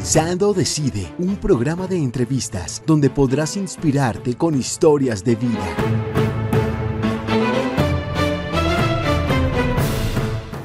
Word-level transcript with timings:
Pensando 0.00 0.54
Decide, 0.54 1.12
un 1.18 1.36
programa 1.36 1.86
de 1.86 1.98
entrevistas 1.98 2.82
donde 2.86 3.10
podrás 3.10 3.58
inspirarte 3.58 4.34
con 4.34 4.54
historias 4.54 5.22
de 5.22 5.36
vida. 5.36 5.76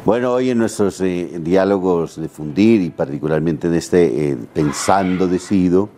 Bueno, 0.05 0.31
hoy 0.31 0.51
en 0.51 0.57
nuestros 0.57 1.01
eh, 1.01 1.37
diálogos 1.41 2.15
de 2.15 2.29
fundir 2.29 2.79
y 2.79 2.91
particularmente 2.91 3.67
en 3.67 3.73
este 3.73 4.29
eh, 4.29 4.37
Pensando 4.53 5.27
Decido, 5.27 5.89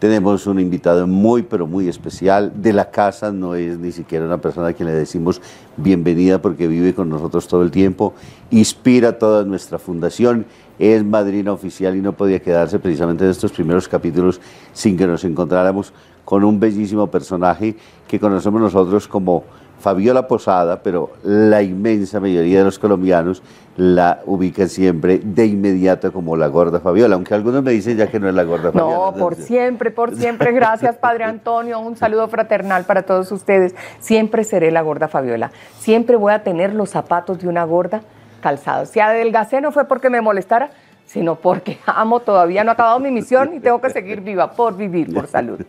tenemos 0.00 0.48
un 0.48 0.58
invitado 0.58 1.06
muy, 1.06 1.42
pero 1.42 1.68
muy 1.68 1.86
especial. 1.86 2.52
De 2.56 2.72
la 2.72 2.90
casa, 2.90 3.30
no 3.30 3.54
es 3.54 3.78
ni 3.78 3.92
siquiera 3.92 4.24
una 4.24 4.38
persona 4.38 4.68
a 4.68 4.72
quien 4.72 4.88
le 4.88 4.94
decimos 4.94 5.40
bienvenida 5.76 6.42
porque 6.42 6.66
vive 6.66 6.92
con 6.94 7.08
nosotros 7.08 7.46
todo 7.46 7.62
el 7.62 7.70
tiempo, 7.70 8.14
inspira 8.50 9.18
toda 9.18 9.44
nuestra 9.44 9.78
fundación, 9.78 10.46
es 10.80 11.04
madrina 11.04 11.52
oficial 11.52 11.94
y 11.94 12.00
no 12.00 12.12
podía 12.14 12.40
quedarse 12.40 12.78
precisamente 12.78 13.24
en 13.24 13.30
estos 13.30 13.52
primeros 13.52 13.86
capítulos 13.86 14.40
sin 14.72 14.96
que 14.96 15.06
nos 15.06 15.22
encontráramos 15.24 15.92
con 16.24 16.42
un 16.42 16.58
bellísimo 16.58 17.06
personaje 17.08 17.76
que 18.08 18.18
conocemos 18.18 18.60
nosotros 18.60 19.06
como 19.06 19.44
Fabiola 19.78 20.26
Posada, 20.26 20.82
pero 20.82 21.10
la 21.22 21.62
inmensa 21.62 22.20
mayoría 22.20 22.58
de 22.58 22.64
los 22.64 22.78
colombianos 22.78 23.42
la 23.76 24.20
ubican 24.26 24.68
siempre 24.68 25.20
de 25.22 25.46
inmediato 25.46 26.12
como 26.12 26.36
la 26.36 26.48
gorda 26.48 26.80
Fabiola, 26.80 27.14
aunque 27.14 27.34
algunos 27.34 27.62
me 27.62 27.72
dicen 27.72 27.96
ya 27.96 28.06
que 28.08 28.20
no 28.20 28.28
es 28.28 28.34
la 28.34 28.44
gorda 28.44 28.72
Fabiola. 28.72 28.94
No, 28.94 29.14
por 29.14 29.34
siempre, 29.36 29.90
por 29.90 30.14
siempre. 30.16 30.52
Gracias, 30.52 30.96
Padre 30.96 31.24
Antonio. 31.24 31.80
Un 31.80 31.96
saludo 31.96 32.28
fraternal 32.28 32.84
para 32.84 33.02
todos 33.02 33.32
ustedes. 33.32 33.74
Siempre 34.00 34.44
seré 34.44 34.70
la 34.70 34.82
gorda 34.82 35.08
Fabiola. 35.08 35.50
Siempre 35.78 36.16
voy 36.16 36.32
a 36.32 36.42
tener 36.42 36.74
los 36.74 36.90
zapatos 36.90 37.38
de 37.38 37.48
una 37.48 37.64
gorda 37.64 38.02
calzados. 38.40 38.88
Si 38.88 39.00
adelgacé 39.00 39.60
no 39.60 39.72
fue 39.72 39.86
porque 39.86 40.10
me 40.10 40.20
molestara, 40.20 40.70
sino 41.06 41.36
porque 41.36 41.78
amo, 41.86 42.20
todavía 42.20 42.64
no 42.64 42.70
he 42.70 42.74
acabado 42.74 42.98
mi 43.00 43.10
misión 43.10 43.54
y 43.54 43.60
tengo 43.60 43.80
que 43.80 43.90
seguir 43.90 44.20
viva 44.20 44.50
por 44.52 44.76
vivir, 44.76 45.12
por 45.12 45.26
salud. 45.26 45.60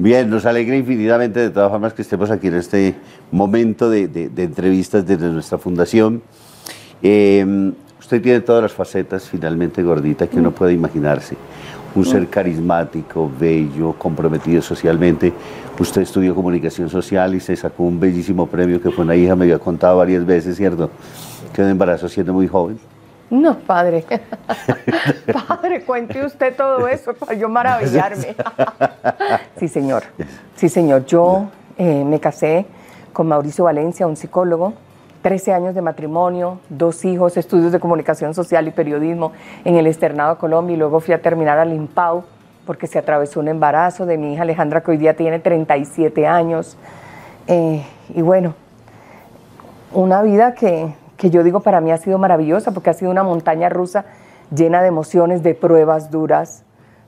Bien, 0.00 0.30
nos 0.30 0.46
alegra 0.46 0.76
infinitamente 0.76 1.40
de 1.40 1.50
todas 1.50 1.72
formas 1.72 1.92
que 1.92 2.02
estemos 2.02 2.30
aquí 2.30 2.46
en 2.46 2.54
este 2.54 2.94
momento 3.32 3.90
de, 3.90 4.30
entrevistas 4.36 5.04
desde 5.04 5.26
nuestra 5.26 5.58
fundación. 5.58 6.22
Em, 7.02 7.74
usted 7.98 8.22
tiene 8.22 8.40
todas 8.40 8.62
las 8.62 8.72
facetas 8.72 9.28
finalmente 9.28 9.82
gordita 9.82 10.28
que 10.28 10.38
uno 10.38 10.52
puede 10.52 10.72
imaginarse. 10.72 11.36
Un 11.96 12.04
ser 12.04 12.28
carismático, 12.28 13.28
bello, 13.40 13.92
comprometido 13.94 14.62
socialmente. 14.62 15.32
Usted 15.80 16.02
estudió 16.02 16.32
comunicación 16.32 16.88
social 16.88 17.34
y 17.34 17.40
se 17.40 17.56
sacó 17.56 17.82
un 17.82 17.98
bellísimo 17.98 18.46
premio 18.46 18.80
que 18.80 18.92
fue 18.92 19.04
una 19.04 19.16
hija, 19.16 19.34
me 19.34 19.46
había 19.46 19.58
contado 19.58 19.98
varias 19.98 20.24
veces, 20.24 20.56
¿cierto? 20.56 20.90
Que 21.58 21.62
un 21.64 21.70
embarazo 21.70 22.08
siendo 22.08 22.32
muy 22.32 22.46
joven. 22.46 22.78
No, 23.30 23.58
padre. 23.58 24.04
padre, 25.48 25.82
cuente 25.82 26.24
usted 26.24 26.54
todo 26.54 26.86
eso 26.86 27.14
para 27.14 27.34
yo 27.34 27.48
maravillarme. 27.48 28.36
sí, 29.58 29.66
señor. 29.66 30.04
Sí, 30.54 30.68
señor. 30.68 31.04
Yo 31.06 31.48
eh, 31.76 32.04
me 32.04 32.20
casé 32.20 32.64
con 33.12 33.26
Mauricio 33.26 33.64
Valencia, 33.64 34.06
un 34.06 34.14
psicólogo. 34.14 34.74
13 35.22 35.52
años 35.52 35.74
de 35.74 35.82
matrimonio, 35.82 36.60
dos 36.68 37.04
hijos, 37.04 37.36
estudios 37.36 37.72
de 37.72 37.80
comunicación 37.80 38.34
social 38.34 38.68
y 38.68 38.70
periodismo 38.70 39.32
en 39.64 39.74
el 39.74 39.88
Externado 39.88 40.34
de 40.34 40.38
Colombia 40.38 40.74
y 40.74 40.76
luego 40.76 41.00
fui 41.00 41.12
a 41.12 41.20
terminar 41.20 41.58
al 41.58 41.72
IMPAU 41.72 42.22
porque 42.66 42.86
se 42.86 43.00
atravesó 43.00 43.40
un 43.40 43.48
embarazo 43.48 44.06
de 44.06 44.16
mi 44.16 44.34
hija 44.34 44.42
Alejandra 44.42 44.80
que 44.80 44.92
hoy 44.92 44.96
día 44.96 45.16
tiene 45.16 45.40
37 45.40 46.24
años. 46.24 46.76
Eh, 47.48 47.84
y 48.14 48.22
bueno, 48.22 48.54
una 49.92 50.22
vida 50.22 50.54
que 50.54 50.94
que 51.18 51.28
yo 51.28 51.42
digo 51.42 51.60
para 51.60 51.82
mí 51.82 51.90
ha 51.90 51.98
sido 51.98 52.16
maravillosa 52.16 52.70
porque 52.70 52.88
ha 52.88 52.94
sido 52.94 53.10
una 53.10 53.24
montaña 53.24 53.68
rusa 53.68 54.06
llena 54.54 54.80
de 54.80 54.88
emociones, 54.88 55.42
de 55.42 55.54
pruebas 55.54 56.10
duras, 56.10 56.62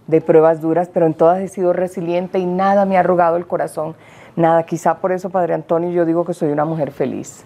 de 0.06 0.20
pruebas 0.20 0.60
duras, 0.60 0.90
pero 0.92 1.06
en 1.06 1.14
todas 1.14 1.40
he 1.40 1.48
sido 1.48 1.72
resiliente 1.72 2.38
y 2.38 2.44
nada 2.44 2.84
me 2.84 2.96
ha 2.96 3.00
arrugado 3.00 3.36
el 3.36 3.46
corazón, 3.46 3.94
nada. 4.36 4.64
Quizá 4.64 4.96
por 4.96 5.12
eso, 5.12 5.30
Padre 5.30 5.54
Antonio, 5.54 5.90
yo 5.90 6.04
digo 6.04 6.24
que 6.24 6.34
soy 6.34 6.50
una 6.50 6.64
mujer 6.64 6.90
feliz. 6.90 7.44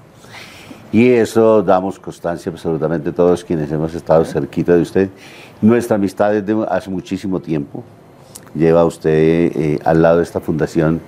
Y 0.91 1.10
eso 1.10 1.62
damos 1.62 1.98
constancia 1.98 2.50
absolutamente 2.50 3.12
todos 3.12 3.44
quienes 3.44 3.70
hemos 3.70 3.94
estado 3.94 4.24
cerquita 4.24 4.74
de 4.74 4.82
usted. 4.82 5.10
Nuestra 5.60 5.97
amistad 5.97 6.34
es 6.34 6.47
de 6.47 6.66
hace 6.69 6.88
muchísimo 6.88 7.41
tiempo. 7.41 7.82
Lleva 8.54 8.84
usted 8.84 9.10
eh, 9.10 9.78
al 9.84 10.00
lado 10.00 10.19
de 10.19 10.22
esta 10.22 10.41
fundación 10.41 11.00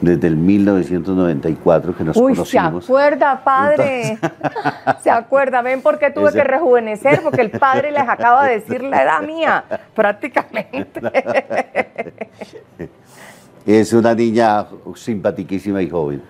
desde 0.00 0.28
el 0.28 0.36
1994 0.36 1.96
que 1.96 2.04
nos 2.04 2.16
Uy, 2.16 2.34
conocimos. 2.34 2.84
se 2.84 2.92
acuerda, 2.92 3.44
padre. 3.44 4.18
se 5.02 5.10
acuerda, 5.10 5.62
ven 5.62 5.82
por 5.82 5.98
qué 5.98 6.10
tuve 6.10 6.32
que 6.32 6.44
rejuvenecer, 6.44 7.20
porque 7.22 7.42
el 7.42 7.50
padre 7.50 7.90
les 7.90 8.08
acaba 8.08 8.46
de 8.46 8.60
decir 8.60 8.82
la 8.82 9.02
edad 9.02 9.22
mía, 9.22 9.64
prácticamente. 9.94 11.00
es 13.66 13.92
una 13.92 14.14
niña 14.14 14.66
simpaticísima 14.94 15.82
y 15.82 15.90
joven. 15.90 16.22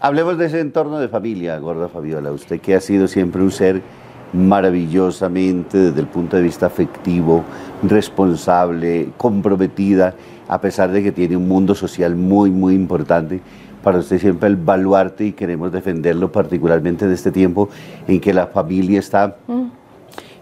Hablemos 0.00 0.38
de 0.38 0.46
ese 0.46 0.60
entorno 0.60 0.98
de 0.98 1.08
familia, 1.08 1.58
Gorda 1.58 1.88
Fabiola. 1.88 2.30
Usted 2.30 2.60
que 2.60 2.74
ha 2.74 2.80
sido 2.80 3.08
siempre 3.08 3.42
un 3.42 3.50
ser 3.50 3.82
maravillosamente 4.32 5.78
desde 5.78 6.00
el 6.00 6.06
punto 6.06 6.36
de 6.36 6.42
vista 6.42 6.66
afectivo, 6.66 7.44
responsable, 7.82 9.10
comprometida 9.16 10.14
a 10.48 10.60
pesar 10.60 10.90
de 10.92 11.02
que 11.02 11.12
tiene 11.12 11.36
un 11.36 11.48
mundo 11.48 11.74
social 11.74 12.14
muy, 12.14 12.50
muy 12.50 12.74
importante. 12.74 13.40
Para 13.82 13.98
usted 13.98 14.18
siempre 14.18 14.48
el 14.48 14.56
baluarte 14.56 15.26
y 15.26 15.32
queremos 15.32 15.72
defenderlo 15.72 16.32
particularmente 16.32 17.04
en 17.04 17.12
este 17.12 17.30
tiempo 17.30 17.68
en 18.08 18.20
que 18.20 18.34
la 18.34 18.48
familia 18.48 18.98
está 18.98 19.36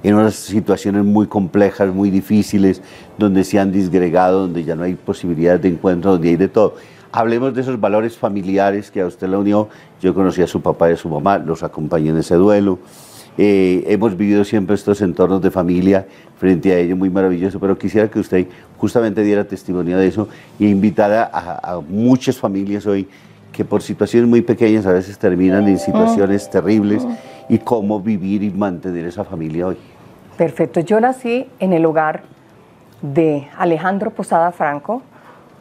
en 0.02 0.14
unas 0.14 0.34
situaciones 0.34 1.04
muy 1.04 1.26
complejas, 1.26 1.92
muy 1.92 2.10
difíciles, 2.10 2.82
donde 3.18 3.42
se 3.42 3.58
han 3.58 3.72
disgregado, 3.72 4.42
donde 4.42 4.62
ya 4.62 4.76
no 4.76 4.84
hay 4.84 4.94
posibilidades 4.94 5.62
de 5.62 5.68
encuentro, 5.68 6.12
donde 6.12 6.28
hay 6.28 6.36
de 6.36 6.48
todo. 6.48 6.76
Hablemos 7.10 7.54
de 7.54 7.62
esos 7.62 7.80
valores 7.80 8.18
familiares 8.18 8.90
que 8.90 9.00
a 9.00 9.06
usted 9.06 9.28
la 9.28 9.38
unió. 9.38 9.68
Yo 10.02 10.12
conocí 10.12 10.42
a 10.42 10.46
su 10.46 10.60
papá 10.60 10.90
y 10.90 10.94
a 10.94 10.96
su 10.96 11.08
mamá, 11.08 11.38
los 11.38 11.62
acompañé 11.62 12.10
en 12.10 12.18
ese 12.18 12.34
duelo. 12.34 12.78
Eh, 13.36 13.84
hemos 13.88 14.16
vivido 14.16 14.44
siempre 14.44 14.76
estos 14.76 15.00
entornos 15.00 15.42
de 15.42 15.50
familia 15.50 16.06
frente 16.38 16.72
a 16.72 16.78
ello 16.78 16.96
muy 16.96 17.10
maravilloso, 17.10 17.58
pero 17.58 17.76
quisiera 17.76 18.08
que 18.08 18.20
usted 18.20 18.46
justamente 18.78 19.22
diera 19.22 19.44
testimonio 19.44 19.98
de 19.98 20.06
eso 20.06 20.28
e 20.60 20.66
invitara 20.66 21.30
a, 21.32 21.80
muchas 21.80 22.38
familias 22.38 22.86
hoy 22.86 23.08
que 23.50 23.64
por 23.64 23.82
situaciones 23.82 24.28
muy 24.28 24.42
pequeñas 24.42 24.86
a 24.86 24.92
veces 24.92 25.18
terminan 25.18 25.66
en 25.68 25.78
situaciones 25.78 26.48
terribles 26.48 27.06
y 27.48 27.58
cómo 27.58 28.00
vivir 28.00 28.42
y 28.42 28.50
mantener 28.50 29.06
esa 29.06 29.24
familia 29.24 29.68
hoy. 29.68 29.78
Perfecto, 30.36 30.80
yo 30.80 31.00
nací 31.00 31.46
en 31.60 31.72
el 31.72 31.86
hogar 31.86 32.22
de 33.02 33.48
Alejandro 33.56 34.10
Posada 34.10 34.50
Franco, 34.52 35.02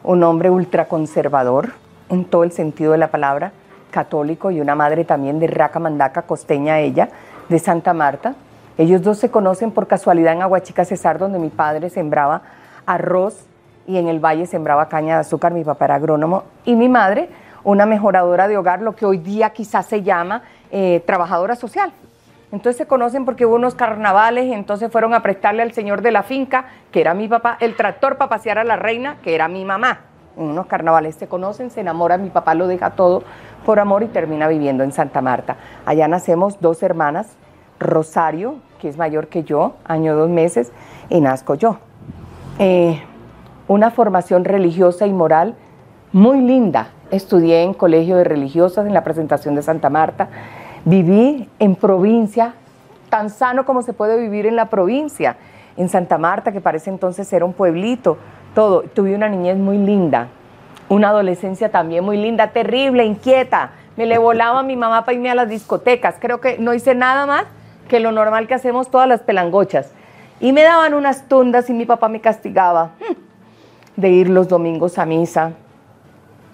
un 0.02 0.22
hombre 0.22 0.50
ultraconservador 0.50 1.72
en 2.08 2.24
todo 2.24 2.44
el 2.44 2.52
sentido 2.52 2.92
de 2.92 2.98
la 2.98 3.08
palabra, 3.08 3.52
católico 3.90 4.50
y 4.50 4.60
una 4.60 4.74
madre 4.74 5.04
también 5.04 5.38
de 5.38 5.46
raca 5.46 5.78
mandaca, 5.78 6.22
costeña 6.22 6.80
ella, 6.80 7.08
de 7.48 7.58
Santa 7.58 7.92
Marta. 7.92 8.34
Ellos 8.76 9.02
dos 9.02 9.18
se 9.18 9.30
conocen 9.30 9.70
por 9.70 9.86
casualidad 9.86 10.32
en 10.32 10.42
Aguachica 10.42 10.84
Cesar, 10.84 11.18
donde 11.18 11.38
mi 11.38 11.50
padre 11.50 11.90
sembraba 11.90 12.42
arroz 12.86 13.46
y 13.86 13.98
en 13.98 14.08
el 14.08 14.18
valle 14.18 14.46
sembraba 14.46 14.88
caña 14.88 15.14
de 15.14 15.20
azúcar, 15.20 15.52
mi 15.52 15.62
papá 15.62 15.84
era 15.84 15.94
agrónomo, 15.96 16.44
y 16.64 16.74
mi 16.74 16.88
madre, 16.88 17.28
una 17.62 17.86
mejoradora 17.86 18.48
de 18.48 18.56
hogar, 18.56 18.80
lo 18.80 18.96
que 18.96 19.06
hoy 19.06 19.18
día 19.18 19.50
quizás 19.50 19.86
se 19.86 20.02
llama 20.02 20.42
eh, 20.70 21.02
trabajadora 21.06 21.54
social. 21.54 21.92
Entonces 22.50 22.76
se 22.76 22.86
conocen 22.86 23.24
porque 23.24 23.46
hubo 23.46 23.56
unos 23.56 23.74
carnavales 23.74 24.46
y 24.46 24.52
entonces 24.52 24.90
fueron 24.90 25.12
a 25.12 25.22
prestarle 25.22 25.62
al 25.62 25.72
señor 25.72 26.02
de 26.02 26.12
la 26.12 26.22
finca, 26.22 26.66
que 26.92 27.00
era 27.00 27.12
mi 27.12 27.28
papá, 27.28 27.56
el 27.60 27.74
tractor 27.76 28.16
para 28.16 28.28
pasear 28.28 28.58
a 28.58 28.64
la 28.64 28.76
reina, 28.76 29.16
que 29.22 29.34
era 29.34 29.48
mi 29.48 29.64
mamá. 29.64 30.00
Unos 30.36 30.66
carnavales 30.66 31.14
se 31.14 31.28
conocen, 31.28 31.70
se 31.70 31.80
enamoran, 31.80 32.22
mi 32.22 32.30
papá 32.30 32.54
lo 32.54 32.66
deja 32.66 32.90
todo 32.90 33.22
por 33.64 33.78
amor 33.78 34.02
y 34.02 34.08
termina 34.08 34.48
viviendo 34.48 34.82
en 34.82 34.92
Santa 34.92 35.20
Marta. 35.20 35.56
Allá 35.86 36.08
nacemos 36.08 36.60
dos 36.60 36.82
hermanas, 36.82 37.36
Rosario, 37.78 38.56
que 38.80 38.88
es 38.88 38.96
mayor 38.96 39.28
que 39.28 39.44
yo, 39.44 39.74
año 39.84 40.16
dos 40.16 40.28
meses, 40.28 40.72
y 41.08 41.20
nazco 41.20 41.54
yo. 41.54 41.78
Eh, 42.58 43.00
una 43.68 43.90
formación 43.90 44.44
religiosa 44.44 45.06
y 45.06 45.12
moral 45.12 45.54
muy 46.12 46.40
linda. 46.40 46.88
Estudié 47.10 47.62
en 47.62 47.74
colegio 47.74 48.16
de 48.16 48.24
religiosas 48.24 48.86
en 48.86 48.94
la 48.94 49.04
presentación 49.04 49.54
de 49.54 49.62
Santa 49.62 49.90
Marta. 49.90 50.28
Viví 50.84 51.48
en 51.58 51.76
provincia, 51.76 52.54
tan 53.08 53.30
sano 53.30 53.64
como 53.64 53.82
se 53.82 53.92
puede 53.92 54.18
vivir 54.18 54.46
en 54.46 54.56
la 54.56 54.66
provincia. 54.66 55.36
En 55.76 55.88
Santa 55.88 56.18
Marta, 56.18 56.52
que 56.52 56.60
parece 56.60 56.90
entonces 56.90 57.26
ser 57.26 57.42
un 57.42 57.52
pueblito, 57.52 58.16
todo. 58.54 58.82
Tuve 58.82 59.14
una 59.14 59.28
niñez 59.28 59.56
muy 59.56 59.78
linda, 59.78 60.28
una 60.88 61.08
adolescencia 61.08 61.70
también 61.70 62.04
muy 62.04 62.16
linda, 62.16 62.50
terrible, 62.50 63.04
inquieta. 63.04 63.72
Me 63.96 64.06
le 64.06 64.18
volaba 64.18 64.60
a 64.60 64.62
mi 64.62 64.76
mamá 64.76 65.04
para 65.04 65.14
irme 65.14 65.30
a 65.30 65.34
las 65.34 65.48
discotecas. 65.48 66.16
Creo 66.18 66.40
que 66.40 66.58
no 66.58 66.74
hice 66.74 66.94
nada 66.94 67.26
más 67.26 67.44
que 67.88 68.00
lo 68.00 68.12
normal 68.12 68.46
que 68.46 68.54
hacemos 68.54 68.90
todas 68.90 69.08
las 69.08 69.20
pelangochas. 69.20 69.90
Y 70.40 70.52
me 70.52 70.62
daban 70.62 70.94
unas 70.94 71.28
tundas 71.28 71.70
y 71.70 71.72
mi 71.72 71.86
papá 71.86 72.08
me 72.08 72.20
castigaba 72.20 72.92
hmm, 72.98 74.00
de 74.00 74.08
ir 74.10 74.28
los 74.28 74.48
domingos 74.48 74.98
a 74.98 75.06
misa, 75.06 75.52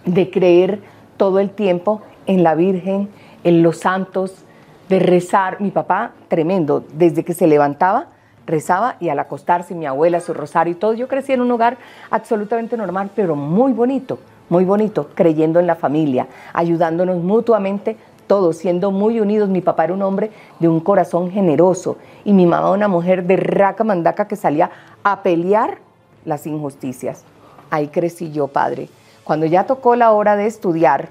de 0.05 0.31
creer 0.31 0.81
todo 1.17 1.38
el 1.38 1.50
tiempo 1.50 2.02
en 2.26 2.43
la 2.43 2.55
Virgen, 2.55 3.08
en 3.44 3.62
los 3.62 3.79
santos, 3.79 4.44
de 4.88 4.99
rezar. 4.99 5.61
Mi 5.61 5.70
papá, 5.70 6.12
tremendo, 6.29 6.85
desde 6.93 7.25
que 7.25 7.32
se 7.32 7.47
levantaba, 7.47 8.08
rezaba 8.50 8.97
y 9.00 9.08
al 9.08 9.19
acostarse 9.19 9.75
mi 9.75 9.87
abuela, 9.87 10.20
su 10.20 10.35
rosario 10.35 10.73
y 10.73 10.76
todo, 10.76 10.93
yo 10.94 11.08
crecí 11.08 11.32
en 11.32 11.41
un 11.41 11.50
hogar 11.50 11.79
absolutamente 12.11 12.76
normal, 12.76 13.11
pero 13.14 13.37
muy 13.37 13.73
bonito, 13.73 14.19
muy 14.49 14.64
bonito, 14.64 15.08
creyendo 15.14 15.61
en 15.61 15.67
la 15.67 15.76
familia, 15.76 16.26
ayudándonos 16.52 17.19
mutuamente 17.23 17.97
todos, 18.26 18.58
siendo 18.58 18.91
muy 18.91 19.19
unidos. 19.19 19.49
Mi 19.49 19.61
papá 19.61 19.85
era 19.85 19.94
un 19.94 20.02
hombre 20.02 20.31
de 20.58 20.69
un 20.69 20.81
corazón 20.81 21.31
generoso 21.31 21.97
y 22.25 22.32
mi 22.32 22.47
mamá 22.47 22.70
una 22.70 22.87
mujer 22.87 23.25
de 23.25 23.37
raca 23.37 23.82
mandaca 23.82 24.29
que 24.29 24.37
salía 24.37 24.70
a 25.02 25.23
pelear 25.23 25.79
las 26.25 26.47
injusticias. 26.47 27.25
Ahí 27.70 27.88
crecí 27.88 28.31
yo, 28.31 28.49
padre. 28.49 28.88
Cuando 29.25 29.47
ya 29.47 29.64
tocó 29.64 29.97
la 29.97 30.12
hora 30.12 30.37
de 30.37 30.47
estudiar, 30.47 31.08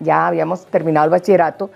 ya 0.00 0.26
habíamos 0.26 0.66
terminado 0.66 1.04
el 1.04 1.10
bachillerato, 1.10 1.70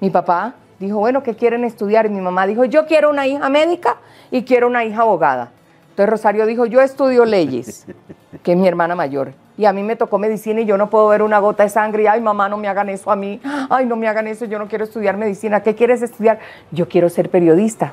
mi 0.00 0.10
papá 0.10 0.54
dijo, 0.80 0.98
bueno, 0.98 1.22
¿qué 1.22 1.34
quieren 1.34 1.64
estudiar? 1.64 2.06
Y 2.06 2.08
mi 2.08 2.20
mamá 2.20 2.46
dijo, 2.46 2.64
yo 2.64 2.86
quiero 2.86 3.10
una 3.10 3.26
hija 3.26 3.48
médica 3.48 3.96
y 4.30 4.42
quiero 4.42 4.66
una 4.66 4.84
hija 4.84 5.02
abogada. 5.02 5.50
Entonces 5.90 6.10
Rosario 6.10 6.46
dijo, 6.46 6.66
yo 6.66 6.80
estudio 6.80 7.24
leyes, 7.24 7.86
que 8.42 8.52
es 8.52 8.58
mi 8.58 8.66
hermana 8.66 8.94
mayor. 8.94 9.34
Y 9.58 9.66
a 9.66 9.74
mí 9.74 9.82
me 9.82 9.94
tocó 9.94 10.18
medicina 10.18 10.62
y 10.62 10.64
yo 10.64 10.78
no 10.78 10.88
puedo 10.88 11.08
ver 11.08 11.22
una 11.22 11.38
gota 11.38 11.64
de 11.64 11.68
sangre 11.68 12.04
y, 12.04 12.06
ay, 12.06 12.22
mamá, 12.22 12.48
no 12.48 12.56
me 12.56 12.66
hagan 12.66 12.88
eso 12.88 13.10
a 13.10 13.16
mí. 13.16 13.40
Ay, 13.68 13.84
no 13.84 13.94
me 13.94 14.08
hagan 14.08 14.26
eso, 14.26 14.46
yo 14.46 14.58
no 14.58 14.68
quiero 14.68 14.84
estudiar 14.84 15.18
medicina. 15.18 15.62
¿Qué 15.62 15.74
quieres 15.74 16.00
estudiar? 16.00 16.38
Yo 16.70 16.88
quiero 16.88 17.10
ser 17.10 17.28
periodista. 17.28 17.92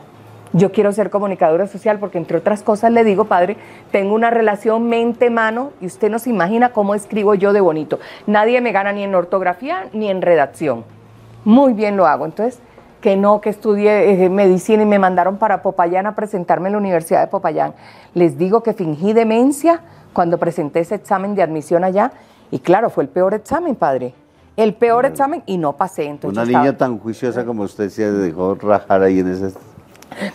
Yo 0.54 0.72
quiero 0.72 0.94
ser 0.94 1.10
comunicadora 1.10 1.68
social 1.68 2.00
porque, 2.00 2.18
entre 2.18 2.38
otras 2.38 2.64
cosas, 2.64 2.94
le 2.94 3.04
digo, 3.04 3.26
padre, 3.26 3.58
tengo 3.92 4.16
una 4.16 4.30
relación 4.30 4.88
mente-mano 4.88 5.74
y 5.82 5.88
usted 5.88 6.10
no 6.10 6.20
se 6.20 6.30
imagina 6.30 6.72
cómo 6.72 6.96
escribo 6.96 7.36
yo 7.36 7.52
de 7.52 7.60
bonito. 7.60 8.00
Nadie 8.28 8.62
me 8.62 8.72
gana 8.72 8.94
ni 8.94 9.04
en 9.04 9.14
ortografía 9.14 9.90
ni 9.92 10.10
en 10.10 10.22
redacción. 10.22 10.86
Muy 11.44 11.74
bien 11.74 11.98
lo 11.98 12.08
hago. 12.08 12.26
Entonces, 12.26 12.62
que 13.08 13.16
no, 13.16 13.40
que 13.40 13.50
estudié 13.50 14.26
eh, 14.26 14.30
medicina 14.30 14.84
y 14.84 14.86
me 14.86 15.00
mandaron 15.00 15.38
para 15.38 15.62
Popayán 15.62 16.08
a 16.08 16.14
presentarme 16.14 16.68
en 16.68 16.74
la 16.74 16.80
Universidad 16.80 17.22
de 17.22 17.28
Popayán. 17.28 17.74
Les 18.14 18.38
digo 18.38 18.64
que 18.64 18.74
fingí 18.74 19.14
demencia 19.14 19.80
cuando 20.12 20.38
presenté 20.38 20.82
ese 20.82 20.96
examen 20.96 21.34
de 21.34 21.42
admisión 21.42 21.86
allá 21.86 22.12
y 22.52 22.60
claro, 22.60 22.90
fue 22.90 23.06
el 23.06 23.10
peor 23.10 23.34
examen, 23.34 23.76
padre. 23.76 24.14
El 24.58 24.74
peor 24.74 25.06
examen 25.06 25.42
y 25.46 25.58
no 25.58 25.78
pasé. 25.78 26.04
Entonces 26.04 26.50
Una 26.50 26.60
niña 26.60 26.76
tan 26.76 27.00
juiciosa 27.00 27.46
como 27.46 27.64
usted 27.64 27.88
se 27.88 28.12
dejó 28.12 28.56
rajar 28.56 29.02
ahí 29.04 29.20
en 29.20 29.32
ese... 29.32 29.58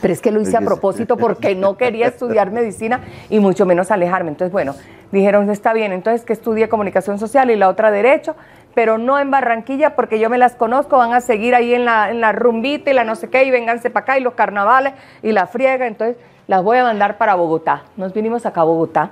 Pero 0.01 0.15
es 0.15 0.23
que 0.23 0.31
lo 0.31 0.41
hice 0.41 0.57
a 0.57 0.63
propósito 0.63 1.19
porque 1.19 1.55
no 1.55 1.77
quería 1.77 2.07
estudiar 2.07 2.53
medicina 2.53 3.03
y 3.29 3.39
mucho 3.39 3.67
menos 3.67 3.91
alejarme. 3.91 4.31
Entonces, 4.31 4.51
bueno, 4.51 4.75
dijeron, 5.11 5.51
está 5.51 5.75
bien, 5.75 5.93
entonces 5.93 6.25
que 6.25 6.33
estudie 6.33 6.71
comunicación 6.71 7.19
social 7.19 7.51
y 7.51 7.57
la 7.57 7.69
otra 7.69 7.91
derecho 7.91 8.35
pero 8.75 8.99
no 8.99 9.19
en 9.19 9.31
Barranquilla 9.31 9.95
porque 9.95 10.19
yo 10.19 10.31
me 10.31 10.39
las 10.39 10.55
conozco, 10.55 10.99
van 10.99 11.13
a 11.13 11.21
seguir 11.21 11.55
ahí 11.55 11.75
en 11.75 11.85
la, 11.85 12.11
en 12.11 12.23
rumbita 12.35 12.91
y 12.91 12.95
la 12.95 13.05
no 13.05 13.17
sé 13.17 13.29
qué, 13.29 13.45
y 13.45 13.51
vénganse 13.51 13.91
para 13.91 14.05
acá 14.05 14.19
y 14.19 14.23
los 14.23 14.35
carnavales 14.35 14.95
y 15.23 15.33
la 15.33 15.47
friega, 15.47 15.87
entonces 15.87 16.17
las 16.47 16.63
voy 16.63 16.79
a 16.79 16.85
mandar 16.85 17.19
para 17.19 17.35
Bogotá. 17.35 17.85
Nos 17.97 18.13
vinimos 18.13 18.47
acá 18.47 18.63
a 18.63 18.65
Bogotá 18.65 19.11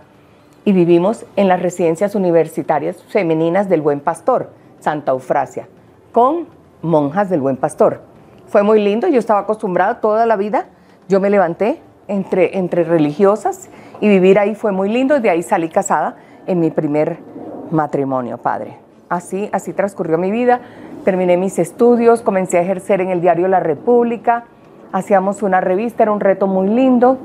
y 0.64 0.72
vivimos 0.72 1.24
en 1.36 1.48
las 1.48 1.62
residencias 1.62 2.14
universitarias 2.14 3.02
femeninas 3.04 3.68
del 3.68 3.82
Buen 3.82 4.00
Pastor, 4.00 4.50
Santa 4.80 5.12
Eufrasia, 5.12 5.68
con 6.12 6.46
monjas 6.82 7.30
del 7.30 7.40
Buen 7.40 7.56
Pastor. 7.56 8.02
Fue 8.46 8.62
muy 8.62 8.80
lindo, 8.82 9.06
yo 9.08 9.18
estaba 9.18 9.40
acostumbrada 9.40 10.00
toda 10.00 10.26
la 10.26 10.36
vida, 10.36 10.66
yo 11.08 11.20
me 11.20 11.30
levanté 11.30 11.80
entre, 12.08 12.58
entre 12.58 12.84
religiosas 12.84 13.68
y 14.00 14.08
vivir 14.08 14.38
ahí 14.38 14.54
fue 14.54 14.72
muy 14.72 14.88
lindo 14.88 15.20
de 15.20 15.30
ahí 15.30 15.42
salí 15.42 15.68
casada 15.68 16.16
en 16.46 16.58
mi 16.58 16.70
primer 16.70 17.18
matrimonio, 17.70 18.38
padre. 18.38 18.89
Así, 19.10 19.50
así 19.52 19.72
transcurrió 19.72 20.18
mi 20.18 20.30
vida. 20.30 20.60
Terminé 21.04 21.36
mis 21.36 21.58
estudios, 21.58 22.22
comencé 22.22 22.58
a 22.58 22.62
ejercer 22.62 23.00
en 23.00 23.10
el 23.10 23.20
diario 23.20 23.48
La 23.48 23.58
República, 23.58 24.44
hacíamos 24.92 25.42
una 25.42 25.60
revista, 25.60 26.04
era 26.04 26.12
un 26.12 26.20
reto 26.20 26.46
muy 26.46 26.68
lindo, 26.68 27.18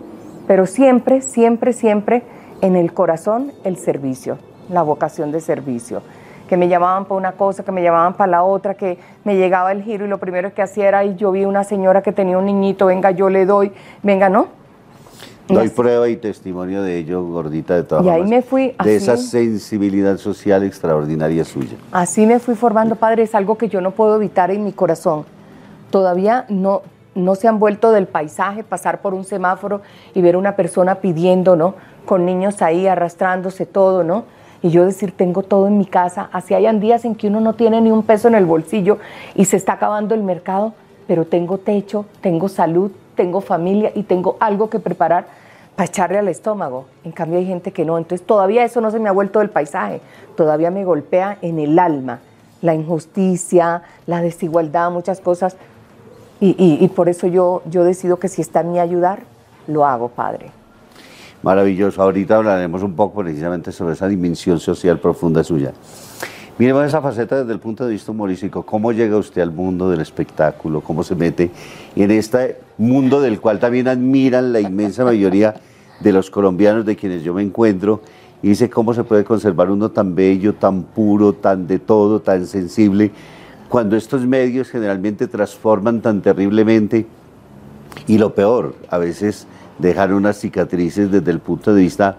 pero 0.47 0.65
siempre, 0.65 1.21
siempre, 1.21 1.73
siempre 1.73 2.23
en 2.61 2.75
el 2.75 2.91
corazón 2.91 3.51
el 3.63 3.77
servicio, 3.77 4.39
la 4.67 4.81
vocación 4.81 5.31
de 5.31 5.41
servicio. 5.41 6.01
Que 6.49 6.57
me 6.57 6.67
llamaban 6.67 7.05
para 7.05 7.17
una 7.17 7.33
cosa, 7.33 7.63
que 7.63 7.71
me 7.71 7.83
llamaban 7.83 8.15
para 8.15 8.31
la 8.31 8.43
otra, 8.43 8.73
que 8.73 8.97
me 9.23 9.35
llegaba 9.35 9.71
el 9.71 9.83
giro 9.83 10.05
y 10.05 10.07
lo 10.07 10.17
primero 10.17 10.55
que 10.55 10.63
hacía 10.63 10.87
era, 10.87 11.05
y 11.05 11.15
yo 11.15 11.31
vi 11.31 11.45
una 11.45 11.63
señora 11.63 12.01
que 12.01 12.11
tenía 12.11 12.39
un 12.39 12.45
niñito, 12.45 12.87
venga, 12.87 13.11
yo 13.11 13.29
le 13.29 13.45
doy, 13.45 13.71
venga, 14.01 14.27
¿no? 14.27 14.47
Doy 15.47 15.69
prueba 15.69 16.09
y 16.09 16.15
testimonio 16.17 16.81
de 16.81 16.97
ello, 16.97 17.23
gordita, 17.23 17.75
de 17.75 17.83
todas 17.83 18.03
Y 18.05 18.09
ahí 18.09 18.23
me 18.23 18.41
fui. 18.41 18.73
de 18.83 18.95
esa 18.95 19.15
sensibilidad 19.17 20.17
social 20.17 20.63
extraordinaria 20.63 21.45
suya. 21.45 21.77
Así 21.91 22.25
me 22.25 22.39
fui 22.39 22.55
formando, 22.55 22.95
padre. 22.95 23.23
Es 23.23 23.35
algo 23.35 23.57
que 23.57 23.69
yo 23.69 23.79
no 23.81 23.91
puedo 23.91 24.15
evitar 24.15 24.49
en 24.49 24.63
mi 24.63 24.71
corazón. 24.71 25.25
Todavía 25.91 26.45
no, 26.49 26.81
no 27.13 27.35
se 27.35 27.47
han 27.47 27.59
vuelto 27.59 27.91
del 27.91 28.07
paisaje, 28.07 28.63
pasar 28.63 29.01
por 29.01 29.13
un 29.13 29.23
semáforo 29.23 29.81
y 30.15 30.21
ver 30.21 30.35
una 30.35 30.55
persona 30.55 30.95
pidiendo, 30.95 31.55
¿no? 31.55 31.75
Con 32.05 32.25
niños 32.25 32.61
ahí 32.61 32.87
arrastrándose 32.87 33.65
todo, 33.67 34.03
¿no? 34.03 34.25
Y 34.63 34.69
yo 34.71 34.83
decir, 34.83 35.11
tengo 35.11 35.43
todo 35.43 35.67
en 35.67 35.77
mi 35.77 35.85
casa. 35.85 36.27
Así 36.31 36.55
hayan 36.55 36.79
días 36.79 37.05
en 37.05 37.13
que 37.13 37.27
uno 37.27 37.39
no 37.39 37.53
tiene 37.53 37.81
ni 37.81 37.91
un 37.91 38.01
peso 38.01 38.27
en 38.27 38.35
el 38.35 38.45
bolsillo 38.45 38.97
y 39.35 39.45
se 39.45 39.57
está 39.57 39.73
acabando 39.73 40.15
el 40.15 40.23
mercado, 40.23 40.73
pero 41.05 41.25
tengo 41.25 41.59
techo, 41.59 42.05
tengo 42.21 42.49
salud, 42.49 42.91
tengo 43.15 43.41
familia 43.41 43.91
y 43.95 44.03
tengo 44.03 44.37
algo 44.39 44.69
que 44.69 44.79
preparar 44.79 45.25
para 45.75 45.87
echarle 45.87 46.17
al 46.17 46.27
estómago. 46.27 46.85
En 47.03 47.11
cambio 47.11 47.39
hay 47.39 47.45
gente 47.45 47.71
que 47.71 47.85
no. 47.85 47.97
Entonces 47.97 48.25
todavía 48.25 48.63
eso 48.63 48.81
no 48.81 48.91
se 48.91 48.99
me 48.99 49.09
ha 49.09 49.11
vuelto 49.11 49.39
del 49.39 49.49
paisaje. 49.49 50.01
Todavía 50.35 50.71
me 50.71 50.85
golpea 50.85 51.37
en 51.41 51.59
el 51.59 51.77
alma 51.79 52.19
la 52.61 52.73
injusticia, 52.73 53.83
la 54.07 54.21
desigualdad, 54.21 54.91
muchas 54.91 55.21
cosas. 55.21 55.55
Y, 56.41 56.87
por 56.89 57.09
eso 57.09 57.27
yo, 57.27 57.63
yo 57.65 57.83
decido 57.83 58.19
que 58.19 58.27
si 58.27 58.41
está 58.41 58.59
en 58.59 58.73
mi 58.73 58.79
ayudar, 58.79 59.23
lo 59.67 59.85
hago, 59.85 60.09
Padre. 60.09 60.51
Maravilloso. 61.41 62.03
Ahorita 62.03 62.35
hablaremos 62.35 62.83
un 62.83 62.95
poco 62.95 63.21
precisamente 63.21 63.71
sobre 63.71 63.93
esa 63.93 64.07
dimensión 64.07 64.59
social 64.59 64.99
profunda 64.99 65.43
suya. 65.43 65.71
Miremos 66.57 66.85
esa 66.85 67.01
faceta 67.01 67.41
desde 67.41 67.51
el 67.51 67.59
punto 67.59 67.85
de 67.85 67.91
vista 67.91 68.13
humorístico. 68.13 68.63
¿Cómo 68.63 68.93
llega 68.93 69.17
usted 69.17 69.41
al 69.41 69.51
mundo 69.51 69.89
del 69.89 69.99
espectáculo? 69.99 70.79
¿Cómo 70.79 71.03
se 71.03 71.13
mete 71.13 71.51
en 71.97 72.11
este 72.11 72.61
mundo 72.77 73.19
del 73.19 73.41
cual 73.41 73.59
también 73.59 73.89
admiran 73.89 74.53
la 74.53 74.61
inmensa 74.61 75.03
mayoría 75.03 75.55
de 75.99 76.13
los 76.13 76.29
colombianos 76.29 76.85
de 76.85 76.95
quienes 76.95 77.23
yo 77.23 77.33
me 77.33 77.41
encuentro? 77.41 77.99
Y 78.41 78.49
dice 78.49 78.69
cómo 78.69 78.93
se 78.93 79.03
puede 79.03 79.25
conservar 79.25 79.69
uno 79.69 79.91
tan 79.91 80.15
bello, 80.15 80.55
tan 80.55 80.83
puro, 80.83 81.33
tan 81.33 81.67
de 81.67 81.77
todo, 81.77 82.21
tan 82.21 82.47
sensible, 82.47 83.11
cuando 83.67 83.97
estos 83.97 84.25
medios 84.25 84.69
generalmente 84.69 85.27
transforman 85.27 85.99
tan 85.99 86.21
terriblemente. 86.21 87.05
Y 88.07 88.17
lo 88.17 88.33
peor, 88.33 88.75
a 88.89 88.97
veces 88.97 89.45
dejan 89.77 90.13
unas 90.13 90.39
cicatrices 90.39 91.11
desde 91.11 91.31
el 91.31 91.39
punto 91.39 91.73
de 91.73 91.81
vista 91.81 92.17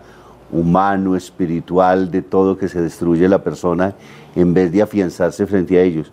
humano, 0.52 1.16
espiritual, 1.16 2.10
de 2.10 2.20
todo 2.20 2.58
que 2.58 2.68
se 2.68 2.82
destruye 2.82 3.28
la 3.28 3.42
persona 3.42 3.94
en 4.36 4.54
vez 4.54 4.70
de 4.70 4.82
afianzarse 4.82 5.46
frente 5.46 5.78
a 5.78 5.82
ellos. 5.82 6.12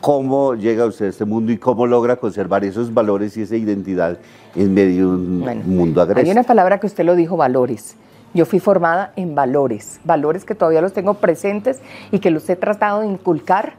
¿Cómo 0.00 0.54
llega 0.54 0.86
usted 0.86 1.06
a 1.06 1.08
este 1.08 1.24
mundo 1.24 1.52
y 1.52 1.58
cómo 1.58 1.86
logra 1.86 2.16
conservar 2.16 2.64
esos 2.64 2.92
valores 2.92 3.36
y 3.36 3.42
esa 3.42 3.56
identidad 3.56 4.18
en 4.56 4.74
medio 4.74 5.10
de 5.10 5.14
un 5.14 5.76
mundo 5.76 6.00
agresivo? 6.00 6.26
Hay 6.26 6.32
una 6.32 6.42
palabra 6.42 6.80
que 6.80 6.86
usted 6.86 7.04
lo 7.04 7.14
dijo, 7.14 7.36
valores. 7.36 7.96
Yo 8.32 8.46
fui 8.46 8.60
formada 8.60 9.12
en 9.16 9.34
valores, 9.34 10.00
valores 10.04 10.44
que 10.44 10.54
todavía 10.54 10.80
los 10.80 10.92
tengo 10.92 11.14
presentes 11.14 11.80
y 12.12 12.20
que 12.20 12.30
los 12.30 12.48
he 12.48 12.56
tratado 12.56 13.00
de 13.00 13.08
inculcar 13.08 13.74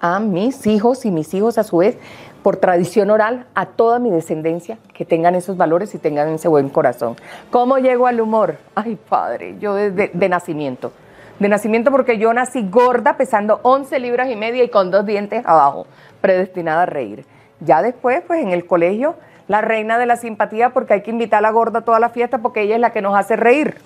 a 0.00 0.18
mis 0.18 0.66
hijos 0.66 1.06
y 1.06 1.10
mis 1.10 1.32
hijos 1.32 1.56
a 1.58 1.62
su 1.62 1.78
vez 1.78 1.96
por 2.42 2.56
tradición 2.56 3.10
oral 3.10 3.46
a 3.54 3.66
toda 3.66 4.00
mi 4.00 4.10
descendencia 4.10 4.76
que 4.92 5.04
tengan 5.04 5.36
esos 5.36 5.56
valores 5.56 5.94
y 5.94 5.98
tengan 5.98 6.28
ese 6.28 6.48
buen 6.48 6.68
corazón. 6.68 7.14
¿Cómo 7.50 7.78
llego 7.78 8.08
al 8.08 8.20
humor? 8.20 8.56
Ay, 8.74 8.98
padre, 9.08 9.56
yo 9.60 9.74
desde 9.74 10.10
de 10.12 10.28
nacimiento 10.28 10.92
de 11.38 11.48
nacimiento 11.48 11.90
porque 11.90 12.18
yo 12.18 12.32
nací 12.32 12.68
gorda, 12.68 13.16
pesando 13.16 13.60
11 13.62 13.98
libras 13.98 14.30
y 14.30 14.36
media 14.36 14.62
y 14.64 14.68
con 14.68 14.90
dos 14.90 15.04
dientes 15.06 15.44
abajo, 15.46 15.86
predestinada 16.20 16.82
a 16.82 16.86
reír. 16.86 17.24
Ya 17.60 17.82
después, 17.82 18.22
pues 18.26 18.42
en 18.42 18.50
el 18.50 18.66
colegio, 18.66 19.16
la 19.48 19.60
reina 19.60 19.98
de 19.98 20.06
la 20.06 20.16
simpatía 20.16 20.70
porque 20.70 20.94
hay 20.94 21.02
que 21.02 21.10
invitar 21.10 21.38
a 21.38 21.42
la 21.42 21.50
gorda 21.50 21.80
a 21.80 21.82
toda 21.82 22.00
la 22.00 22.10
fiesta 22.10 22.38
porque 22.38 22.62
ella 22.62 22.76
es 22.76 22.80
la 22.80 22.90
que 22.90 23.02
nos 23.02 23.16
hace 23.16 23.36
reír. 23.36 23.76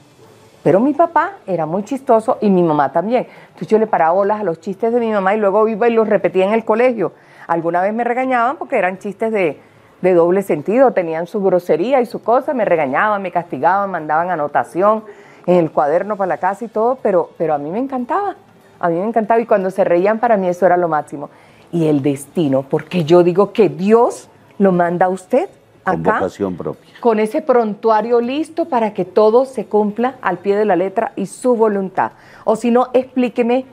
Pero 0.62 0.81
mi 0.81 0.95
papá 0.95 1.35
era 1.47 1.65
muy 1.65 1.85
chistoso 1.85 2.38
y 2.41 2.50
mi 2.50 2.62
mamá 2.62 2.91
también. 2.91 3.26
Entonces 3.47 3.69
yo 3.69 3.79
le 3.79 3.87
paraba 3.87 4.12
bolas 4.12 4.41
a 4.41 4.45
los 4.45 4.61
chistes 4.61 4.93
de 4.93 5.00
mi 5.00 5.11
mamá 5.11 5.35
y 5.35 5.38
luego 5.38 5.69
iba 5.69 5.88
y 5.88 5.93
los 5.93 6.09
repetía 6.09 6.45
en 6.45 6.53
el 6.53 6.65
colegio. 6.65 7.12
Alguna 7.47 7.81
vez 7.81 7.95
me 7.95 8.03
regañaban 8.03 8.57
porque 8.57 8.76
eran 8.76 8.99
chistes 8.99 9.31
de, 9.31 9.61
de 10.03 10.15
doble 10.15 10.43
sentido, 10.43 10.91
tenían 10.91 11.26
su 11.26 11.43
grosería 11.43 12.00
y 12.00 12.07
su 12.07 12.23
cosa, 12.23 12.53
me 12.53 12.65
regañaban, 12.65 13.23
me 13.23 13.31
castigaban, 13.31 13.91
mandaban 13.91 14.31
anotación 14.31 15.05
el 15.47 15.71
cuaderno 15.71 16.17
para 16.17 16.29
la 16.29 16.38
casa 16.38 16.65
y 16.65 16.69
todo, 16.69 16.99
pero, 17.03 17.31
pero 17.38 17.55
a 17.55 17.59
mí 17.59 17.71
me 17.71 17.79
encantaba, 17.79 18.37
a 18.81 18.88
mí 18.88 18.97
me 18.99 19.07
encantaba 19.07 19.41
y 19.41 19.47
cuando 19.47 19.71
se 19.71 19.85
reían 19.85 20.19
para 20.19 20.37
mí 20.37 20.49
eso 20.49 20.67
era 20.67 20.76
lo 20.76 20.88
máximo. 20.88 21.31
Y 21.73 21.87
el 21.87 22.03
destino, 22.03 22.62
porque 22.62 23.05
yo 23.05 23.23
digo 23.23 23.53
que 23.53 23.69
Dios 23.69 24.29
lo 24.59 24.73
manda 24.73 25.07
a 25.07 25.09
usted 25.09 25.49
acá 25.85 26.29
con, 26.38 26.57
propia. 26.57 26.91
con 27.00 27.21
ese 27.21 27.43
prontuario 27.43 28.21
listo 28.21 28.67
para 28.67 28.93
que 28.93 29.05
todo 29.05 29.45
se 29.45 29.67
cumpla 29.67 30.17
al 30.21 30.38
pie 30.38 30.57
de 30.57 30.65
la 30.65 30.75
letra 30.75 31.12
y 31.17 31.26
su 31.26 31.55
voluntad. 31.55 32.12
O 32.45 32.57
si 32.57 32.71
no, 32.71 32.88
explíqueme 32.93 33.67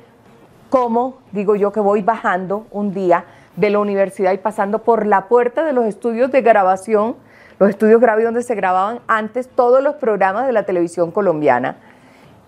cómo, 0.69 1.17
digo 1.31 1.55
yo 1.55 1.71
que 1.71 1.79
voy 1.79 2.01
bajando 2.01 2.67
un 2.71 2.93
día 2.93 3.25
de 3.55 3.69
la 3.69 3.79
universidad 3.79 4.33
y 4.33 4.37
pasando 4.37 4.79
por 4.79 5.05
la 5.05 5.27
puerta 5.27 5.63
de 5.63 5.73
los 5.73 5.85
estudios 5.85 6.31
de 6.31 6.41
grabación 6.41 7.15
los 7.59 7.69
estudios 7.69 8.01
Gravi 8.01 8.23
donde 8.23 8.43
se 8.43 8.55
grababan 8.55 8.99
antes 9.07 9.47
todos 9.47 9.81
los 9.81 9.95
programas 9.95 10.47
de 10.47 10.53
la 10.53 10.63
televisión 10.63 11.11
colombiana. 11.11 11.77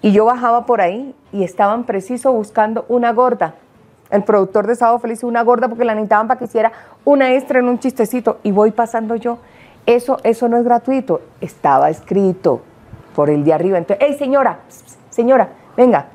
Y 0.01 0.11
yo 0.11 0.25
bajaba 0.25 0.65
por 0.65 0.81
ahí 0.81 1.15
y 1.31 1.43
estaban 1.43 1.85
preciso 1.85 2.31
buscando 2.31 2.85
una 2.89 3.11
gorda. 3.11 3.55
El 4.11 4.23
productor 4.23 4.67
de 4.67 4.75
Sábado 4.75 4.99
Feliz, 4.99 5.23
una 5.23 5.41
gorda 5.41 5.67
porque 5.67 5.83
la 5.83 5.95
necesitaban 5.95 6.27
para 6.27 6.37
que 6.37 6.45
hiciera 6.45 6.71
una 7.03 7.33
extra 7.33 7.59
en 7.59 7.67
un 7.67 7.79
chistecito. 7.79 8.39
Y 8.43 8.51
voy 8.51 8.71
pasando 8.71 9.15
yo. 9.15 9.39
Eso, 9.85 10.19
eso 10.23 10.47
no 10.47 10.57
es 10.57 10.63
gratuito. 10.63 11.21
Estaba 11.41 11.89
escrito 11.89 12.61
por 13.15 13.29
el 13.29 13.43
de 13.43 13.53
arriba. 13.53 13.77
Entonces, 13.77 14.05
hey 14.07 14.15
señora, 14.19 14.59
señora, 15.09 15.49
venga. 15.75 16.07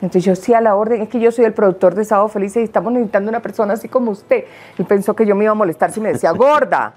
Entonces 0.00 0.24
yo 0.24 0.36
sí 0.36 0.54
a 0.54 0.60
la 0.60 0.76
orden, 0.76 1.02
es 1.02 1.08
que 1.08 1.18
yo 1.18 1.32
soy 1.32 1.44
el 1.44 1.52
productor 1.52 1.94
de 1.94 2.04
Sábado 2.04 2.28
Feliz 2.28 2.56
y 2.56 2.60
estamos 2.60 2.92
necesitando 2.92 3.28
una 3.28 3.40
persona 3.40 3.74
así 3.74 3.88
como 3.88 4.12
usted. 4.12 4.44
Él 4.78 4.84
pensó 4.84 5.14
que 5.14 5.26
yo 5.26 5.34
me 5.34 5.44
iba 5.44 5.50
a 5.50 5.56
molestar 5.56 5.90
si 5.90 6.00
me 6.00 6.12
decía 6.12 6.30
gorda. 6.32 6.94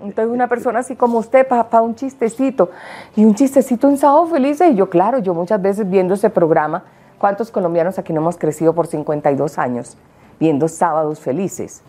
Entonces 0.00 0.32
una 0.32 0.48
persona 0.48 0.80
así 0.80 0.94
como 0.94 1.18
usted 1.18 1.46
para 1.46 1.82
un 1.82 1.94
chistecito. 1.94 2.70
Y 3.16 3.24
un 3.24 3.34
chistecito 3.34 3.88
en 3.88 3.98
Sábado 3.98 4.26
Feliz. 4.26 4.60
Y 4.60 4.74
yo, 4.74 4.88
claro, 4.88 5.18
yo 5.18 5.34
muchas 5.34 5.60
veces 5.60 5.88
viendo 5.88 6.14
ese 6.14 6.30
programa, 6.30 6.84
¿cuántos 7.18 7.50
colombianos 7.50 7.98
aquí 7.98 8.12
no 8.12 8.20
hemos 8.20 8.36
crecido 8.36 8.74
por 8.74 8.86
52 8.86 9.58
años 9.58 9.96
viendo 10.38 10.68
Sábados 10.68 11.20
Felices? 11.20 11.82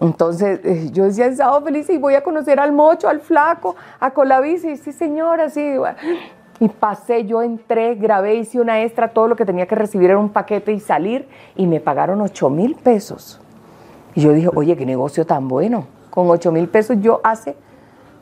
Entonces 0.00 0.60
eh, 0.62 0.90
yo 0.92 1.04
decía, 1.04 1.26
en 1.26 1.36
Sábado 1.36 1.62
Feliz 1.62 1.88
y 1.88 1.96
voy 1.96 2.14
a 2.14 2.22
conocer 2.22 2.60
al 2.60 2.72
mocho, 2.72 3.08
al 3.08 3.20
flaco, 3.20 3.76
a 4.00 4.10
Colavici. 4.10 4.76
Sí, 4.76 4.92
señora, 4.92 5.48
sí. 5.48 5.76
Y 6.60 6.68
pasé, 6.68 7.24
yo 7.24 7.42
entré, 7.42 7.94
grabé, 7.94 8.34
hice 8.36 8.60
una 8.60 8.82
extra, 8.82 9.08
todo 9.08 9.28
lo 9.28 9.36
que 9.36 9.44
tenía 9.44 9.66
que 9.66 9.74
recibir 9.74 10.10
era 10.10 10.18
un 10.18 10.28
paquete 10.28 10.72
y 10.72 10.80
salir. 10.80 11.26
Y 11.54 11.66
me 11.66 11.80
pagaron 11.80 12.20
8 12.20 12.50
mil 12.50 12.74
pesos. 12.74 13.40
Y 14.14 14.20
yo 14.20 14.32
dije, 14.32 14.48
oye, 14.54 14.76
qué 14.76 14.84
negocio 14.84 15.24
tan 15.24 15.48
bueno 15.48 15.95
con 16.16 16.30
8 16.30 16.50
mil 16.50 16.66
pesos, 16.66 16.96
yo 17.02 17.20
hace 17.24 17.56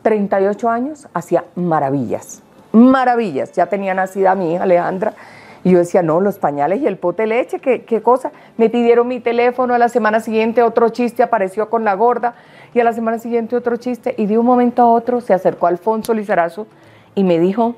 38 0.03 0.69
años 0.69 1.07
hacía 1.15 1.45
maravillas, 1.55 2.43
maravillas. 2.73 3.53
Ya 3.53 3.67
tenía 3.67 3.95
nacida 3.95 4.35
mi 4.35 4.55
hija 4.55 4.65
Alejandra. 4.65 5.15
Y 5.63 5.71
yo 5.71 5.79
decía, 5.79 6.03
no, 6.03 6.21
los 6.21 6.41
pañales 6.41 6.81
y 6.81 6.89
el 6.89 6.97
pote 6.99 7.23
de 7.23 7.29
leche, 7.29 7.61
¿qué, 7.61 7.85
qué 7.85 8.03
cosa. 8.03 8.33
Me 8.57 8.69
pidieron 8.69 9.07
mi 9.07 9.21
teléfono, 9.21 9.75
a 9.75 9.79
la 9.79 9.89
semana 9.89 10.19
siguiente 10.19 10.61
otro 10.65 10.89
chiste 10.89 11.23
apareció 11.23 11.71
con 11.71 11.85
la 11.85 11.95
gorda, 11.95 12.35
y 12.75 12.81
a 12.81 12.85
la 12.85 12.93
semana 12.93 13.21
siguiente 13.21 13.55
otro 13.55 13.77
chiste, 13.77 14.17
y 14.19 14.27
de 14.27 14.39
un 14.39 14.45
momento 14.45 14.83
a 14.83 14.87
otro 14.87 15.21
se 15.21 15.33
acercó 15.33 15.69
Alfonso 15.69 16.15
Lizarazo 16.15 16.67
y 17.15 17.23
me 17.23 17.39
dijo, 17.39 17.77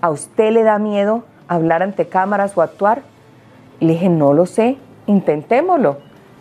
¿a 0.00 0.08
usted 0.08 0.50
le 0.50 0.62
da 0.62 0.78
miedo 0.78 1.24
hablar 1.46 1.82
ante 1.82 2.08
cámaras 2.08 2.56
o 2.56 2.62
actuar? 2.62 3.02
Y 3.80 3.84
le 3.84 3.92
dije, 3.92 4.08
no 4.08 4.32
lo 4.32 4.46
sé, 4.46 4.78
intentémoslo. 5.04 5.98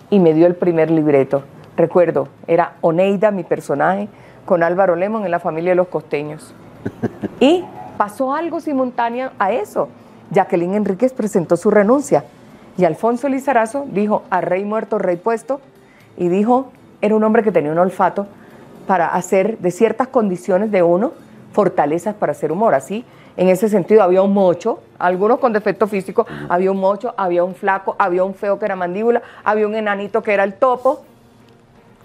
Y 0.10 0.20
me 0.20 0.34
dio 0.34 0.48
el 0.48 0.56
primer 0.56 0.89
libreto. 0.89 1.44
Recuerdo, 1.78 2.28
era 2.48 2.74
Oneida, 2.82 3.32
mi 3.32 3.44
personaje, 3.44 4.08
con 4.46 4.63
Álvaro 4.63 4.96
Lemon 4.96 5.25
en 5.25 5.32
la 5.32 5.40
familia 5.40 5.72
de 5.72 5.75
los 5.75 5.88
costeños. 5.88 6.54
Y 7.40 7.63
pasó 7.98 8.34
algo 8.34 8.60
simultáneo 8.60 9.32
a 9.40 9.51
eso. 9.51 9.90
Jacqueline 10.32 10.75
Enríquez 10.75 11.13
presentó 11.13 11.58
su 11.58 11.72
renuncia 11.72 12.24
y 12.78 12.86
Alfonso 12.86 13.28
Lizarazo 13.28 13.86
dijo, 13.90 14.24
a 14.30 14.42
rey 14.42 14.63
muerto, 14.63 14.98
rey 14.98 15.18
puesto, 15.18 15.60
y 16.18 16.30
dijo, 16.30 16.72
era 17.01 17.16
un 17.16 17.24
hombre 17.24 17.44
que 17.44 17.51
tenía 17.51 17.72
un 17.72 17.80
olfato 17.80 18.28
para 18.88 19.08
hacer 19.08 19.58
de 19.60 19.72
ciertas 19.72 20.08
condiciones 20.08 20.72
de 20.72 20.84
uno 20.84 21.12
fortalezas 21.51 22.16
para 22.16 22.32
hacer 22.32 22.51
humor. 22.51 22.74
Así, 22.74 23.06
en 23.38 23.50
ese 23.50 23.70
sentido, 23.70 24.04
había 24.04 24.22
un 24.22 24.34
mocho, 24.34 24.80
algunos 25.00 25.40
con 25.40 25.54
defecto 25.54 25.88
físico, 25.88 26.25
había 26.50 26.72
un 26.72 26.80
mocho, 26.80 27.13
había 27.18 27.44
un 27.44 27.56
flaco, 27.56 27.96
había 28.00 28.24
un 28.24 28.34
feo 28.34 28.58
que 28.58 28.66
era 28.66 28.75
mandíbula, 28.75 29.22
había 29.44 29.68
un 29.68 29.75
enanito 29.75 30.24
que 30.24 30.34
era 30.34 30.44
el 30.44 30.54
topo, 30.54 31.04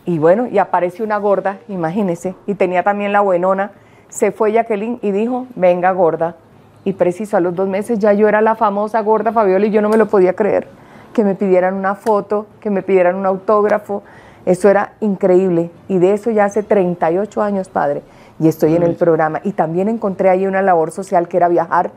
y 0.06 0.20
bueno, 0.20 0.46
y 0.46 0.58
apareció 0.58 1.04
una 1.04 1.18
gorda, 1.18 1.58
imagínese, 1.68 2.36
y 2.46 2.54
tenía 2.54 2.84
también 2.84 3.12
la 3.12 3.20
buenona. 3.20 3.72
Se 4.08 4.30
fue 4.30 4.52
Jacqueline 4.52 5.00
y 5.02 5.10
dijo, 5.10 5.46
venga 5.56 5.90
gorda. 5.90 6.36
Y 6.84 6.92
preciso 6.92 7.36
a 7.36 7.40
los 7.40 7.56
dos 7.56 7.68
meses 7.68 7.98
ya 7.98 8.12
yo 8.12 8.28
era 8.28 8.40
la 8.40 8.54
famosa 8.54 9.00
gorda 9.00 9.32
Fabiola 9.32 9.66
y 9.66 9.70
yo 9.70 9.82
no 9.82 9.88
me 9.88 9.96
lo 9.96 10.06
podía 10.06 10.34
creer. 10.34 10.68
Que 11.12 11.24
me 11.24 11.34
pidieran 11.34 11.74
una 11.74 11.96
foto, 11.96 12.46
que 12.60 12.70
me 12.70 12.82
pidieran 12.82 13.16
un 13.16 13.26
autógrafo. 13.26 14.04
Eso 14.44 14.68
era 14.68 14.92
increíble. 15.00 15.72
Y 15.88 15.98
de 15.98 16.12
eso 16.12 16.30
ya 16.30 16.44
hace 16.44 16.62
38 16.62 17.42
años, 17.42 17.68
padre. 17.68 18.02
Y 18.38 18.46
estoy 18.46 18.76
en 18.76 18.84
el 18.84 18.94
programa. 18.94 19.40
Y 19.42 19.52
también 19.52 19.88
encontré 19.88 20.30
ahí 20.30 20.46
una 20.46 20.62
labor 20.62 20.92
social 20.92 21.26
que 21.26 21.38
era 21.38 21.48
viajar 21.48 21.90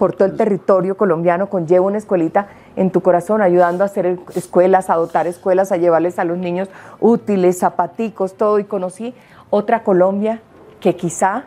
por 0.00 0.14
todo 0.14 0.26
el 0.26 0.36
territorio 0.36 0.96
colombiano 0.96 1.48
con 1.48 1.68
Llevo 1.68 1.86
una 1.86 1.98
escuelita 1.98 2.48
en 2.76 2.90
tu 2.90 3.00
corazón, 3.00 3.42
ayudando 3.42 3.84
a 3.84 3.86
hacer 3.86 4.18
escuelas, 4.34 4.90
a 4.90 4.94
dotar 4.94 5.26
escuelas, 5.26 5.72
a 5.72 5.76
llevarles 5.76 6.18
a 6.18 6.24
los 6.24 6.38
niños 6.38 6.68
útiles, 7.00 7.58
zapaticos, 7.58 8.34
todo. 8.34 8.58
Y 8.58 8.64
conocí 8.64 9.14
otra 9.50 9.82
Colombia 9.82 10.40
que 10.80 10.96
quizá 10.96 11.44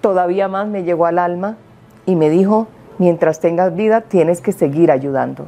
todavía 0.00 0.48
más 0.48 0.66
me 0.66 0.82
llegó 0.82 1.06
al 1.06 1.18
alma 1.18 1.56
y 2.06 2.16
me 2.16 2.30
dijo, 2.30 2.66
mientras 2.98 3.40
tengas 3.40 3.74
vida, 3.74 4.02
tienes 4.02 4.40
que 4.40 4.52
seguir 4.52 4.90
ayudando. 4.90 5.46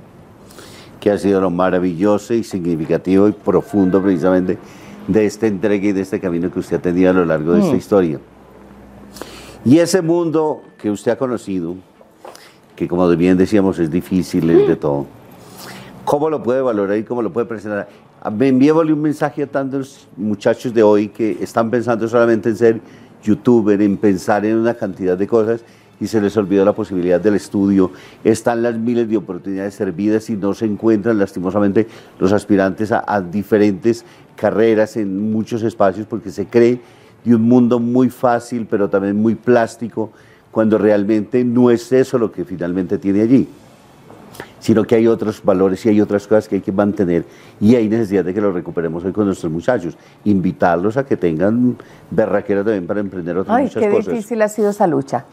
Que 1.00 1.10
ha 1.10 1.18
sido 1.18 1.40
lo 1.40 1.50
maravilloso 1.50 2.34
y 2.34 2.44
significativo 2.44 3.28
y 3.28 3.32
profundo 3.32 4.02
precisamente 4.02 4.58
de 5.08 5.26
esta 5.26 5.46
entrega 5.46 5.86
y 5.86 5.92
de 5.92 6.00
este 6.00 6.20
camino 6.20 6.50
que 6.50 6.60
usted 6.60 6.76
ha 6.76 6.82
tenido 6.82 7.10
a 7.10 7.12
lo 7.12 7.24
largo 7.24 7.52
de 7.52 7.60
esta 7.60 7.74
mm. 7.74 7.76
historia. 7.76 8.20
Y 9.64 9.78
ese 9.78 10.02
mundo 10.02 10.62
que 10.78 10.90
usted 10.90 11.12
ha 11.12 11.16
conocido, 11.16 11.76
que 12.76 12.88
como 12.88 13.08
bien 13.16 13.36
decíamos 13.36 13.78
es 13.78 13.90
difícil, 13.90 14.50
es 14.50 14.68
de 14.68 14.76
todo. 14.76 15.06
¿Cómo 16.04 16.28
lo 16.28 16.42
puede 16.42 16.60
valorar 16.60 16.98
y 16.98 17.04
cómo 17.04 17.22
lo 17.22 17.32
puede 17.32 17.46
presentar? 17.46 17.88
Me 18.36 18.48
enviémosle 18.48 18.92
un 18.92 19.02
mensaje 19.02 19.42
a 19.42 19.46
tantos 19.46 20.08
muchachos 20.16 20.72
de 20.74 20.82
hoy 20.82 21.08
que 21.08 21.38
están 21.40 21.70
pensando 21.70 22.08
solamente 22.08 22.48
en 22.48 22.56
ser 22.56 22.80
youtuber, 23.22 23.80
en 23.80 23.96
pensar 23.96 24.44
en 24.44 24.56
una 24.56 24.74
cantidad 24.74 25.16
de 25.16 25.26
cosas 25.26 25.64
y 26.00 26.06
se 26.06 26.20
les 26.20 26.36
olvidó 26.36 26.64
la 26.64 26.72
posibilidad 26.72 27.20
del 27.20 27.34
estudio. 27.34 27.92
Están 28.22 28.62
las 28.62 28.76
miles 28.76 29.08
de 29.08 29.16
oportunidades 29.16 29.74
servidas 29.74 30.28
y 30.28 30.36
no 30.36 30.52
se 30.52 30.66
encuentran 30.66 31.18
lastimosamente 31.18 31.86
los 32.18 32.32
aspirantes 32.32 32.92
a, 32.92 33.04
a 33.06 33.20
diferentes 33.20 34.04
carreras 34.36 34.96
en 34.96 35.32
muchos 35.32 35.62
espacios 35.62 36.06
porque 36.06 36.30
se 36.30 36.46
cree 36.46 36.80
de 37.24 37.34
un 37.34 37.42
mundo 37.42 37.78
muy 37.78 38.10
fácil 38.10 38.66
pero 38.68 38.90
también 38.90 39.16
muy 39.16 39.34
plástico 39.34 40.10
cuando 40.54 40.78
realmente 40.78 41.42
no 41.42 41.68
es 41.68 41.90
eso 41.90 42.16
lo 42.16 42.30
que 42.30 42.44
finalmente 42.44 42.96
tiene 42.96 43.22
allí, 43.22 43.48
sino 44.60 44.84
que 44.84 44.94
hay 44.94 45.08
otros 45.08 45.42
valores 45.42 45.84
y 45.84 45.88
hay 45.88 46.00
otras 46.00 46.28
cosas 46.28 46.46
que 46.46 46.54
hay 46.54 46.60
que 46.60 46.70
mantener 46.70 47.24
y 47.60 47.74
hay 47.74 47.88
necesidad 47.88 48.24
de 48.24 48.32
que 48.32 48.40
lo 48.40 48.52
recuperemos 48.52 49.04
hoy 49.04 49.10
con 49.10 49.26
nuestros 49.26 49.50
muchachos, 49.50 49.98
invitarlos 50.24 50.96
a 50.96 51.04
que 51.04 51.16
tengan 51.16 51.76
berraquera 52.08 52.62
también 52.62 52.86
para 52.86 53.00
emprender 53.00 53.36
otras 53.36 53.56
Ay, 53.56 53.64
muchas 53.64 53.82
qué 53.82 53.90
cosas. 53.90 54.14
difícil 54.14 54.42
ha 54.42 54.48
sido 54.48 54.70
esa 54.70 54.86
lucha 54.86 55.24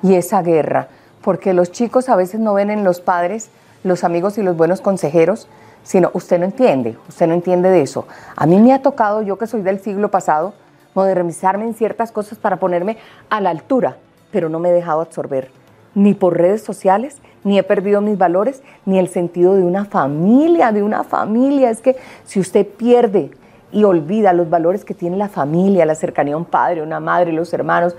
y 0.00 0.14
esa 0.14 0.42
guerra, 0.42 0.86
porque 1.22 1.54
los 1.54 1.72
chicos 1.72 2.08
a 2.08 2.14
veces 2.14 2.38
no 2.38 2.54
ven 2.54 2.70
en 2.70 2.84
los 2.84 3.00
padres 3.00 3.50
los 3.82 4.04
amigos 4.04 4.38
y 4.38 4.44
los 4.44 4.56
buenos 4.56 4.80
consejeros, 4.80 5.48
sino 5.82 6.12
usted 6.14 6.38
no 6.38 6.44
entiende, 6.44 6.96
usted 7.08 7.26
no 7.26 7.34
entiende 7.34 7.68
de 7.68 7.82
eso. 7.82 8.06
A 8.36 8.46
mí 8.46 8.60
me 8.60 8.72
ha 8.72 8.80
tocado, 8.80 9.22
yo 9.22 9.38
que 9.38 9.48
soy 9.48 9.62
del 9.62 9.80
siglo 9.80 10.12
pasado, 10.12 10.54
modernizarme 10.94 11.64
en 11.64 11.74
ciertas 11.74 12.12
cosas 12.12 12.38
para 12.38 12.58
ponerme 12.58 12.96
a 13.28 13.40
la 13.40 13.50
altura 13.50 13.96
pero 14.30 14.48
no 14.48 14.58
me 14.58 14.70
he 14.70 14.72
dejado 14.72 15.00
absorber 15.00 15.50
ni 15.98 16.14
por 16.14 16.36
redes 16.36 16.62
sociales, 16.62 17.18
ni 17.44 17.58
he 17.58 17.62
perdido 17.62 18.00
mis 18.00 18.16
valores, 18.16 18.62
ni 18.86 18.98
el 18.98 19.08
sentido 19.08 19.56
de 19.56 19.62
una 19.62 19.84
familia, 19.84 20.70
de 20.70 20.82
una 20.82 21.02
familia. 21.02 21.70
Es 21.70 21.80
que 21.80 21.96
si 22.24 22.38
usted 22.38 22.66
pierde 22.66 23.30
y 23.72 23.84
olvida 23.84 24.32
los 24.32 24.48
valores 24.48 24.84
que 24.84 24.94
tiene 24.94 25.16
la 25.16 25.28
familia, 25.28 25.84
la 25.86 25.94
cercanía 25.94 26.34
a 26.34 26.38
un 26.38 26.44
padre, 26.44 26.82
una 26.82 27.00
madre, 27.00 27.32
los 27.32 27.52
hermanos, 27.52 27.96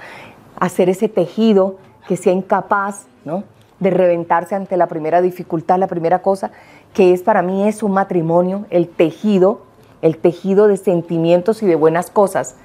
hacer 0.59 0.89
ese 0.89 1.09
tejido 1.09 1.75
que 2.07 2.15
sea 2.15 2.33
incapaz 2.33 3.05
¿no? 3.25 3.43
de 3.79 3.89
reventarse 3.89 4.55
ante 4.55 4.77
la 4.77 4.87
primera 4.87 5.21
dificultad, 5.21 5.77
la 5.77 5.87
primera 5.87 6.21
cosa, 6.21 6.51
que 6.93 7.13
es 7.13 7.21
para 7.21 7.41
mí 7.41 7.67
es 7.67 7.83
un 7.83 7.91
matrimonio, 7.91 8.65
el 8.69 8.87
tejido, 8.87 9.61
el 10.01 10.17
tejido 10.17 10.67
de 10.67 10.77
sentimientos 10.77 11.61
y 11.63 11.65
de 11.65 11.75
buenas 11.75 12.09
cosas, 12.09 12.55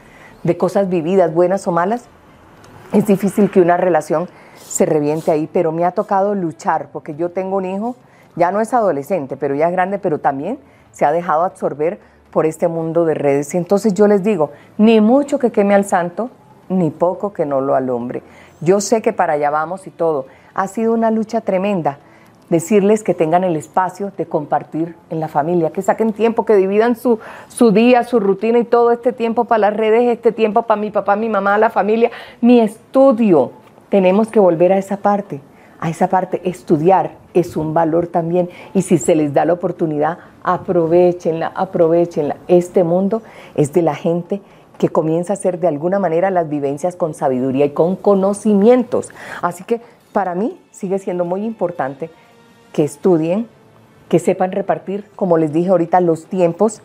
de 0.45 0.57
cosas 0.57 0.89
vividas, 0.89 1.35
buenas 1.35 1.67
o 1.67 1.73
malas, 1.73 2.09
es 2.95 3.07
difícil 3.07 3.51
que 3.51 3.61
una 3.61 3.77
relación 3.77 4.29
se 4.57 4.87
reviente 4.87 5.33
ahí, 5.33 5.49
pero 5.53 5.73
me 5.73 5.85
ha 5.85 5.91
tocado 5.91 6.35
luchar 6.35 6.91
porque 6.93 7.17
yo 7.17 7.31
tengo 7.31 7.57
un 7.57 7.65
hijo, 7.65 7.97
ya 8.37 8.53
no 8.53 8.61
es 8.61 8.73
adolescente, 8.73 9.37
pero 9.37 9.57
ya 9.57 9.67
es 9.67 9.73
grande, 9.73 9.99
pero 9.99 10.21
también 10.21 10.59
se 10.93 11.05
ha 11.05 11.11
dejado 11.11 11.43
absorber 11.43 11.99
por 12.31 12.47
este 12.47 12.69
mundo 12.69 13.05
de 13.05 13.15
redes. 13.15 13.53
Y 13.55 13.57
entonces 13.57 13.95
yo 13.95 14.07
les 14.07 14.23
digo, 14.23 14.53
ni 14.79 15.01
mucho 15.01 15.41
que 15.41 15.51
queme 15.51 15.75
al 15.75 15.85
santo, 15.85 16.31
ni 16.69 16.91
poco 16.91 17.33
que 17.33 17.45
no 17.45 17.61
lo 17.61 17.75
alumbre. 17.75 18.23
Yo 18.61 18.81
sé 18.81 19.03
que 19.03 19.13
para 19.13 19.35
allá 19.35 19.51
vamos 19.51 19.89
y 19.89 19.91
todo. 19.91 20.27
Ha 20.55 20.69
sido 20.69 20.93
una 20.93 21.11
lucha 21.11 21.41
tremenda, 21.41 21.99
decirles 22.51 23.03
que 23.03 23.15
tengan 23.15 23.45
el 23.45 23.57
espacio 23.57 24.13
de 24.17 24.27
compartir 24.27 24.95
en 25.11 25.21
la 25.21 25.29
familia, 25.29 25.71
que 25.71 25.83
saquen 25.83 26.13
tiempo, 26.13 26.45
que 26.45 26.57
dividan 26.57 26.97
su, 26.97 27.19
su 27.49 27.73
día, 27.73 28.05
su 28.05 28.21
rutina 28.21 28.59
y 28.59 28.65
todo 28.65 28.91
este 28.91 29.13
tiempo 29.13 29.45
para 29.45 29.71
las 29.71 29.77
redes, 29.77 30.09
este 30.09 30.33
tiempo 30.33 30.63
para 30.63 30.81
mi 30.81 30.91
papá, 30.91 31.17
mi 31.17 31.29
mamá, 31.29 31.59
la 31.59 31.71
familia, 31.71 32.11
mi 32.41 32.61
estudio. 32.61 33.53
Tenemos 33.89 34.29
que 34.29 34.41
volver 34.41 34.73
a 34.73 34.79
esa 34.79 34.99
parte, 34.99 35.41
a 35.81 35.89
esa 35.89 36.09
parte. 36.09 36.41
Estudiar 36.45 37.13
es 37.33 37.57
un 37.57 37.75
valor 37.75 38.07
también 38.07 38.49
y 38.75 38.83
si 38.83 38.99
se 38.99 39.15
les 39.15 39.33
da 39.33 39.45
la 39.45 39.53
oportunidad, 39.53 40.19
aprovechenla, 40.43 41.53
aprovechenla. 41.55 42.37
Este 42.49 42.85
mundo 42.85 43.23
es 43.55 43.73
de 43.73 43.83
la 43.83 43.95
gente 43.95 44.41
que 44.79 44.89
comienza 44.89 45.33
a 45.33 45.35
hacer 45.35 45.61
de 45.61 45.69
alguna 45.69 45.99
manera 45.99 46.31
las 46.31 46.49
vivencias 46.49 46.97
con 46.97 47.15
sabiduría 47.15 47.65
y 47.67 47.71
con 47.71 47.97
conocimientos. 47.97 49.11
Así 49.41 49.65
que 49.65 49.81
para 50.13 50.35
mí 50.35 50.61
sigue 50.71 50.99
siendo 50.99 51.25
muy 51.25 51.45
importante 51.45 52.11
que 52.75 52.85
estudien, 52.85 53.47
que 54.09 54.19
sepan 54.19 54.53
repartir, 54.53 55.05
como 55.17 55.39
les 55.39 55.53
dije 55.53 55.71
ahorita, 55.71 56.01
los 56.01 56.27
tiempos 56.27 56.83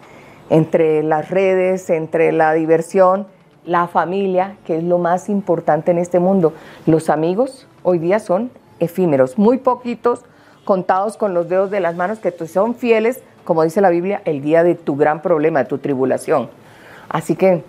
entre 0.52 1.04
las 1.04 1.30
redes, 1.30 1.90
entre 1.90 2.32
la 2.32 2.54
diversión, 2.54 3.28
la 3.66 3.88
familia, 3.88 4.56
que 4.66 4.78
es 4.78 4.84
lo 4.84 5.00
más 5.00 5.30
importante 5.30 5.92
en 5.92 5.98
este 5.98 6.20
mundo. 6.20 6.54
Los 6.86 7.10
amigos 7.10 7.68
hoy 7.84 7.98
día 7.98 8.20
son 8.20 8.52
efímeros, 8.80 9.38
muy 9.38 9.58
poquitos, 9.58 10.22
contados 10.64 11.18
con 11.18 11.34
los 11.34 11.50
dedos 11.50 11.72
de 11.72 11.80
las 11.80 11.96
manos, 11.96 12.20
que 12.20 12.32
son 12.48 12.76
fieles, 12.76 13.22
como 13.44 13.64
dice 13.64 13.82
la 13.82 13.90
Biblia, 13.90 14.22
el 14.26 14.42
día 14.42 14.64
de 14.64 14.76
tu 14.76 14.96
gran 14.96 15.24
problema, 15.24 15.60
de 15.60 15.66
tu 15.66 15.80
tribulación. 15.80 16.50
Así 17.10 17.36
que 17.36 17.64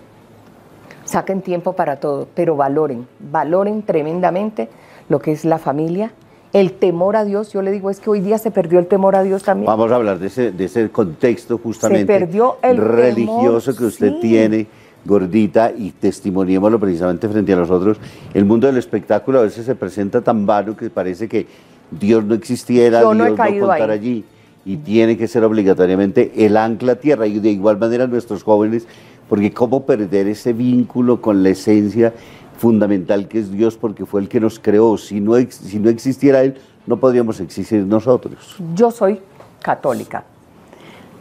saquen 1.05 1.41
tiempo 1.41 1.73
para 1.73 1.97
todo, 1.97 2.29
pero 2.35 2.55
valoren, 2.55 3.09
valoren 3.19 3.83
tremendamente 3.83 4.69
lo 5.09 5.21
que 5.21 5.33
es 5.33 5.47
la 5.47 5.57
familia, 5.57 6.12
el 6.52 6.73
temor 6.73 7.16
a 7.16 7.25
Dios. 7.25 7.52
Yo 7.52 7.62
le 7.62 7.71
digo, 7.71 7.90
es 7.90 8.00
que 8.00 8.11
hoy 8.11 8.21
día 8.21 8.38
se 8.38 8.50
perdió 8.50 8.78
el 8.78 8.87
temor 8.87 9.16
a 9.16 9.23
Dios 9.23 9.42
también. 9.42 9.66
Vamos 9.66 9.90
a 9.92 9.97
hablar 9.97 10.19
de 10.19 10.26
ese, 10.26 10.52
de 10.52 10.64
ese 10.64 10.90
contexto 10.90 11.59
justamente 11.59 12.12
se 12.12 12.19
perdió 12.21 12.57
el 12.62 12.76
religioso 12.76 13.75
que 13.76 13.85
usted 13.85 14.14
tiene, 14.21 14.66
gordita, 15.04 15.73
y 15.76 15.90
testimoniémoslo 15.92 16.78
precisamente 16.78 17.28
frente 17.28 17.52
a 17.52 17.57
nosotros. 17.57 17.99
El 18.35 18.45
mundo 18.45 18.66
del 18.66 18.76
espectáculo 18.76 19.40
a 19.40 19.42
veces 19.42 19.66
se 19.66 19.75
presenta 19.75 20.21
tan 20.21 20.47
vano 20.47 20.76
que 20.76 20.90
parece 20.90 21.28
que 21.28 21.47
Dios 21.90 22.25
no 22.25 22.35
existiera, 22.35 23.00
Dios 23.00 23.16
no, 23.16 23.37
contara 23.37 23.92
allí. 23.92 24.25
Y 24.64 24.76
tiene 24.76 25.16
que 25.16 25.26
ser 25.26 25.42
obligatoriamente 25.42 26.33
el 26.45 26.57
ancla 26.57 26.97
tierra. 26.97 27.26
Y 27.26 27.38
de 27.38 27.50
igual 27.50 27.78
manera 27.78 28.07
nuestros 28.07 28.42
jóvenes, 28.42 28.87
porque 29.28 29.52
cómo 29.52 29.87
perder 29.87 30.28
ese 30.28 30.52
vínculo 30.52 31.23
con 31.23 31.42
la 31.42 31.50
esencia 31.50 32.12
fundamental 32.61 33.26
que 33.26 33.38
es 33.38 33.50
Dios 33.50 33.79
porque 33.79 34.05
fue 34.05 34.21
el 34.21 34.29
que 34.29 34.38
nos 34.38 34.59
creó. 34.59 34.99
Si 34.99 35.19
no, 35.19 35.35
si 35.49 35.79
no 35.79 35.88
existiera 35.88 36.43
Él, 36.43 36.59
no 36.87 36.99
podríamos 36.99 37.40
existir 37.40 37.87
nosotros. 37.87 38.57
Yo 38.75 38.90
soy 38.90 39.21
católica. 39.62 40.25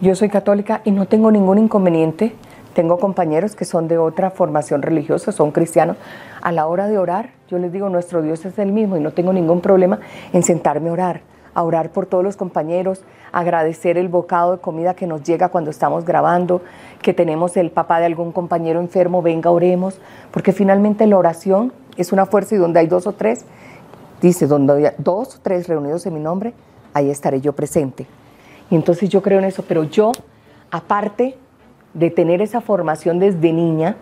Yo 0.01 0.15
soy 0.15 0.27
católica 0.27 0.81
y 0.83 0.91
no 0.91 1.07
tengo 1.07 1.31
ningún 1.31 1.57
inconveniente. 1.57 2.35
Tengo 2.73 2.99
compañeros 2.99 3.55
que 3.55 3.63
son 3.63 3.87
de 3.87 3.97
otra 3.97 4.31
formación 4.31 4.81
religiosa, 4.81 5.31
son 5.31 5.51
cristianos. 5.51 5.95
A 6.41 6.51
la 6.51 6.67
hora 6.67 6.87
de 6.87 6.97
orar, 6.97 7.31
yo 7.49 7.57
les 7.57 7.71
digo, 7.71 7.89
nuestro 7.89 8.21
Dios 8.21 8.45
es 8.45 8.59
el 8.59 8.73
mismo 8.73 8.97
y 8.97 8.99
no 8.99 9.11
tengo 9.11 9.31
ningún 9.31 9.61
problema 9.61 9.99
en 10.33 10.43
sentarme 10.43 10.89
a 10.89 10.93
orar, 10.93 11.21
a 11.53 11.63
orar 11.63 11.91
por 11.91 12.05
todos 12.05 12.23
los 12.23 12.37
compañeros, 12.37 13.01
agradecer 13.31 13.97
el 13.97 14.07
bocado 14.07 14.53
de 14.53 14.57
comida 14.59 14.93
que 14.93 15.07
nos 15.07 15.23
llega 15.23 15.49
cuando 15.49 15.71
estamos 15.71 16.05
grabando, 16.05 16.61
que 17.01 17.13
tenemos 17.13 17.57
el 17.57 17.71
papá 17.71 17.99
de 17.99 18.05
algún 18.05 18.31
compañero 18.31 18.79
enfermo, 18.79 19.21
venga, 19.21 19.51
oremos, 19.51 19.99
porque 20.31 20.53
finalmente 20.53 21.07
la 21.07 21.17
oración 21.17 21.73
es 21.97 22.11
una 22.11 22.25
fuerza 22.25 22.55
y 22.55 22.57
donde 22.57 22.79
hay 22.79 22.87
dos 22.87 23.07
o 23.07 23.13
tres, 23.13 23.45
dice, 24.21 24.47
donde 24.47 24.87
hay 24.87 24.93
dos 24.97 25.35
o 25.35 25.39
tres 25.41 25.67
reunidos 25.67 26.05
en 26.05 26.13
mi 26.13 26.19
nombre, 26.19 26.53
ahí 26.93 27.09
estaré 27.09 27.41
yo 27.41 27.53
presente. 27.53 28.07
Y 28.69 28.75
entonces 28.75 29.09
yo 29.09 29.21
creo 29.21 29.39
en 29.39 29.45
eso, 29.45 29.63
pero 29.67 29.83
yo, 29.83 30.11
aparte 30.71 31.37
de 31.93 32.11
tener 32.11 32.41
esa 32.41 32.61
formación 32.61 33.19
desde 33.19 33.51
niña, 33.51 33.95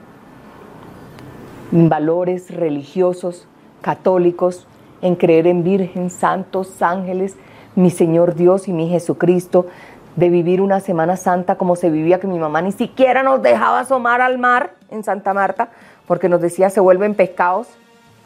valores 1.71 2.53
religiosos, 2.53 3.47
católicos, 3.81 4.67
en 5.01 5.15
creer 5.15 5.47
en 5.47 5.63
virgen, 5.63 6.09
santos, 6.09 6.81
ángeles, 6.81 7.35
mi 7.75 7.89
Señor 7.89 8.35
Dios 8.35 8.67
y 8.67 8.73
mi 8.73 8.89
Jesucristo, 8.89 9.67
de 10.15 10.29
vivir 10.29 10.61
una 10.61 10.79
Semana 10.79 11.15
Santa 11.15 11.55
como 11.55 11.75
se 11.75 11.91
vivía, 11.91 12.19
que 12.19 12.27
mi 12.27 12.39
mamá 12.39 12.61
ni 12.61 12.71
siquiera 12.71 13.21
nos 13.21 13.41
dejaba 13.41 13.81
asomar 13.81 14.19
al 14.21 14.39
mar 14.39 14.73
en 14.89 15.03
Santa 15.03 15.33
Marta, 15.33 15.69
porque 16.07 16.27
nos 16.27 16.41
decía 16.41 16.69
se 16.71 16.79
vuelven 16.79 17.13
pescados, 17.13 17.67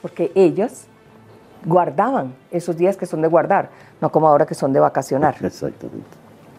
porque 0.01 0.31
ellos 0.36 0.86
guardaban 1.66 2.34
esos 2.50 2.77
días 2.77 2.96
que 2.98 3.05
son 3.05 3.22
de 3.22 3.27
guardar, 3.27 3.70
no 4.00 4.10
como 4.12 4.27
ahora 4.27 4.46
que 4.46 4.55
son 4.55 4.72
de 4.74 4.79
vacacionar. 4.79 5.36
Exactamente. 5.44 6.10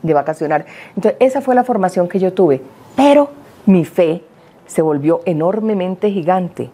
De 0.02 0.14
vacacionar. 0.14 0.66
Entonces, 0.96 1.16
esa 1.20 1.40
fue 1.40 1.54
la 1.54 1.64
formación 1.64 2.08
que 2.08 2.18
yo 2.18 2.32
tuve, 2.32 2.60
pero 2.94 3.30
mi 3.66 3.84
fe 3.84 4.22
se 4.66 4.82
volvió 4.82 5.20
enormemente 5.24 6.10
gigante. 6.10 6.70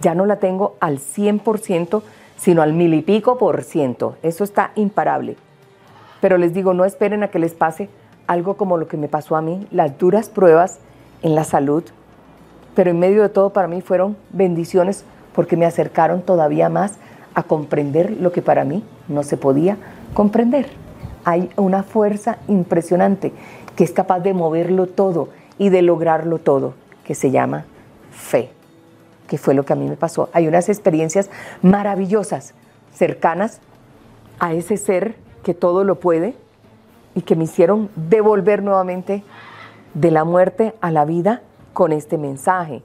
Ya 0.00 0.14
no 0.14 0.26
la 0.26 0.36
tengo 0.36 0.76
al 0.80 0.98
100%, 0.98 2.02
sino 2.38 2.62
al 2.62 2.72
mil 2.72 2.94
y 2.94 3.02
pico 3.02 3.36
por 3.36 3.62
ciento. 3.62 4.16
Eso 4.22 4.44
está 4.44 4.70
imparable. 4.76 5.36
Pero 6.20 6.38
les 6.38 6.54
digo, 6.54 6.72
no 6.72 6.84
esperen 6.84 7.22
a 7.22 7.28
que 7.28 7.38
les 7.38 7.52
pase 7.52 7.90
algo 8.26 8.56
como 8.56 8.76
lo 8.76 8.88
que 8.88 8.96
me 8.96 9.08
pasó 9.08 9.36
a 9.36 9.42
mí, 9.42 9.66
las 9.70 9.98
duras 9.98 10.28
pruebas 10.28 10.78
en 11.22 11.34
la 11.34 11.44
salud, 11.44 11.84
pero 12.74 12.90
en 12.90 12.98
medio 12.98 13.22
de 13.22 13.28
todo 13.28 13.50
para 13.50 13.68
mí 13.68 13.80
fueron 13.80 14.16
bendiciones 14.30 15.04
porque 15.34 15.56
me 15.56 15.66
acercaron 15.66 16.22
todavía 16.22 16.68
más 16.68 16.98
a 17.34 17.42
comprender 17.42 18.16
lo 18.20 18.32
que 18.32 18.42
para 18.42 18.64
mí 18.64 18.84
no 19.08 19.22
se 19.22 19.36
podía 19.36 19.76
comprender. 20.14 20.68
Hay 21.24 21.50
una 21.56 21.82
fuerza 21.82 22.38
impresionante 22.48 23.32
que 23.76 23.84
es 23.84 23.92
capaz 23.92 24.20
de 24.20 24.34
moverlo 24.34 24.86
todo 24.86 25.28
y 25.58 25.70
de 25.70 25.82
lograrlo 25.82 26.38
todo, 26.38 26.74
que 27.04 27.14
se 27.14 27.30
llama 27.30 27.64
fe, 28.10 28.50
que 29.28 29.38
fue 29.38 29.54
lo 29.54 29.64
que 29.64 29.74
a 29.74 29.76
mí 29.76 29.88
me 29.88 29.96
pasó. 29.96 30.28
Hay 30.32 30.48
unas 30.48 30.68
experiencias 30.68 31.30
maravillosas, 31.62 32.54
cercanas 32.92 33.60
a 34.40 34.54
ese 34.54 34.76
ser 34.76 35.14
que 35.44 35.54
todo 35.54 35.84
lo 35.84 36.00
puede 36.00 36.34
y 37.14 37.22
que 37.22 37.36
me 37.36 37.44
hicieron 37.44 37.90
devolver 37.94 38.62
nuevamente 38.62 39.22
de 39.94 40.10
la 40.10 40.24
muerte 40.24 40.74
a 40.80 40.90
la 40.90 41.04
vida 41.04 41.42
con 41.72 41.92
este 41.92 42.18
mensaje. 42.18 42.82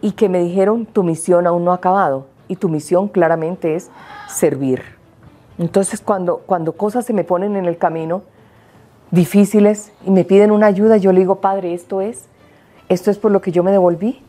Y 0.00 0.12
que 0.12 0.28
me 0.28 0.40
dijeron, 0.40 0.86
tu 0.86 1.02
misión 1.02 1.46
aún 1.46 1.64
no 1.64 1.72
ha 1.72 1.76
acabado 1.76 2.26
y 2.48 2.56
tu 2.56 2.68
misión 2.68 3.08
claramente 3.08 3.74
es 3.74 3.90
servir. 4.28 4.82
Entonces 5.58 6.00
cuando, 6.00 6.38
cuando 6.38 6.72
cosas 6.72 7.04
se 7.04 7.12
me 7.12 7.24
ponen 7.24 7.56
en 7.56 7.66
el 7.66 7.78
camino 7.78 8.22
difíciles 9.10 9.92
y 10.06 10.10
me 10.10 10.24
piden 10.24 10.50
una 10.50 10.66
ayuda, 10.66 10.96
yo 10.96 11.12
le 11.12 11.20
digo, 11.20 11.36
Padre, 11.36 11.74
esto 11.74 12.00
es, 12.00 12.26
esto 12.88 13.10
es 13.10 13.18
por 13.18 13.32
lo 13.32 13.40
que 13.40 13.52
yo 13.52 13.62
me 13.62 13.72
devolví 13.72 14.22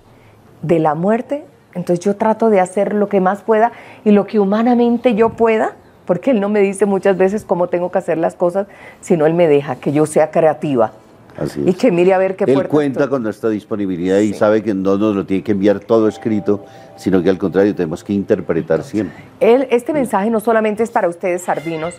de 0.61 0.79
la 0.79 0.95
muerte. 0.95 1.45
Entonces 1.73 2.03
yo 2.03 2.15
trato 2.15 2.49
de 2.49 2.59
hacer 2.59 2.93
lo 2.93 3.09
que 3.09 3.21
más 3.21 3.41
pueda 3.41 3.71
y 4.03 4.11
lo 4.11 4.25
que 4.25 4.39
humanamente 4.39 5.15
yo 5.15 5.29
pueda 5.29 5.75
porque 6.09 6.31
Él 6.31 6.39
no 6.39 6.49
me 6.49 6.59
dice 6.59 6.87
muchas 6.87 7.19
veces 7.19 7.45
cómo 7.45 7.67
tengo 7.67 7.91
que 7.91 7.99
hacer 7.99 8.17
las 8.17 8.33
cosas, 8.33 8.65
sino 8.99 9.27
Él 9.27 9.35
me 9.35 9.47
deja 9.47 9.75
que 9.75 9.91
yo 9.91 10.07
sea 10.07 10.31
creativa. 10.31 10.91
Así 11.37 11.61
y 11.63 11.73
que 11.73 11.91
mire 11.91 12.15
a 12.15 12.17
ver 12.17 12.35
qué 12.35 12.45
Él 12.45 12.67
cuenta 12.67 13.07
con 13.07 13.21
nuestra 13.21 13.51
disponibilidad 13.51 14.17
y 14.17 14.33
sabe 14.33 14.63
que 14.63 14.73
no 14.73 14.97
nos 14.97 15.15
lo 15.15 15.27
tiene 15.27 15.43
que 15.43 15.51
enviar 15.51 15.79
todo 15.79 16.07
escrito, 16.07 16.65
sino 16.95 17.21
que 17.21 17.29
al 17.29 17.37
contrario 17.37 17.75
tenemos 17.75 18.03
que 18.03 18.13
interpretar 18.13 18.81
siempre. 18.81 19.23
Él, 19.39 19.67
este 19.69 19.93
mensaje 19.93 20.31
no 20.31 20.39
solamente 20.39 20.81
es 20.81 20.89
para 20.89 21.07
ustedes 21.07 21.43
sardinos 21.43 21.93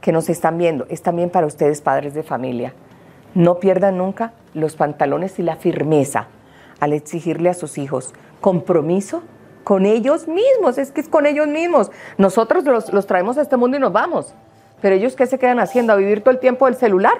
que 0.00 0.12
nos 0.12 0.28
están 0.28 0.58
viendo, 0.58 0.86
es 0.88 1.02
también 1.02 1.28
para 1.28 1.48
ustedes 1.48 1.80
padres 1.80 2.14
de 2.14 2.22
familia. 2.22 2.72
No 3.34 3.58
pierdan 3.58 3.98
nunca 3.98 4.32
los 4.54 4.76
pantalones 4.76 5.40
y 5.40 5.42
la 5.42 5.56
firmeza 5.56 6.28
al 6.80 6.92
exigirle 6.92 7.48
a 7.48 7.54
sus 7.54 7.78
hijos 7.78 8.12
compromiso 8.40 9.22
con 9.64 9.84
ellos 9.84 10.28
mismos, 10.28 10.78
es 10.78 10.92
que 10.92 11.00
es 11.00 11.08
con 11.08 11.26
ellos 11.26 11.48
mismos. 11.48 11.90
Nosotros 12.18 12.64
los, 12.64 13.06
traemos 13.06 13.36
a 13.36 13.42
este 13.42 13.56
mundo 13.56 13.76
y 13.76 13.80
nos 13.80 13.92
vamos, 13.92 14.32
pero 14.80 14.94
ellos 14.94 15.16
qué 15.16 15.26
se 15.26 15.40
quedan 15.40 15.58
haciendo, 15.58 15.92
a 15.92 15.96
vivir 15.96 16.20
todo 16.20 16.30
el 16.30 16.38
tiempo 16.38 16.66
del 16.66 16.76
celular, 16.76 17.18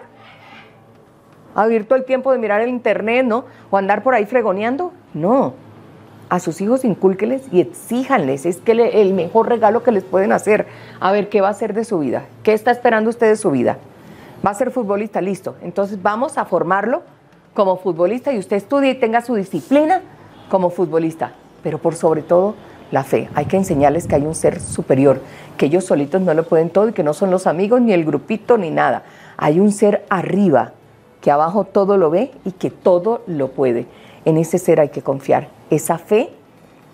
a 1.57 1.67
vivir 1.67 1.89
todo 1.89 1.99
el 1.99 2.05
tiempo 2.05 2.31
de 2.31 2.39
mirar 2.39 2.61
el 2.61 2.69
internet, 2.69 3.27
¿no? 3.27 3.47
O 3.71 3.77
andar 3.77 4.05
por 4.05 4.15
ahí 4.15 4.27
fregoneando, 4.27 4.93
no. 5.13 5.55
A 6.29 6.39
sus 6.39 6.61
hijos 6.61 6.85
incúlqueles 6.85 7.43
y 7.53 7.61
exíjanles, 7.61 8.47
es 8.47 8.59
que 8.59 8.73
el 8.73 9.15
mejor 9.15 9.49
regalo 9.49 9.83
que 9.83 9.91
les 9.91 10.05
pueden 10.05 10.31
hacer, 10.31 10.69
a 11.01 11.11
ver 11.11 11.29
qué 11.29 11.41
va 11.41 11.49
a 11.49 11.53
hacer 11.53 11.75
de 11.75 11.85
su 11.85 11.99
vida, 11.99 12.27
qué 12.45 12.53
está 12.53 12.71
esperando 12.71 13.11
usted 13.11 13.27
de 13.27 13.37
su 13.37 13.51
vida. 13.51 13.79
Va 14.47 14.51
a 14.51 14.55
ser 14.55 14.71
futbolista, 14.71 15.21
listo. 15.21 15.57
Entonces 15.63 16.01
vamos 16.01 16.39
a 16.39 16.45
formarlo 16.45 17.03
como 17.57 17.79
futbolista 17.79 18.33
y 18.33 18.39
usted 18.39 18.57
estudie 18.57 18.91
y 18.91 18.95
tenga 18.95 19.21
su 19.23 19.35
disciplina 19.35 20.03
como 20.49 20.71
futbolista 20.71 21.33
pero 21.67 21.79
por 21.79 21.97
sobre 21.97 22.23
todo 22.23 22.55
la 22.93 23.03
fe. 23.03 23.29
Hay 23.35 23.47
que 23.47 23.57
enseñarles 23.57 24.07
que 24.07 24.15
hay 24.15 24.25
un 24.25 24.37
ser 24.37 24.61
superior, 24.61 25.21
que 25.57 25.67
ellos 25.67 25.85
solitos 25.85 26.23
no 26.23 26.33
lo 26.33 26.45
pueden 26.45 26.71
todo 26.71 26.91
y 26.91 26.93
que 26.93 27.03
no 27.03 27.13
son 27.13 27.33
los 27.33 27.49
amigos 27.49 27.81
ni 27.81 27.93
el 27.93 28.05
grupito 28.05 28.57
ni 28.57 28.71
nada. 28.71 29.03
Hay 29.37 29.59
un 29.59 29.73
ser 29.73 30.05
arriba 30.09 30.75
que 31.21 31.33
abajo 31.33 31.65
todo 31.65 31.97
lo 31.97 32.09
ve 32.09 32.31
y 32.45 32.53
que 32.53 32.71
todo 32.71 33.23
lo 33.27 33.49
puede. 33.49 33.87
En 34.25 34.37
ese 34.37 34.59
ser 34.59 34.79
hay 34.79 34.91
que 34.91 35.03
confiar. 35.03 35.49
Esa 35.71 35.99
fe 35.99 36.31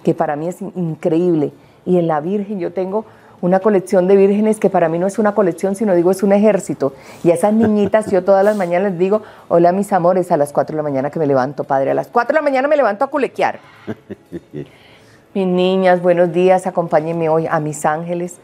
que 0.03 0.15
para 0.15 0.37
mí 0.37 0.49
es 0.49 0.63
increíble. 0.63 1.53
Y 1.85 1.99
en 1.99 2.07
la 2.07 2.21
Virgen 2.21 2.59
yo 2.59 2.73
tengo 2.73 3.05
una 3.43 3.61
colección 3.61 4.07
de 4.09 4.17
vírgenes 4.17 4.59
que 4.59 4.71
para 4.71 4.89
mí 4.89 4.99
no 4.99 5.07
es 5.07 5.19
una 5.19 5.35
colección, 5.35 5.75
sino 5.75 5.95
digo 5.95 6.11
es 6.11 6.23
un 6.23 6.33
ejército. 6.33 6.95
Y 7.23 7.31
a 7.31 7.35
esas 7.35 7.53
niñitas 7.53 8.11
yo 8.11 8.25
todas 8.25 8.45
las 8.45 8.57
mañanas 8.57 8.93
les 8.93 8.99
digo, 8.99 9.23
hola 9.49 9.73
mis 9.73 9.93
amores, 9.93 10.33
a 10.33 10.39
las 10.39 10.53
4 10.53 10.75
de 10.75 10.77
la 10.79 10.83
mañana 10.83 11.11
que 11.11 11.19
me 11.19 11.27
levanto, 11.27 11.65
padre, 11.65 11.91
a 11.91 11.95
las 11.95 12.07
4 12.07 12.29
de 12.29 12.35
la 12.35 12.43
mañana 12.43 12.69
me 12.69 12.77
levanto 12.77 13.05
a 13.05 13.09
culequear. 13.09 13.59
mis 15.35 15.47
niñas, 15.47 16.01
buenos 16.01 16.33
días, 16.33 16.67
acompáñenme 16.67 17.29
hoy 17.29 17.47
a 17.47 17.61
mis 17.61 17.85
ángeles, 17.85 18.39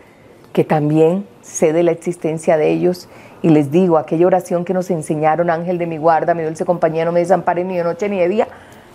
que 0.52 0.64
también 0.64 1.26
sé 1.40 1.72
de 1.72 1.84
la 1.84 1.92
existencia 1.92 2.56
de 2.56 2.70
ellos. 2.70 3.08
Y 3.40 3.50
les 3.50 3.70
digo, 3.70 3.98
aquella 3.98 4.26
oración 4.26 4.64
que 4.64 4.74
nos 4.74 4.90
enseñaron, 4.90 5.48
ángel 5.48 5.78
de 5.78 5.87
mi 5.87 5.96
guarda, 5.96 6.34
mi 6.34 6.42
dulce 6.42 6.64
compañero, 6.64 7.06
no 7.06 7.12
me 7.12 7.20
desampare 7.20 7.62
ni 7.62 7.76
de 7.76 7.84
noche 7.84 8.08
ni 8.08 8.18
de 8.18 8.28
día, 8.28 8.48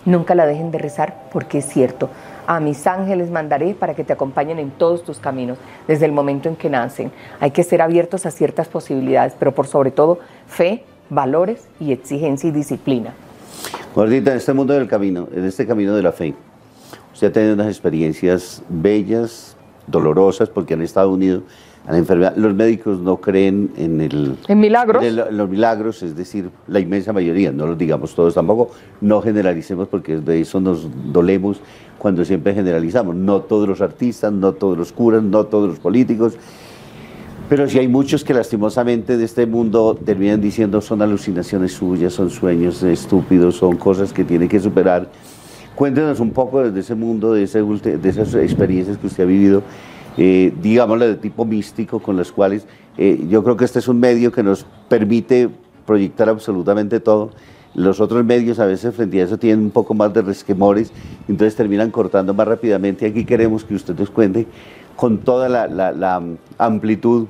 Nunca 0.05 0.35
la 0.35 0.45
dejen 0.45 0.71
de 0.71 0.79
rezar 0.79 1.15
porque 1.31 1.59
es 1.59 1.65
cierto. 1.65 2.09
A 2.45 2.59
mis 2.59 2.85
ángeles 2.87 3.31
mandaré 3.31 3.73
para 3.73 3.93
que 3.93 4.03
te 4.03 4.13
acompañen 4.13 4.59
en 4.59 4.71
todos 4.71 5.03
tus 5.03 5.19
caminos, 5.19 5.57
desde 5.87 6.05
el 6.05 6.11
momento 6.11 6.49
en 6.49 6.55
que 6.55 6.69
nacen. 6.69 7.11
Hay 7.39 7.51
que 7.51 7.63
ser 7.63 7.81
abiertos 7.81 8.25
a 8.25 8.31
ciertas 8.31 8.67
posibilidades, 8.67 9.33
pero 9.37 9.53
por 9.53 9.67
sobre 9.67 9.91
todo 9.91 10.19
fe, 10.47 10.83
valores 11.09 11.67
y 11.79 11.91
exigencia 11.91 12.49
y 12.49 12.51
disciplina. 12.51 13.13
Gordita, 13.95 14.31
en 14.31 14.37
este 14.37 14.53
mundo 14.53 14.73
del 14.73 14.87
camino, 14.87 15.27
en 15.33 15.45
este 15.45 15.65
camino 15.65 15.95
de 15.95 16.03
la 16.03 16.11
fe, 16.11 16.33
usted 17.13 17.27
ha 17.27 17.31
tenido 17.31 17.53
unas 17.53 17.67
experiencias 17.67 18.63
bellas, 18.67 19.55
dolorosas, 19.87 20.49
porque 20.49 20.73
han 20.73 20.81
estado 20.81 21.11
unidos 21.11 21.43
a 21.85 21.91
la 21.91 21.97
enfermedad. 21.97 22.35
Los 22.37 22.53
médicos 22.53 22.99
no 22.99 23.17
creen 23.17 23.71
en 23.77 24.01
el... 24.01 24.37
¿En 24.47 24.59
milagros? 24.59 25.03
En 25.03 25.37
los 25.37 25.49
milagros, 25.49 26.01
es 26.03 26.15
decir, 26.15 26.49
la 26.67 26.79
inmensa 26.79 27.11
mayoría, 27.11 27.51
no 27.51 27.67
los 27.67 27.77
digamos 27.77 28.15
todos 28.15 28.33
tampoco, 28.33 28.71
no 29.01 29.21
generalicemos 29.21 29.87
porque 29.87 30.17
de 30.17 30.41
eso 30.41 30.61
nos 30.61 30.87
dolemos 31.11 31.59
cuando 31.97 32.23
siempre 32.23 32.53
generalizamos. 32.53 33.15
No 33.15 33.41
todos 33.41 33.67
los 33.67 33.81
artistas, 33.81 34.31
no 34.31 34.53
todos 34.53 34.77
los 34.77 34.91
curas, 34.91 35.23
no 35.23 35.45
todos 35.45 35.69
los 35.69 35.79
políticos, 35.79 36.37
pero 37.49 37.67
sí 37.67 37.77
hay 37.79 37.89
muchos 37.89 38.23
que 38.23 38.33
lastimosamente 38.33 39.17
de 39.17 39.25
este 39.25 39.45
mundo 39.45 39.99
terminan 40.03 40.39
diciendo 40.39 40.79
son 40.79 41.01
alucinaciones 41.01 41.73
suyas, 41.73 42.13
son 42.13 42.29
sueños 42.29 42.81
estúpidos, 42.83 43.57
son 43.57 43.75
cosas 43.75 44.13
que 44.13 44.23
tiene 44.23 44.47
que 44.47 44.59
superar. 44.59 45.09
Cuéntenos 45.75 46.19
un 46.19 46.31
poco 46.31 46.61
desde 46.63 46.79
ese 46.79 46.95
mundo, 46.95 47.33
de, 47.33 47.43
ese, 47.43 47.61
de 47.61 48.09
esas 48.09 48.33
experiencias 48.35 48.97
que 48.97 49.07
usted 49.07 49.23
ha 49.23 49.27
vivido 49.27 49.63
eh, 50.17 50.53
digámosle, 50.61 51.07
de 51.07 51.15
tipo 51.15 51.45
místico, 51.45 51.99
con 51.99 52.17
las 52.17 52.31
cuales 52.31 52.65
eh, 52.97 53.25
yo 53.29 53.43
creo 53.43 53.57
que 53.57 53.65
este 53.65 53.79
es 53.79 53.87
un 53.87 53.99
medio 53.99 54.31
que 54.31 54.43
nos 54.43 54.65
permite 54.87 55.49
proyectar 55.85 56.29
absolutamente 56.29 56.99
todo. 56.99 57.31
Los 57.75 57.99
otros 57.99 58.23
medios 58.23 58.59
a 58.59 58.65
veces 58.65 58.93
frente 58.93 59.19
a 59.19 59.25
eso 59.25 59.37
tienen 59.37 59.65
un 59.65 59.71
poco 59.71 59.93
más 59.95 60.13
de 60.13 60.21
resquemores, 60.21 60.91
entonces 61.27 61.55
terminan 61.55 61.89
cortando 61.89 62.33
más 62.33 62.47
rápidamente. 62.47 63.07
Aquí 63.07 63.25
queremos 63.25 63.63
que 63.63 63.73
usted 63.73 63.97
nos 63.97 64.11
cuente 64.11 64.45
con 64.95 65.17
toda 65.19 65.49
la, 65.49 65.67
la 65.67 66.21
amplitud 66.59 67.27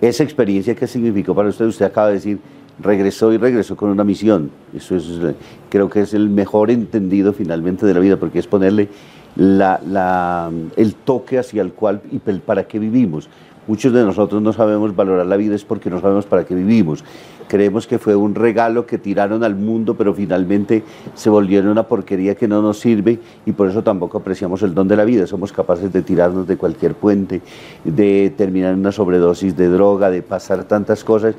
esa 0.00 0.22
experiencia 0.22 0.74
que 0.74 0.86
significó 0.86 1.34
para 1.34 1.48
usted. 1.48 1.66
Usted 1.66 1.84
acaba 1.84 2.08
de 2.08 2.14
decir, 2.14 2.38
regresó 2.80 3.32
y 3.32 3.38
regresó 3.38 3.76
con 3.76 3.90
una 3.90 4.04
misión. 4.04 4.50
Eso 4.74 4.96
es, 4.96 5.06
creo 5.68 5.88
que 5.90 6.02
es 6.02 6.14
el 6.14 6.28
mejor 6.28 6.70
entendido 6.70 7.32
finalmente 7.32 7.86
de 7.86 7.94
la 7.94 8.00
vida, 8.00 8.16
porque 8.16 8.38
es 8.38 8.46
ponerle 8.46 8.88
el 9.36 10.94
toque 11.04 11.38
hacia 11.38 11.62
el 11.62 11.72
cual 11.72 12.00
y 12.10 12.18
para 12.18 12.64
qué 12.64 12.78
vivimos. 12.78 13.28
Muchos 13.68 13.92
de 13.92 14.02
nosotros 14.02 14.40
no 14.40 14.54
sabemos 14.54 14.96
valorar 14.96 15.26
la 15.26 15.36
vida 15.36 15.54
es 15.54 15.62
porque 15.62 15.90
no 15.90 16.00
sabemos 16.00 16.24
para 16.24 16.44
qué 16.44 16.54
vivimos. 16.54 17.04
Creemos 17.48 17.86
que 17.86 17.98
fue 17.98 18.16
un 18.16 18.34
regalo 18.34 18.86
que 18.86 18.96
tiraron 18.96 19.44
al 19.44 19.56
mundo, 19.56 19.94
pero 19.94 20.14
finalmente 20.14 20.82
se 21.14 21.28
volvieron 21.28 21.70
una 21.70 21.82
porquería 21.82 22.34
que 22.34 22.48
no 22.48 22.62
nos 22.62 22.78
sirve 22.78 23.18
y 23.44 23.52
por 23.52 23.68
eso 23.68 23.82
tampoco 23.82 24.18
apreciamos 24.18 24.62
el 24.62 24.74
don 24.74 24.88
de 24.88 24.96
la 24.96 25.04
vida. 25.04 25.26
Somos 25.26 25.52
capaces 25.52 25.92
de 25.92 26.00
tirarnos 26.00 26.46
de 26.46 26.56
cualquier 26.56 26.94
puente, 26.94 27.42
de 27.84 28.32
terminar 28.36 28.74
una 28.74 28.90
sobredosis 28.90 29.54
de 29.54 29.68
droga, 29.68 30.10
de 30.10 30.22
pasar 30.22 30.64
tantas 30.64 31.04
cosas 31.04 31.34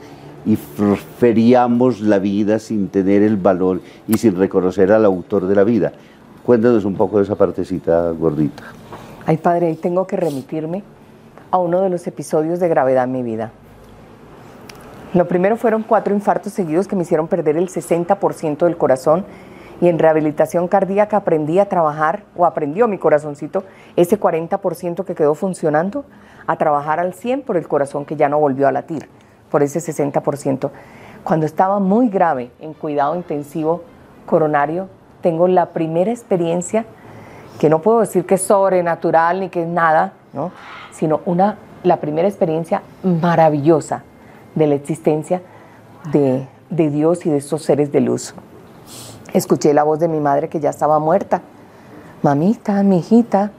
y 0.46 0.56
feriamos 0.56 2.02
la 2.02 2.20
vida 2.20 2.60
sin 2.60 2.90
tener 2.90 3.24
el 3.24 3.38
valor 3.38 3.82
y 4.08 4.20
sin 4.20 4.36
reconocer 4.36 4.92
al 4.92 5.06
autor 5.06 5.48
de 5.48 5.56
la 5.56 5.64
vida. 5.64 5.94
Cuéntanos 6.50 6.84
un 6.84 6.96
poco 6.96 7.18
de 7.18 7.26
esa 7.26 7.36
partecita 7.36 8.10
gordita. 8.10 8.64
Ay, 9.28 9.38
padre, 9.38 9.76
tengo 9.76 10.08
que 10.08 10.18
remitirme 10.18 10.82
a 11.52 11.60
uno 11.60 11.82
de 11.82 11.92
los 11.92 12.08
episodios 12.08 12.60
de 12.60 12.68
gravedad 12.68 13.04
en 13.04 13.12
mi 13.12 13.22
vida. 13.22 13.52
Lo 15.14 15.28
primero 15.28 15.58
fueron 15.58 15.84
cuatro 15.84 16.12
infartos 16.12 16.52
seguidos 16.52 16.88
que 16.88 16.96
me 16.96 17.04
hicieron 17.04 17.28
perder 17.28 17.56
el 17.56 17.70
60% 17.70 18.66
del 18.66 18.78
corazón 18.78 19.26
y 19.80 19.90
en 19.90 20.00
rehabilitación 20.00 20.68
cardíaca 20.68 21.18
aprendí 21.18 21.60
a 21.60 21.70
trabajar, 21.70 22.24
o 22.36 22.48
aprendió 22.48 22.88
mi 22.88 22.98
corazoncito, 22.98 23.64
ese 23.96 24.20
40% 24.20 25.06
que 25.06 25.14
quedó 25.14 25.36
funcionando, 25.36 26.04
a 26.48 26.56
trabajar 26.56 27.00
al 27.00 27.14
100 27.14 27.44
por 27.44 27.58
el 27.58 27.68
corazón 27.68 28.06
que 28.06 28.16
ya 28.16 28.28
no 28.28 28.40
volvió 28.40 28.68
a 28.68 28.72
latir, 28.72 29.08
por 29.52 29.62
ese 29.62 29.78
60%. 29.82 30.72
Cuando 31.24 31.46
estaba 31.46 31.78
muy 31.78 32.10
grave 32.10 32.50
en 32.60 32.74
cuidado 32.74 33.16
intensivo 33.16 33.84
coronario, 34.26 34.90
tengo 35.22 35.48
la 35.48 35.68
primera 35.68 36.12
experiencia, 36.12 36.86
que 37.60 37.70
no 37.70 37.80
puedo 37.82 38.00
decir 38.00 38.26
que 38.26 38.36
es 38.36 38.42
sobrenatural 38.42 39.42
ni 39.42 39.50
que 39.50 39.64
es 39.64 39.68
nada, 39.68 40.14
¿no? 40.34 40.52
sino 40.92 41.22
una, 41.26 41.58
la 41.84 41.98
primera 41.98 42.28
experiencia 42.28 42.82
maravillosa 43.04 44.04
de 44.56 44.68
la 44.68 44.76
existencia 44.76 45.42
de, 46.12 46.48
de 46.70 46.90
Dios 46.90 47.26
y 47.26 47.30
de 47.30 47.38
estos 47.38 47.64
seres 47.64 47.92
de 47.92 48.02
luz. 48.02 48.34
Escuché 49.34 49.74
la 49.74 49.84
voz 49.84 50.00
de 50.00 50.08
mi 50.08 50.20
madre 50.20 50.50
que 50.50 50.60
ya 50.60 50.70
estaba 50.70 51.00
muerta. 51.00 51.42
Mamita, 52.22 52.82
mi 52.84 53.00
hijita. 53.00 53.52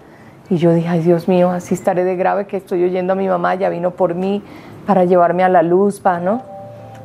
Y 0.48 0.56
yo 0.56 0.72
dije, 0.72 0.88
ay 0.88 1.00
Dios 1.00 1.28
mío, 1.28 1.50
así 1.50 1.74
estaré 1.74 2.04
de 2.04 2.16
grave 2.16 2.46
que 2.46 2.56
estoy 2.56 2.82
oyendo 2.82 3.12
a 3.12 3.16
mi 3.16 3.28
mamá, 3.28 3.54
ya 3.54 3.68
vino 3.68 3.92
por 3.92 4.14
mí 4.14 4.42
para 4.84 5.04
llevarme 5.04 5.44
a 5.44 5.48
la 5.48 5.62
luz, 5.62 6.00
pa, 6.00 6.18
¿no? 6.18 6.42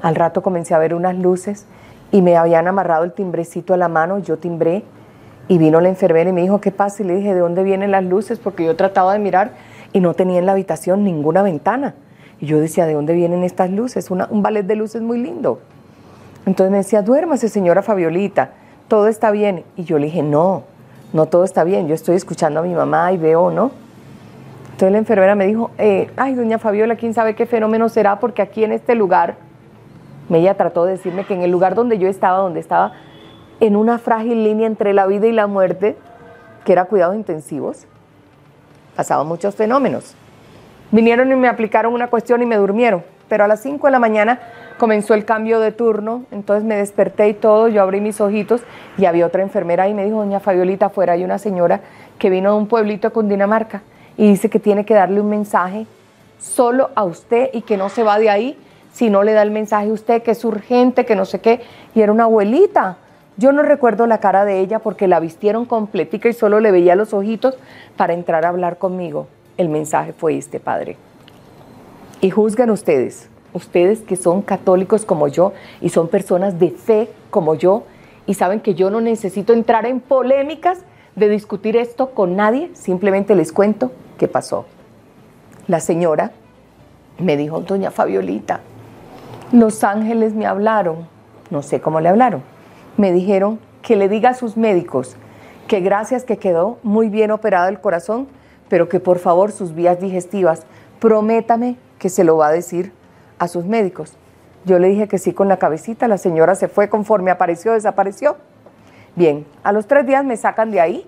Al 0.01 0.15
rato 0.15 0.41
comencé 0.41 0.73
a 0.73 0.79
ver 0.79 0.95
unas 0.95 1.15
luces 1.15 1.67
y 2.11 2.21
me 2.21 2.37
habían 2.37 2.67
amarrado 2.67 3.03
el 3.03 3.13
timbrecito 3.13 3.73
a 3.73 3.77
la 3.77 3.87
mano, 3.87 4.19
yo 4.19 4.37
timbré 4.37 4.83
y 5.47 5.57
vino 5.57 5.81
la 5.81 5.89
enfermera 5.89 6.29
y 6.29 6.33
me 6.33 6.41
dijo, 6.41 6.61
¿qué 6.61 6.71
pasa? 6.71 7.03
Y 7.03 7.05
le 7.05 7.15
dije, 7.15 7.33
¿de 7.33 7.39
dónde 7.39 7.63
vienen 7.63 7.91
las 7.91 8.03
luces? 8.03 8.39
Porque 8.39 8.65
yo 8.65 8.75
trataba 8.75 9.13
de 9.13 9.19
mirar 9.19 9.51
y 9.93 9.99
no 9.99 10.13
tenía 10.13 10.39
en 10.39 10.45
la 10.45 10.53
habitación 10.53 11.03
ninguna 11.03 11.41
ventana. 11.41 11.95
Y 12.39 12.47
yo 12.47 12.59
decía, 12.59 12.85
¿de 12.85 12.93
dónde 12.93 13.13
vienen 13.13 13.43
estas 13.43 13.69
luces? 13.69 14.09
un 14.11 14.41
ballet 14.41 14.65
de 14.65 14.75
luces 14.75 15.01
muy 15.01 15.19
lindo. 15.19 15.59
Entonces 16.45 16.71
me 16.71 16.77
decía, 16.77 17.01
duérmase 17.01 17.49
señora 17.49 17.81
Fabiolita, 17.81 18.51
todo 18.87 19.07
está 19.07 19.31
bien. 19.31 19.63
Y 19.75 19.83
yo 19.83 19.97
le 19.99 20.07
dije, 20.07 20.21
no, 20.21 20.63
no 21.13 21.27
todo 21.27 21.43
está 21.43 21.63
bien, 21.63 21.87
yo 21.87 21.95
estoy 21.95 22.15
escuchando 22.15 22.59
a 22.59 22.63
mi 22.63 22.73
mamá 22.73 23.11
y 23.11 23.17
veo, 23.17 23.51
¿no? 23.51 23.71
Entonces 24.65 24.91
la 24.91 24.97
enfermera 24.97 25.35
me 25.35 25.47
dijo, 25.47 25.71
eh, 25.77 26.11
ay, 26.17 26.35
doña 26.35 26.59
Fabiola, 26.59 26.97
quién 26.97 27.13
sabe 27.13 27.35
qué 27.35 27.45
fenómeno 27.45 27.87
será, 27.87 28.19
porque 28.19 28.41
aquí 28.41 28.63
en 28.63 28.73
este 28.73 28.93
lugar 28.95 29.37
ella 30.29 30.55
trató 30.55 30.85
de 30.85 30.93
decirme 30.93 31.25
que 31.25 31.33
en 31.33 31.41
el 31.41 31.51
lugar 31.51 31.75
donde 31.75 31.97
yo 31.97 32.07
estaba, 32.07 32.39
donde 32.39 32.59
estaba 32.59 32.93
en 33.59 33.75
una 33.75 33.99
frágil 33.99 34.43
línea 34.43 34.67
entre 34.67 34.93
la 34.93 35.05
vida 35.05 35.27
y 35.27 35.31
la 35.31 35.47
muerte, 35.47 35.95
que 36.63 36.71
era 36.71 36.85
cuidados 36.85 37.15
intensivos, 37.15 37.85
pasaban 38.95 39.27
muchos 39.27 39.55
fenómenos. 39.55 40.15
Vinieron 40.91 41.31
y 41.31 41.35
me 41.35 41.47
aplicaron 41.47 41.93
una 41.93 42.07
cuestión 42.07 42.41
y 42.41 42.45
me 42.45 42.57
durmieron, 42.57 43.03
pero 43.27 43.43
a 43.43 43.47
las 43.47 43.61
5 43.61 43.85
de 43.87 43.91
la 43.91 43.99
mañana 43.99 44.39
comenzó 44.77 45.13
el 45.13 45.25
cambio 45.25 45.59
de 45.59 45.71
turno, 45.71 46.23
entonces 46.31 46.63
me 46.63 46.75
desperté 46.75 47.29
y 47.29 47.33
todo, 47.33 47.67
yo 47.67 47.81
abrí 47.81 48.01
mis 48.01 48.19
ojitos 48.19 48.61
y 48.97 49.05
había 49.05 49.25
otra 49.25 49.41
enfermera 49.41 49.87
y 49.87 49.93
me 49.93 50.05
dijo, 50.05 50.17
doña 50.17 50.39
Fabiolita, 50.39 50.87
afuera 50.87 51.13
hay 51.13 51.23
una 51.23 51.37
señora 51.37 51.81
que 52.19 52.29
vino 52.29 52.51
de 52.51 52.57
un 52.57 52.67
pueblito 52.67 53.13
con 53.13 53.29
Dinamarca 53.29 53.83
y 54.17 54.27
dice 54.27 54.49
que 54.49 54.59
tiene 54.59 54.85
que 54.85 54.93
darle 54.93 55.21
un 55.21 55.29
mensaje 55.29 55.85
solo 56.39 56.89
a 56.95 57.03
usted 57.03 57.49
y 57.53 57.61
que 57.61 57.77
no 57.77 57.89
se 57.89 58.03
va 58.03 58.19
de 58.19 58.29
ahí 58.29 58.57
si 58.95 59.09
no 59.09 59.23
le 59.23 59.33
da 59.33 59.41
el 59.41 59.51
mensaje 59.51 59.89
a 59.89 59.93
usted 59.93 60.23
que 60.23 60.31
es 60.31 60.45
urgente, 60.45 61.05
que 61.05 61.17
no 61.17 61.25
sé 61.25 61.41
qué, 61.41 61.59
y 61.93 61.99
era 61.99 62.13
una 62.13 62.23
abuelita. 62.23 62.95
Yo 63.35 63.51
no 63.51 63.61
recuerdo 63.61 64.07
la 64.07 64.19
cara 64.19 64.45
de 64.45 64.61
ella 64.61 64.79
porque 64.79 65.09
la 65.09 65.19
vistieron 65.19 65.65
completica 65.65 66.29
y 66.29 66.33
solo 66.33 66.61
le 66.61 66.71
veía 66.71 66.95
los 66.95 67.13
ojitos 67.13 67.57
para 67.97 68.13
entrar 68.13 68.45
a 68.45 68.49
hablar 68.49 68.77
conmigo. 68.77 69.27
El 69.57 69.67
mensaje 69.67 70.13
fue 70.13 70.37
este, 70.37 70.61
Padre. 70.61 70.95
Y 72.21 72.29
juzgan 72.29 72.69
ustedes, 72.69 73.27
ustedes 73.51 73.99
que 73.99 74.15
son 74.15 74.41
católicos 74.41 75.03
como 75.03 75.27
yo 75.27 75.51
y 75.81 75.89
son 75.89 76.07
personas 76.07 76.57
de 76.57 76.71
fe 76.71 77.09
como 77.31 77.55
yo 77.55 77.83
y 78.25 78.35
saben 78.35 78.61
que 78.61 78.75
yo 78.75 78.89
no 78.89 79.01
necesito 79.01 79.51
entrar 79.51 79.85
en 79.85 79.99
polémicas 79.99 80.79
de 81.17 81.27
discutir 81.27 81.75
esto 81.75 82.11
con 82.11 82.37
nadie, 82.37 82.71
simplemente 82.73 83.35
les 83.35 83.51
cuento 83.51 83.91
qué 84.17 84.29
pasó. 84.29 84.65
La 85.67 85.81
señora 85.81 86.31
me 87.19 87.35
dijo, 87.35 87.59
doña 87.59 87.91
Fabiolita, 87.91 88.61
los 89.51 89.83
ángeles 89.83 90.33
me 90.33 90.45
hablaron, 90.45 91.07
no 91.49 91.61
sé 91.61 91.79
cómo 91.79 91.99
le 91.99 92.09
hablaron, 92.09 92.41
me 92.97 93.11
dijeron 93.11 93.59
que 93.81 93.95
le 93.95 94.09
diga 94.09 94.31
a 94.31 94.33
sus 94.33 94.57
médicos 94.57 95.15
que 95.67 95.79
gracias 95.79 96.23
que 96.23 96.37
quedó 96.37 96.77
muy 96.83 97.09
bien 97.09 97.31
operado 97.31 97.69
el 97.69 97.79
corazón, 97.79 98.27
pero 98.69 98.89
que 98.89 98.99
por 98.99 99.19
favor 99.19 99.51
sus 99.51 99.73
vías 99.73 99.99
digestivas, 99.99 100.63
prométame 100.99 101.77
que 101.99 102.09
se 102.09 102.23
lo 102.23 102.37
va 102.37 102.47
a 102.47 102.51
decir 102.51 102.91
a 103.39 103.47
sus 103.47 103.65
médicos. 103.65 104.13
Yo 104.65 104.79
le 104.79 104.87
dije 104.87 105.07
que 105.07 105.17
sí 105.17 105.33
con 105.33 105.47
la 105.47 105.57
cabecita, 105.57 106.07
la 106.07 106.17
señora 106.17 106.55
se 106.55 106.67
fue 106.67 106.89
conforme 106.89 107.31
apareció, 107.31 107.73
desapareció. 107.73 108.37
Bien, 109.15 109.45
a 109.63 109.71
los 109.71 109.87
tres 109.87 110.05
días 110.05 110.25
me 110.25 110.37
sacan 110.37 110.71
de 110.71 110.81
ahí, 110.81 111.07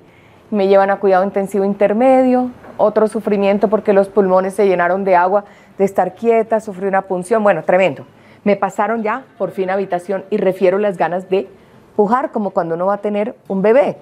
me 0.52 0.68
llevan 0.68 0.92
a 0.92 0.98
cuidado 0.98 1.24
intensivo 1.24 1.66
intermedio, 1.66 2.52
otro 2.78 3.08
sufrimiento 3.08 3.68
porque 3.68 3.94
los 3.94 4.08
pulmones 4.08 4.54
se 4.54 4.68
llenaron 4.68 5.04
de 5.04 5.16
agua 5.16 5.46
de 5.78 5.86
estar 5.86 6.16
quieta, 6.16 6.60
sufrí 6.60 6.88
una 6.88 7.04
punción, 7.04 7.44
bueno, 7.44 7.64
tremendo. 7.64 8.06
Me 8.48 8.56
pasaron 8.56 9.04
ya 9.04 9.26
por 9.38 9.52
fin 9.52 9.70
a 9.70 9.74
habitación 9.74 10.24
y 10.30 10.38
refiero 10.38 10.78
las 10.78 10.96
ganas 10.96 11.30
de 11.30 11.50
pujar 11.98 12.32
como 12.32 12.52
cuando 12.52 12.76
uno 12.76 12.86
va 12.86 12.94
a 12.94 13.02
tener 13.02 13.36
un 13.50 13.62
bebé. 13.62 13.98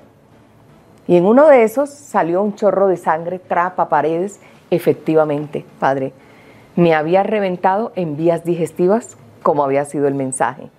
Y 1.08 1.18
en 1.18 1.26
uno 1.26 1.48
de 1.48 1.64
esos 1.64 1.90
salió 1.90 2.44
un 2.44 2.54
chorro 2.54 2.88
de 2.88 2.96
sangre, 2.96 3.40
trapa 3.40 3.90
paredes. 3.90 4.40
Efectivamente, 4.70 5.66
padre, 5.80 6.14
me 6.76 6.94
había 6.94 7.24
reventado 7.24 7.92
en 7.96 8.18
vías 8.18 8.44
digestivas 8.44 9.18
como 9.42 9.64
había 9.64 9.84
sido 9.84 10.08
el 10.08 10.14
mensaje. 10.14 10.70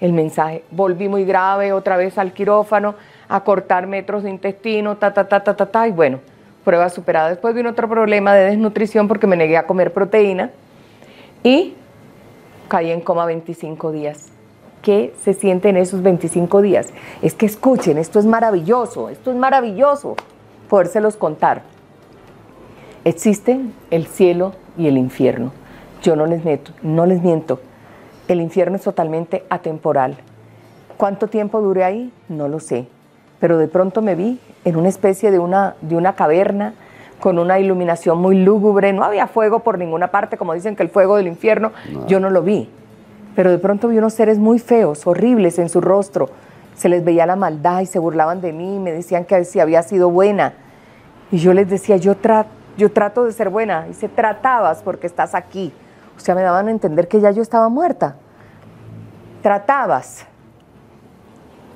el 0.00 0.14
mensaje. 0.14 0.64
Volví 0.70 1.10
muy 1.10 1.26
grave, 1.26 1.74
otra 1.74 1.98
vez 1.98 2.16
al 2.16 2.32
quirófano, 2.32 2.94
a 3.28 3.44
cortar 3.44 3.86
metros 3.86 4.22
de 4.22 4.30
intestino, 4.30 4.96
ta, 4.96 5.12
ta, 5.12 5.28
ta, 5.28 5.44
ta, 5.44 5.54
ta, 5.54 5.66
ta, 5.66 5.86
y 5.88 5.90
bueno, 5.90 6.20
prueba 6.64 6.88
superada. 6.88 7.28
Después 7.28 7.54
vino 7.54 7.68
otro 7.68 7.86
problema 7.86 8.32
de 8.32 8.46
desnutrición 8.46 9.08
porque 9.08 9.26
me 9.26 9.36
negué 9.36 9.58
a 9.58 9.66
comer 9.66 9.92
proteína 9.92 10.52
y 11.42 11.74
caí 12.68 12.90
en 12.90 13.00
coma 13.00 13.26
25 13.26 13.92
días. 13.92 14.28
¿Qué 14.82 15.14
se 15.22 15.32
siente 15.32 15.70
en 15.70 15.76
esos 15.76 16.02
25 16.02 16.60
días? 16.60 16.88
Es 17.22 17.34
que 17.34 17.46
escuchen, 17.46 17.96
esto 17.96 18.18
es 18.18 18.26
maravilloso, 18.26 19.08
esto 19.08 19.30
es 19.30 19.36
maravilloso, 19.36 20.16
podérselos 20.68 21.16
contar. 21.16 21.62
Existen 23.04 23.74
el 23.90 24.06
cielo 24.06 24.52
y 24.76 24.86
el 24.88 24.98
infierno. 24.98 25.52
Yo 26.02 26.16
no 26.16 26.26
les 26.26 26.44
meto, 26.44 26.72
no 26.82 27.06
les 27.06 27.22
miento. 27.22 27.60
El 28.28 28.40
infierno 28.40 28.76
es 28.76 28.82
totalmente 28.82 29.44
atemporal. 29.48 30.16
¿Cuánto 30.96 31.28
tiempo 31.28 31.60
duré 31.60 31.84
ahí? 31.84 32.12
No 32.28 32.48
lo 32.48 32.60
sé. 32.60 32.86
Pero 33.40 33.58
de 33.58 33.68
pronto 33.68 34.02
me 34.02 34.14
vi 34.14 34.38
en 34.64 34.76
una 34.76 34.88
especie 34.88 35.30
de 35.30 35.38
una, 35.38 35.76
de 35.80 35.96
una 35.96 36.14
caverna 36.14 36.74
con 37.24 37.38
una 37.38 37.58
iluminación 37.58 38.18
muy 38.18 38.44
lúgubre. 38.44 38.92
No 38.92 39.02
había 39.02 39.26
fuego 39.26 39.60
por 39.60 39.78
ninguna 39.78 40.08
parte, 40.08 40.36
como 40.36 40.52
dicen 40.52 40.76
que 40.76 40.82
el 40.82 40.90
fuego 40.90 41.16
del 41.16 41.26
infierno. 41.26 41.72
Yo 42.06 42.20
no 42.20 42.28
lo 42.28 42.42
vi. 42.42 42.68
Pero 43.34 43.50
de 43.50 43.56
pronto 43.56 43.88
vi 43.88 43.96
unos 43.96 44.12
seres 44.12 44.38
muy 44.38 44.58
feos, 44.58 45.06
horribles 45.06 45.58
en 45.58 45.70
su 45.70 45.80
rostro. 45.80 46.28
Se 46.74 46.90
les 46.90 47.02
veía 47.02 47.24
la 47.24 47.34
maldad 47.34 47.80
y 47.80 47.86
se 47.86 47.98
burlaban 47.98 48.42
de 48.42 48.52
mí 48.52 48.76
y 48.76 48.78
me 48.78 48.92
decían 48.92 49.24
que 49.24 49.42
si 49.46 49.58
había 49.58 49.82
sido 49.82 50.10
buena. 50.10 50.52
Y 51.30 51.38
yo 51.38 51.54
les 51.54 51.66
decía, 51.66 51.96
yo, 51.96 52.14
yo 52.76 52.92
trato 52.92 53.24
de 53.24 53.32
ser 53.32 53.48
buena. 53.48 53.86
Y 53.90 53.94
se 53.94 54.10
tratabas 54.10 54.82
porque 54.82 55.06
estás 55.06 55.34
aquí. 55.34 55.72
O 56.18 56.20
sea, 56.20 56.34
me 56.34 56.42
daban 56.42 56.68
a 56.68 56.72
entender 56.72 57.08
que 57.08 57.22
ya 57.22 57.30
yo 57.30 57.40
estaba 57.40 57.70
muerta. 57.70 58.16
Tratabas. 59.40 60.26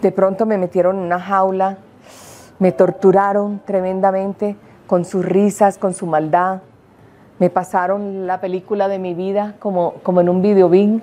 De 0.02 0.12
pronto 0.12 0.44
me 0.44 0.58
metieron 0.58 0.98
en 0.98 1.04
una 1.04 1.18
jaula, 1.18 1.78
me 2.58 2.70
torturaron 2.70 3.62
tremendamente 3.64 4.58
con 4.88 5.04
sus 5.04 5.24
risas, 5.24 5.78
con 5.78 5.94
su 5.94 6.06
maldad. 6.06 6.62
Me 7.38 7.50
pasaron 7.50 8.26
la 8.26 8.40
película 8.40 8.88
de 8.88 8.98
mi 8.98 9.14
vida 9.14 9.54
como, 9.60 9.92
como 10.02 10.22
en 10.22 10.30
un 10.30 10.42
videobin 10.42 11.02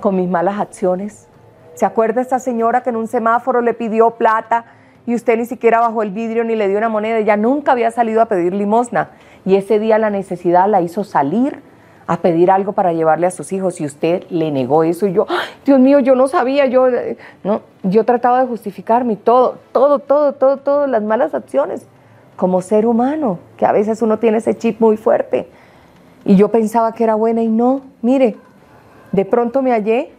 con 0.00 0.16
mis 0.16 0.28
malas 0.28 0.60
acciones. 0.60 1.28
¿Se 1.74 1.86
acuerda 1.86 2.20
esta 2.20 2.40
señora 2.40 2.82
que 2.82 2.90
en 2.90 2.96
un 2.96 3.06
semáforo 3.06 3.62
le 3.62 3.74
pidió 3.74 4.10
plata 4.10 4.64
y 5.06 5.14
usted 5.14 5.38
ni 5.38 5.46
siquiera 5.46 5.80
bajó 5.80 6.02
el 6.02 6.10
vidrio 6.10 6.42
ni 6.42 6.56
le 6.56 6.66
dio 6.66 6.76
una 6.76 6.88
moneda? 6.88 7.16
Ella 7.18 7.36
nunca 7.36 7.72
había 7.72 7.92
salido 7.92 8.20
a 8.20 8.26
pedir 8.26 8.52
limosna 8.52 9.10
y 9.46 9.54
ese 9.54 9.78
día 9.78 9.98
la 9.98 10.10
necesidad 10.10 10.68
la 10.68 10.82
hizo 10.82 11.04
salir 11.04 11.60
a 12.08 12.16
pedir 12.16 12.50
algo 12.50 12.72
para 12.72 12.92
llevarle 12.92 13.28
a 13.28 13.30
sus 13.30 13.52
hijos 13.52 13.80
y 13.80 13.86
usted 13.86 14.24
le 14.30 14.50
negó 14.50 14.82
eso 14.82 15.06
y 15.06 15.12
yo, 15.12 15.26
Dios 15.64 15.78
mío, 15.78 16.00
yo 16.00 16.16
no 16.16 16.26
sabía, 16.26 16.66
yo 16.66 16.88
no, 17.44 17.62
yo 17.84 18.04
trataba 18.04 18.40
de 18.40 18.48
justificarme 18.48 19.14
todo, 19.14 19.58
todo, 19.70 20.00
todo, 20.00 20.32
todo, 20.32 20.56
todas 20.56 20.90
las 20.90 21.04
malas 21.04 21.34
acciones 21.34 21.86
como 22.42 22.60
ser 22.60 22.86
humano, 22.86 23.38
que 23.56 23.64
a 23.64 23.70
veces 23.70 24.02
uno 24.02 24.18
tiene 24.18 24.38
ese 24.38 24.58
chip 24.58 24.80
muy 24.80 24.96
fuerte. 24.96 25.48
Y 26.24 26.34
yo 26.34 26.48
pensaba 26.48 26.92
que 26.92 27.04
era 27.04 27.14
buena 27.14 27.40
y 27.40 27.46
no, 27.46 27.82
mire, 28.02 28.34
de 29.12 29.24
pronto 29.24 29.62
me 29.62 29.70
hallé 29.70 30.10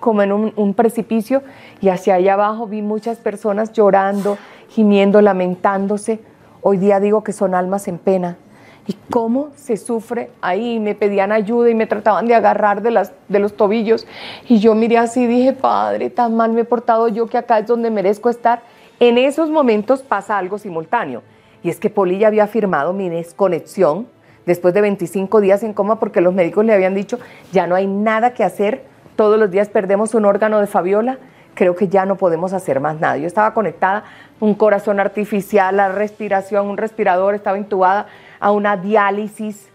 como 0.00 0.22
en 0.22 0.32
un, 0.32 0.74
precipicio 0.74 1.40
y 1.80 1.88
hacia 1.88 2.14
allá 2.14 2.32
abajo 2.32 2.66
vi 2.66 2.82
muchas 2.82 3.18
personas 3.18 3.72
llorando, 3.72 4.38
gimiendo, 4.70 5.20
lamentándose. 5.20 6.18
Hoy 6.62 6.78
día 6.78 6.98
digo 6.98 7.22
que 7.22 7.32
son 7.32 7.54
almas 7.54 7.86
en 7.86 7.98
pena, 7.98 8.38
¿Y 8.84 8.96
cómo 9.12 9.50
se 9.54 9.76
sufre 9.76 10.30
ahí? 10.40 10.80
Me 10.80 10.96
pedían 10.96 11.30
ayuda 11.30 11.70
y 11.70 11.76
me 11.76 11.86
trataban 11.86 12.26
de 12.26 12.34
agarrar 12.34 12.82
de, 12.82 12.90
las, 12.90 13.12
de 13.28 13.38
los 13.38 13.56
tobillos. 13.56 14.04
Y 14.48 14.58
yo 14.58 14.74
miré 14.74 14.98
así 14.98 15.22
y 15.22 15.26
dije, 15.28 15.52
Padre, 15.52 16.10
tan 16.10 16.34
mal 16.34 16.50
me 16.50 16.62
he 16.62 16.64
portado 16.64 17.06
yo 17.06 17.28
que 17.28 17.38
acá 17.38 17.60
es 17.60 17.68
donde 17.68 17.88
merezco 17.92 18.30
estar. 18.30 18.62
En 18.98 19.16
esos 19.16 19.48
momentos 19.48 20.02
pasa 20.02 20.36
algo 20.36 20.58
simultáneo. 20.58 21.22
Y 21.62 21.70
es 21.70 21.78
que 21.78 21.90
Polilla 21.90 22.28
había 22.28 22.46
firmado 22.46 22.92
mi 22.92 23.08
desconexión 23.08 24.06
después 24.46 24.74
de 24.74 24.80
25 24.80 25.40
días 25.40 25.62
en 25.62 25.72
coma 25.72 25.98
porque 26.00 26.20
los 26.20 26.34
médicos 26.34 26.64
le 26.64 26.74
habían 26.74 26.94
dicho, 26.94 27.18
ya 27.52 27.66
no 27.66 27.74
hay 27.74 27.86
nada 27.86 28.34
que 28.34 28.44
hacer, 28.44 28.82
todos 29.16 29.38
los 29.38 29.50
días 29.50 29.68
perdemos 29.68 30.14
un 30.14 30.24
órgano 30.24 30.60
de 30.60 30.66
Fabiola, 30.66 31.18
creo 31.54 31.76
que 31.76 31.88
ya 31.88 32.06
no 32.06 32.16
podemos 32.16 32.52
hacer 32.52 32.80
más 32.80 32.98
nada. 32.98 33.16
Yo 33.18 33.26
estaba 33.26 33.54
conectada, 33.54 34.04
un 34.40 34.54
corazón 34.54 35.00
artificial, 35.00 35.76
la 35.76 35.90
respiración, 35.90 36.66
un 36.66 36.76
respirador, 36.76 37.34
estaba 37.34 37.58
intubada 37.58 38.06
a 38.40 38.50
una 38.50 38.76
diálisis. 38.76 39.68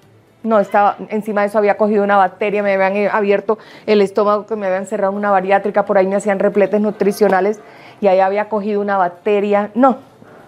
No, 0.43 0.59
estaba, 0.59 0.97
encima 1.09 1.41
de 1.41 1.47
eso 1.47 1.57
había 1.57 1.77
cogido 1.77 2.03
una 2.03 2.17
bacteria, 2.17 2.63
me 2.63 2.73
habían 2.73 3.09
abierto 3.13 3.57
el 3.85 4.01
estómago, 4.01 4.45
que 4.45 4.55
me 4.55 4.67
habían 4.67 4.85
cerrado 4.85 5.13
una 5.13 5.31
bariátrica, 5.31 5.85
por 5.85 5.97
ahí 5.97 6.07
me 6.07 6.15
hacían 6.15 6.39
repletes 6.39 6.81
nutricionales 6.81 7.59
y 8.01 8.07
ahí 8.07 8.19
había 8.19 8.49
cogido 8.49 8.81
una 8.81 8.97
bacteria. 8.97 9.71
No, 9.75 9.97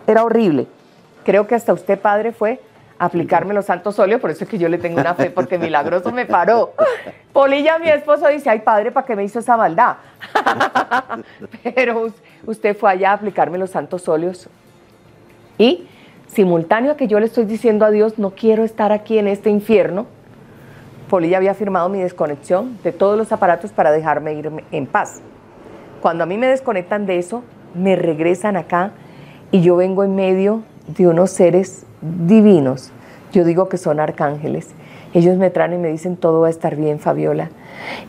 era 0.07 0.23
horrible. 0.23 0.67
Creo 1.29 1.45
que 1.45 1.53
hasta 1.53 1.73
usted, 1.73 1.99
padre, 1.99 2.31
fue 2.31 2.59
a 2.97 3.05
aplicarme 3.05 3.53
los 3.53 3.65
santos 3.65 3.99
óleos, 3.99 4.19
por 4.19 4.31
eso 4.31 4.45
es 4.45 4.49
que 4.49 4.57
yo 4.57 4.67
le 4.67 4.79
tengo 4.79 4.99
una 4.99 5.13
fe, 5.13 5.29
porque 5.35 5.59
milagroso 5.59 6.11
me 6.11 6.25
paró. 6.25 6.73
Polilla, 7.31 7.77
mi 7.77 7.87
esposo, 7.87 8.27
dice, 8.29 8.49
ay, 8.49 8.61
padre, 8.61 8.91
¿para 8.91 9.05
qué 9.05 9.15
me 9.15 9.23
hizo 9.23 9.37
esa 9.37 9.55
maldad? 9.55 9.97
Pero 11.75 12.07
usted 12.47 12.75
fue 12.75 12.89
allá 12.89 13.11
a 13.11 13.13
aplicarme 13.13 13.59
los 13.59 13.69
santos 13.69 14.09
óleos 14.09 14.49
y 15.59 15.87
simultáneo 16.25 16.93
a 16.93 16.97
que 16.97 17.07
yo 17.07 17.19
le 17.19 17.27
estoy 17.27 17.45
diciendo 17.45 17.85
a 17.85 17.91
Dios, 17.91 18.17
no 18.17 18.31
quiero 18.31 18.63
estar 18.63 18.91
aquí 18.91 19.19
en 19.19 19.27
este 19.27 19.51
infierno, 19.51 20.07
Polilla 21.11 21.37
había 21.37 21.53
firmado 21.53 21.89
mi 21.89 21.99
desconexión 21.99 22.79
de 22.83 22.91
todos 22.91 23.15
los 23.19 23.31
aparatos 23.31 23.71
para 23.71 23.91
dejarme 23.91 24.33
ir 24.33 24.49
en 24.71 24.87
paz. 24.87 25.21
Cuando 26.01 26.23
a 26.23 26.25
mí 26.25 26.39
me 26.39 26.47
desconectan 26.47 27.05
de 27.05 27.19
eso, 27.19 27.43
me 27.75 27.95
regresan 27.95 28.57
acá 28.57 28.93
y 29.51 29.61
yo 29.61 29.75
vengo 29.75 30.03
en 30.03 30.15
medio 30.15 30.63
de 30.97 31.07
unos 31.07 31.31
seres 31.31 31.85
divinos. 32.01 32.91
Yo 33.31 33.43
digo 33.43 33.69
que 33.69 33.77
son 33.77 33.99
arcángeles. 33.99 34.69
Ellos 35.13 35.37
me 35.37 35.49
traen 35.49 35.73
y 35.73 35.77
me 35.77 35.89
dicen, 35.89 36.17
todo 36.17 36.41
va 36.41 36.47
a 36.47 36.49
estar 36.49 36.75
bien, 36.75 36.99
Fabiola. 36.99 37.49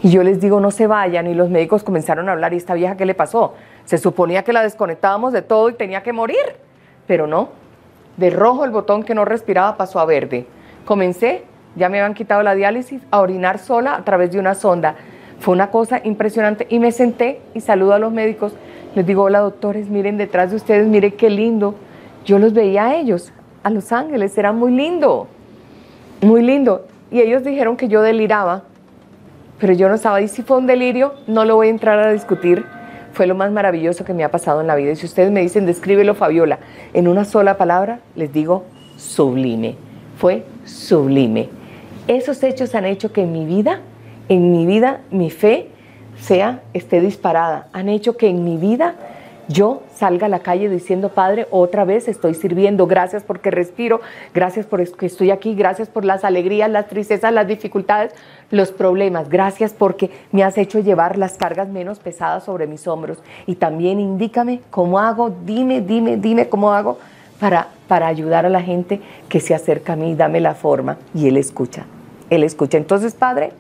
Y 0.03 0.11
yo 0.11 0.23
les 0.23 0.41
digo, 0.41 0.61
no 0.61 0.71
se 0.71 0.87
vayan. 0.87 1.27
Y 1.27 1.35
los 1.35 1.51
médicos 1.51 1.83
comenzaron 1.83 2.29
a 2.29 2.33
hablar, 2.33 2.53
¿y 2.53 2.57
esta 2.57 2.75
vieja 2.75 2.97
qué 2.97 3.07
le 3.07 3.15
pasó? 3.15 3.55
Se 3.85 3.99
suponía 3.99 4.43
que 4.43 4.53
la 4.53 4.63
desconectábamos 4.63 5.33
de 5.33 5.43
todo 5.43 5.69
y 5.69 5.75
tenía 5.75 6.03
que 6.03 6.13
morir. 6.13 6.39
Pero 7.07 7.27
no, 7.27 7.51
de 8.17 8.31
rojo 8.31 8.65
el 8.65 8.71
botón 8.71 9.03
que 9.03 9.15
no 9.15 9.25
respiraba 9.25 9.77
pasó 9.77 10.01
a 10.01 10.05
verde. 10.05 10.47
Comencé, 10.85 11.45
ya 11.77 11.89
me 11.89 12.01
habían 12.01 12.15
quitado 12.15 12.43
la 12.43 12.55
diálisis, 12.55 13.03
a 13.11 13.21
orinar 13.21 13.59
sola 13.59 13.97
a 13.97 14.05
través 14.05 14.33
de 14.33 14.39
una 14.39 14.55
sonda. 14.55 14.97
Fue 15.39 15.55
una 15.55 15.71
cosa 15.71 16.01
impresionante 16.05 16.67
y 16.69 16.79
me 16.79 16.93
senté 16.93 17.41
y 17.55 17.61
saludo 17.61 17.95
a 17.95 17.99
los 17.99 18.13
médicos. 18.13 18.53
Les 18.95 19.07
digo, 19.07 19.23
hola 19.23 19.41
doctores, 19.41 19.89
miren 19.89 20.19
detrás 20.19 20.51
de 20.51 20.57
ustedes, 20.57 20.87
miren 20.87 21.13
qué 21.13 21.31
lindo. 21.31 21.75
Yo 22.25 22.39
los 22.39 22.53
veía 22.53 22.87
a 22.87 22.97
ellos, 22.97 23.33
a 23.63 23.71
Los 23.71 23.93
Ángeles, 23.93 24.37
era 24.37 24.53
muy 24.53 24.73
lindo, 24.73 25.27
muy 26.21 26.43
lindo. 26.43 26.87
Y 27.11 27.21
ellos 27.21 27.43
dijeron 27.45 27.77
que 27.77 27.89
yo 27.89 28.03
deliraba, 28.03 28.63
pero 29.59 29.73
yo 29.73 29.89
no. 29.89 30.19
Y 30.19 30.29
si 30.29 30.43
fue 30.43 30.59
un 30.59 30.67
delirio, 30.67 31.15
no 31.27 31.45
lo 31.45 31.57
voy 31.57 31.69
a 31.69 31.71
entrar 31.71 31.99
a 31.99 32.13
discutir 32.13 32.65
fue 33.13 33.27
lo 33.27 33.35
más 33.35 33.51
maravilloso 33.51 34.05
que 34.05 34.15
me 34.15 34.25
ha 34.25 34.31
pasado 34.31 34.61
en 34.61 34.67
la 34.67 34.77
vida. 34.77 34.93
Y 34.93 34.97
si 34.97 35.07
ustedes 35.07 35.31
me 35.31 35.41
dicen, 35.41 35.67
descríbelo, 35.67 36.15
Fabiola, 36.15 36.59
en 36.95 37.09
una 37.09 37.25
sola 37.25 37.57
palabra, 37.57 38.01
les 38.15 38.33
digo 38.33 38.65
sublime. 38.97 39.77
Fue 40.17 40.45
sublime. 40.65 41.49
Esos 42.07 42.43
hechos 42.43 42.75
han 42.75 42.85
hecho 42.85 43.13
que 43.13 43.23
en 43.23 43.33
mi 43.33 43.45
vida, 43.45 43.81
en 44.29 44.53
mi 44.53 44.67
vida, 44.67 45.01
mi 45.11 45.31
fe 45.31 45.69
sea, 46.21 46.61
esté 46.75 47.01
disparada. 47.01 47.69
Han 47.73 47.89
hecho 47.89 48.17
que 48.17 48.29
en 48.29 48.45
mi 48.45 48.57
vida 48.57 48.95
yo 49.51 49.83
salga 49.97 50.27
a 50.27 50.29
la 50.29 50.39
calle 50.39 50.69
diciendo, 50.69 51.09
Padre, 51.09 51.49
otra 51.51 51.85
vez 51.85 52.07
estoy 52.07 52.35
sirviendo, 52.35 52.87
gracias 52.87 53.25
porque 53.25 53.51
respiro, 53.51 54.01
gracias 54.33 54.65
por 54.65 54.81
que 54.97 55.07
estoy 55.07 55.33
aquí, 55.33 55.57
gracias 55.57 55.89
por 55.89 56.05
las 56.05 56.25
alegrías, 56.25 56.71
las 56.71 56.87
tristezas, 56.87 57.33
las 57.33 57.49
dificultades, 57.49 58.15
los 58.51 58.71
problemas, 58.71 59.29
gracias 59.29 59.73
porque 59.73 60.11
me 60.31 60.45
has 60.45 60.57
hecho 60.57 60.79
llevar 60.79 61.19
las 61.19 61.37
cargas 61.37 61.69
menos 61.69 61.99
pesadas 61.99 62.45
sobre 62.45 62.69
mis 62.69 62.87
hombros. 62.87 63.19
Y 63.47 63.57
también 63.57 63.99
indícame 63.99 64.61
cómo 64.71 65.01
hago, 65.01 65.35
dime, 65.45 65.81
dime, 65.81 66.17
dime 66.17 66.49
cómo 66.49 66.73
hago 66.73 66.99
para, 67.41 67.69
para 67.89 68.07
ayudar 68.07 68.47
a 68.47 68.51
la 68.51 68.63
gente 68.63 69.01
que 69.29 69.41
se 69.41 69.53
acerca 69.53 69.95
a 69.95 69.97
mí, 69.97 70.15
dame 70.15 70.41
la 70.41 70.55
forma. 70.55 70.97
Y 71.13 71.27
Él 71.27 71.37
escucha, 71.37 71.87
Él 72.31 72.45
escucha. 72.45 72.79
Entonces, 72.79 73.15
Padre, 73.15 73.51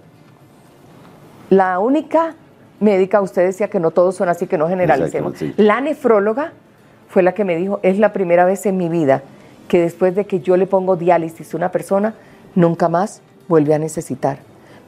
la 1.49 1.81
única 1.81 2.37
médica, 2.81 3.21
usted 3.21 3.45
decía 3.45 3.69
que 3.69 3.79
no 3.79 3.91
todos 3.91 4.17
son 4.17 4.29
así, 4.29 4.47
que 4.47 4.59
no 4.59 4.69
generalicemos. 4.69 5.35
La 5.57 5.81
nefróloga 5.81 6.53
fue 7.09 7.23
la 7.23 7.33
que 7.33 7.45
me 7.45 7.57
dijo, 7.57 7.79
es 7.83 7.99
la 7.99 8.13
primera 8.13 8.45
vez 8.45 8.67
en 8.67 8.77
mi 8.77 8.89
vida 8.89 9.23
que 9.69 9.81
después 9.81 10.17
de 10.17 10.25
que 10.25 10.41
yo 10.41 10.57
le 10.57 10.67
pongo 10.67 10.97
diálisis 10.97 11.55
a 11.55 11.57
una 11.57 11.71
persona, 11.71 12.15
nunca 12.57 12.89
más 12.89 13.23
vuelve 13.47 13.73
a 13.73 13.79
necesitar. 13.79 14.39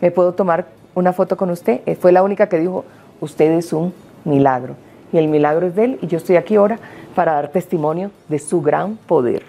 ¿Me 0.00 0.10
puedo 0.10 0.32
tomar 0.32 0.66
una 0.94 1.12
foto 1.12 1.36
con 1.36 1.50
usted? 1.50 1.82
Eh, 1.86 1.94
fue 1.94 2.10
la 2.10 2.24
única 2.24 2.48
que 2.48 2.58
dijo, 2.58 2.84
usted 3.20 3.52
es 3.52 3.72
un 3.72 3.94
milagro. 4.24 4.74
Y 5.12 5.18
el 5.18 5.28
milagro 5.28 5.68
es 5.68 5.76
de 5.76 5.84
él 5.84 5.98
y 6.02 6.08
yo 6.08 6.16
estoy 6.16 6.36
aquí 6.36 6.56
ahora 6.56 6.80
para 7.14 7.34
dar 7.34 7.52
testimonio 7.52 8.10
de 8.28 8.40
su 8.40 8.60
gran 8.60 8.96
poder. 8.96 9.44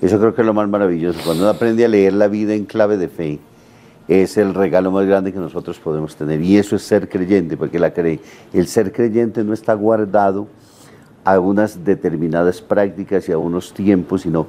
Eso 0.00 0.18
creo 0.18 0.34
que 0.34 0.40
es 0.40 0.46
lo 0.46 0.54
más 0.54 0.68
maravilloso, 0.68 1.20
cuando 1.22 1.42
uno 1.42 1.50
aprende 1.50 1.84
a 1.84 1.88
leer 1.88 2.14
la 2.14 2.28
vida 2.28 2.54
en 2.54 2.64
clave 2.64 2.96
de 2.96 3.08
fe 3.08 3.38
es 4.10 4.36
el 4.36 4.54
regalo 4.54 4.90
más 4.90 5.06
grande 5.06 5.32
que 5.32 5.38
nosotros 5.38 5.78
podemos 5.78 6.16
tener. 6.16 6.42
Y 6.42 6.58
eso 6.58 6.74
es 6.74 6.82
ser 6.82 7.08
creyente, 7.08 7.56
porque 7.56 7.78
la 7.78 7.92
cree. 7.92 8.18
el 8.52 8.66
ser 8.66 8.90
creyente 8.90 9.44
no 9.44 9.52
está 9.52 9.72
guardado 9.74 10.48
a 11.24 11.38
unas 11.38 11.84
determinadas 11.84 12.60
prácticas 12.60 13.28
y 13.28 13.32
a 13.32 13.38
unos 13.38 13.72
tiempos, 13.72 14.22
sino 14.22 14.48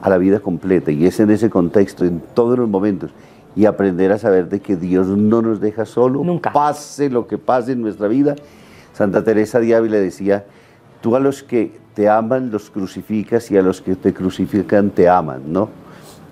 a 0.00 0.08
la 0.08 0.16
vida 0.16 0.40
completa. 0.40 0.90
Y 0.90 1.04
es 1.04 1.20
en 1.20 1.30
ese 1.30 1.50
contexto, 1.50 2.06
en 2.06 2.22
todos 2.32 2.58
los 2.58 2.70
momentos. 2.70 3.10
Y 3.54 3.66
aprender 3.66 4.12
a 4.12 4.18
saber 4.18 4.48
de 4.48 4.60
que 4.60 4.76
Dios 4.76 5.08
no 5.08 5.42
nos 5.42 5.60
deja 5.60 5.84
solo, 5.84 6.24
Nunca. 6.24 6.50
pase 6.50 7.10
lo 7.10 7.26
que 7.26 7.36
pase 7.36 7.72
en 7.72 7.82
nuestra 7.82 8.08
vida. 8.08 8.34
Santa 8.94 9.22
Teresa 9.22 9.60
de 9.60 9.74
Ávila 9.74 9.98
decía, 9.98 10.46
tú 11.02 11.16
a 11.16 11.20
los 11.20 11.42
que 11.42 11.78
te 11.92 12.08
aman 12.08 12.50
los 12.50 12.70
crucificas 12.70 13.50
y 13.50 13.58
a 13.58 13.62
los 13.62 13.82
que 13.82 13.94
te 13.94 14.14
crucifican 14.14 14.88
te 14.88 15.06
aman, 15.06 15.52
¿no? 15.52 15.68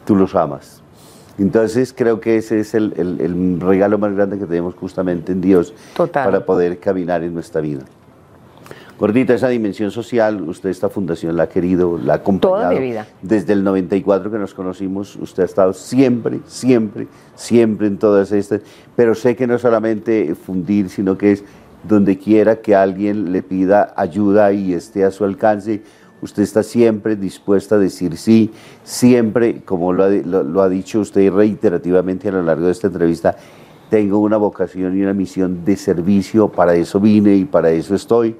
Tú 0.06 0.16
los 0.16 0.34
amas. 0.34 0.82
Entonces 1.40 1.92
creo 1.96 2.20
que 2.20 2.36
ese 2.36 2.60
es 2.60 2.74
el, 2.74 2.92
el- 2.96 3.20
el 3.20 3.60
regalo 3.60 3.98
más 3.98 4.14
grande 4.14 4.38
que 4.38 4.44
tenemos 4.46 4.74
justamente 4.74 5.32
en 5.32 5.40
Dios 5.40 5.72
Total. 5.96 6.24
para 6.24 6.44
poder 6.44 6.78
caminar 6.78 7.22
en 7.24 7.34
nuestra 7.34 7.60
vida. 7.60 7.82
Gordita, 8.98 9.32
esa 9.32 9.48
dimensión 9.48 9.90
social, 9.90 10.42
usted 10.42 10.68
esta 10.68 10.90
fundación 10.90 11.34
la 11.34 11.44
ha 11.44 11.48
querido, 11.48 11.96
la 11.96 12.12
ha 12.12 12.16
acompañado. 12.16 12.60
Toda 12.68 12.70
mi 12.78 12.86
vida. 12.86 13.06
Desde 13.22 13.54
el 13.54 13.64
94 13.64 14.30
que 14.30 14.36
nos 14.38 14.52
conocimos, 14.52 15.16
usted 15.16 15.42
ha 15.44 15.46
estado 15.46 15.72
siempre, 15.72 16.40
siempre, 16.46 17.08
siempre 17.34 17.86
en 17.86 17.96
todas 17.96 18.30
estas. 18.30 18.60
Pero 18.94 19.14
sé 19.14 19.34
que 19.36 19.46
no 19.46 19.58
solamente 19.58 20.34
fundir, 20.34 20.90
sino 20.90 21.16
que 21.16 21.32
es 21.32 21.44
donde 21.88 22.18
quiera 22.18 22.56
que 22.56 22.76
alguien 22.76 23.32
le 23.32 23.42
pida 23.42 23.94
ayuda 23.96 24.52
y 24.52 24.74
esté 24.74 25.02
a 25.02 25.10
su 25.10 25.24
alcance, 25.24 25.82
usted 26.22 26.42
está 26.42 26.62
siempre 26.62 27.16
dispuesta 27.16 27.76
a 27.76 27.78
decir 27.78 28.16
sí, 28.16 28.50
siempre, 28.84 29.62
como 29.62 29.92
lo 29.92 30.04
ha, 30.04 30.08
lo- 30.08 30.42
lo 30.42 30.62
ha 30.62 30.68
dicho 30.68 31.00
usted 31.00 31.32
reiterativamente 31.32 32.28
a 32.28 32.32
lo 32.32 32.42
largo 32.42 32.66
de 32.66 32.72
esta 32.72 32.86
entrevista, 32.88 33.36
tengo 33.88 34.18
una 34.18 34.36
vocación 34.36 34.96
y 34.96 35.02
una 35.02 35.14
misión 35.14 35.64
de 35.64 35.76
servicio, 35.76 36.48
para 36.48 36.74
eso 36.74 37.00
vine 37.00 37.34
y 37.34 37.44
para 37.44 37.70
eso 37.70 37.94
estoy. 37.94 38.36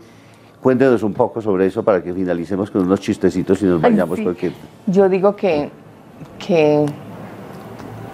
Cuéntenos 0.63 1.03
un 1.03 1.15
poco 1.15 1.41
sobre 1.41 1.67
eso 1.67 1.83
para 1.83 2.03
que 2.03 2.13
finalicemos 2.13 2.71
con 2.71 2.83
unos 2.83 3.01
chistecitos 3.01 3.61
y 3.63 3.65
nos 3.65 3.83
Ay, 3.83 3.93
vayamos 3.93 4.19
sí. 4.19 4.25
porque 4.25 4.53
Yo 4.87 5.09
digo 5.09 5.35
que, 5.35 5.71
que, 6.39 6.85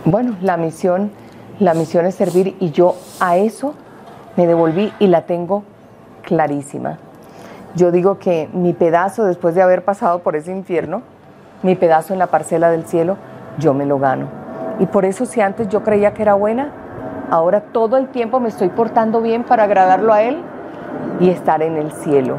bueno, 0.05 0.37
la 0.43 0.57
misión, 0.57 1.11
la 1.59 1.75
misión 1.75 2.07
es 2.07 2.15
servir 2.15 2.55
y 2.61 2.71
yo 2.71 2.95
a 3.21 3.37
eso 3.37 3.75
me 4.37 4.47
devolví 4.47 4.93
y 5.01 5.09
la 5.09 5.27
tengo 5.27 5.65
clarísima. 6.23 6.99
Yo 7.77 7.93
digo 7.93 8.19
que 8.19 8.49
mi 8.55 8.73
pedazo, 8.73 9.25
después 9.25 9.55
de 9.55 9.61
haber 9.61 9.85
pasado 9.85 10.21
por 10.21 10.35
ese 10.35 10.51
infierno, 10.51 11.03
mi 11.63 11.75
pedazo 11.75 12.15
en 12.15 12.19
la 12.19 12.29
parcela 12.29 12.71
del 12.71 12.87
cielo, 12.87 13.19
yo 13.59 13.75
me 13.75 13.85
lo 13.85 13.99
gano. 13.99 14.29
Y 14.79 14.87
por 14.87 15.05
eso 15.05 15.27
si 15.27 15.43
antes 15.43 15.69
yo 15.69 15.83
creía 15.83 16.15
que 16.15 16.23
era 16.23 16.33
buena, 16.33 16.71
ahora 17.31 17.61
todo 17.61 17.99
el 17.99 18.09
tiempo 18.09 18.41
me 18.41 18.49
estoy 18.49 18.71
portando 18.71 19.21
bien 19.21 19.45
para 19.45 19.65
agradarlo 19.65 20.15
a 20.15 20.23
Él 20.23 20.39
y 21.21 21.29
estar 21.29 21.61
en 21.61 21.77
el 21.77 21.93
cielo, 21.93 22.39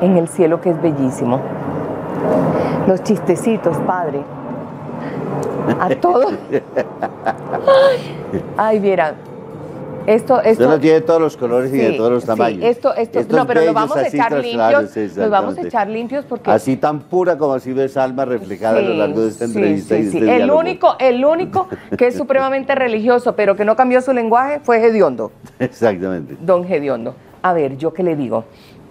en 0.00 0.16
el 0.16 0.28
cielo 0.28 0.60
que 0.60 0.70
es 0.70 0.80
bellísimo. 0.80 1.40
Los 2.86 3.02
chistecitos, 3.02 3.76
padre. 3.78 4.22
A 5.80 5.88
todos. 5.96 6.34
Ay, 8.56 8.78
Ay, 8.78 9.18
Esto, 10.08 10.40
esto. 10.40 10.68
lo 10.68 10.80
tiene 10.80 11.00
todos 11.02 11.20
los 11.20 11.36
colores 11.36 11.72
y 11.72 11.76
de 11.76 11.90
Sí, 11.90 11.96
todos 11.96 12.10
los 12.10 12.22
sí, 12.22 12.26
tamaños. 12.28 12.64
esto, 12.64 12.94
esto, 12.94 13.18
Estos 13.20 13.36
no, 13.36 13.46
pero 13.46 13.62
lo 13.64 13.72
vamos 13.74 13.96
a 13.96 14.06
echar 14.08 14.32
limpios. 14.32 14.96
Los 15.16 15.30
vamos 15.30 15.58
a 15.58 15.60
echar 15.62 15.88
limpios 15.88 16.24
porque. 16.24 16.50
Así 16.50 16.76
tan 16.76 17.00
pura 17.00 17.36
como 17.36 17.54
así 17.54 17.72
ves 17.72 17.96
alma 17.96 18.24
reflejada 18.24 18.78
a 18.78 18.82
lo 18.82 18.92
Sí, 18.92 18.96
largo 18.96 19.20
de 19.20 19.28
esta 19.28 19.46
sí, 19.46 19.52
entrevista 19.52 19.94
sí, 19.96 20.00
y 20.00 20.04
sí. 20.04 20.16
este 20.18 20.18
El 20.30 20.36
diálogo. 20.36 20.58
único, 20.60 20.96
el 20.98 21.24
único 21.24 21.68
que 21.96 22.06
es 22.06 22.14
supremamente 22.16 22.74
religioso, 22.74 23.36
pero 23.36 23.54
que 23.54 23.64
no 23.64 23.76
cambió 23.76 24.00
su 24.00 24.12
lenguaje, 24.12 24.60
fue 24.62 24.82
Hediondo. 24.84 25.30
Exactamente. 25.58 26.36
Don 26.40 26.64
Gediondo. 26.66 27.14
A 27.42 27.52
ver, 27.52 27.76
¿yo 27.76 27.92
qué 27.92 28.02
le 28.02 28.16
digo? 28.16 28.44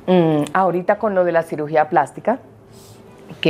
Mm, 0.06 0.44
ahorita 0.54 0.98
con 1.00 1.16
lo 1.16 1.24
de 1.24 1.32
la 1.32 1.44
cirugía 1.44 1.90
plástica, 1.90 2.40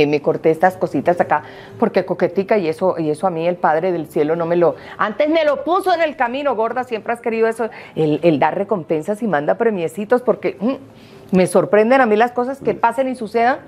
me 0.06 0.22
corté 0.22 0.50
estas 0.50 0.76
cositas 0.76 1.20
acá, 1.20 1.42
porque 1.78 2.04
coquetica 2.04 2.58
y 2.58 2.68
eso, 2.68 2.96
y 2.98 3.10
eso 3.10 3.26
a 3.26 3.30
mí 3.30 3.46
el 3.46 3.56
Padre 3.56 3.92
del 3.92 4.06
Cielo 4.06 4.36
no 4.36 4.46
me 4.46 4.56
lo... 4.56 4.76
Antes 4.96 5.28
me 5.28 5.44
lo 5.44 5.64
puso 5.64 5.92
en 5.92 6.00
el 6.00 6.16
camino, 6.16 6.54
gorda, 6.54 6.84
siempre 6.84 7.12
has 7.12 7.20
querido 7.20 7.48
eso, 7.48 7.68
el, 7.94 8.20
el 8.22 8.38
dar 8.38 8.56
recompensas 8.56 9.22
y 9.22 9.26
manda 9.26 9.56
premiecitos, 9.56 10.22
porque 10.22 10.56
mm, 10.60 11.36
me 11.36 11.46
sorprenden 11.46 12.00
a 12.00 12.06
mí 12.06 12.16
las 12.16 12.32
cosas 12.32 12.60
que 12.60 12.74
pasen 12.74 13.08
y 13.08 13.14
sucedan, 13.14 13.58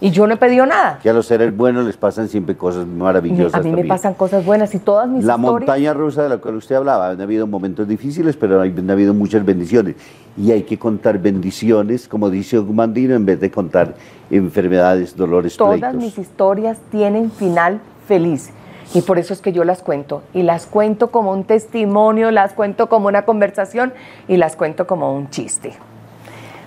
y 0.00 0.10
yo 0.10 0.26
no 0.26 0.34
he 0.34 0.36
pedido 0.36 0.66
nada. 0.66 0.98
Que 1.02 1.10
a 1.10 1.12
los 1.12 1.26
seres 1.26 1.54
buenos 1.56 1.84
les 1.84 1.96
pasan 1.96 2.28
siempre 2.28 2.56
cosas 2.56 2.86
maravillosas. 2.86 3.60
A 3.60 3.62
mí 3.62 3.70
me 3.70 3.84
pasan 3.84 4.14
cosas 4.14 4.44
buenas 4.44 4.74
y 4.74 4.78
todas 4.78 5.08
mis 5.08 5.24
La 5.24 5.34
historias... 5.34 5.52
montaña 5.52 5.92
rusa 5.94 6.22
de 6.22 6.30
la 6.30 6.38
cual 6.38 6.56
usted 6.56 6.74
hablaba, 6.74 7.10
han 7.10 7.20
habido 7.20 7.46
momentos 7.46 7.86
difíciles, 7.86 8.36
pero 8.36 8.60
han 8.60 8.70
han 8.78 8.90
habido 8.90 9.14
muchas 9.14 9.44
bendiciones. 9.44 9.96
Y 10.36 10.52
hay 10.52 10.62
que 10.62 10.78
contar 10.78 11.18
bendiciones, 11.18 12.08
como 12.08 12.30
dice 12.30 12.58
Ogmandino, 12.58 13.14
en 13.14 13.26
vez 13.26 13.40
de 13.40 13.50
contar 13.50 13.94
enfermedades, 14.30 15.16
dolores, 15.16 15.56
Todas 15.56 15.78
pleitos. 15.78 16.00
mis 16.00 16.18
historias 16.18 16.78
tienen 16.90 17.30
final 17.30 17.80
feliz. 18.06 18.50
Y 18.94 19.02
por 19.02 19.18
eso 19.18 19.32
es 19.34 19.40
que 19.40 19.52
yo 19.52 19.64
las 19.64 19.82
cuento. 19.82 20.22
Y 20.34 20.42
las 20.42 20.66
cuento 20.66 21.10
como 21.10 21.32
un 21.32 21.44
testimonio, 21.44 22.30
las 22.30 22.54
cuento 22.54 22.88
como 22.88 23.08
una 23.08 23.22
conversación 23.22 23.92
y 24.28 24.36
las 24.36 24.56
cuento 24.56 24.86
como 24.86 25.14
un 25.14 25.30
chiste. 25.30 25.74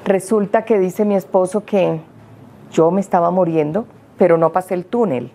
Resulta 0.06 0.63
que 0.65 0.80
dice 0.80 1.04
mi 1.04 1.15
esposo 1.15 1.65
que 1.65 2.00
yo 2.74 2.92
me 2.92 3.00
estaba 3.00 3.32
muriendo, 3.32 3.86
pero 4.18 4.38
no 4.38 4.52
pasé 4.52 4.74
el 4.74 4.86
túnel. 4.86 5.32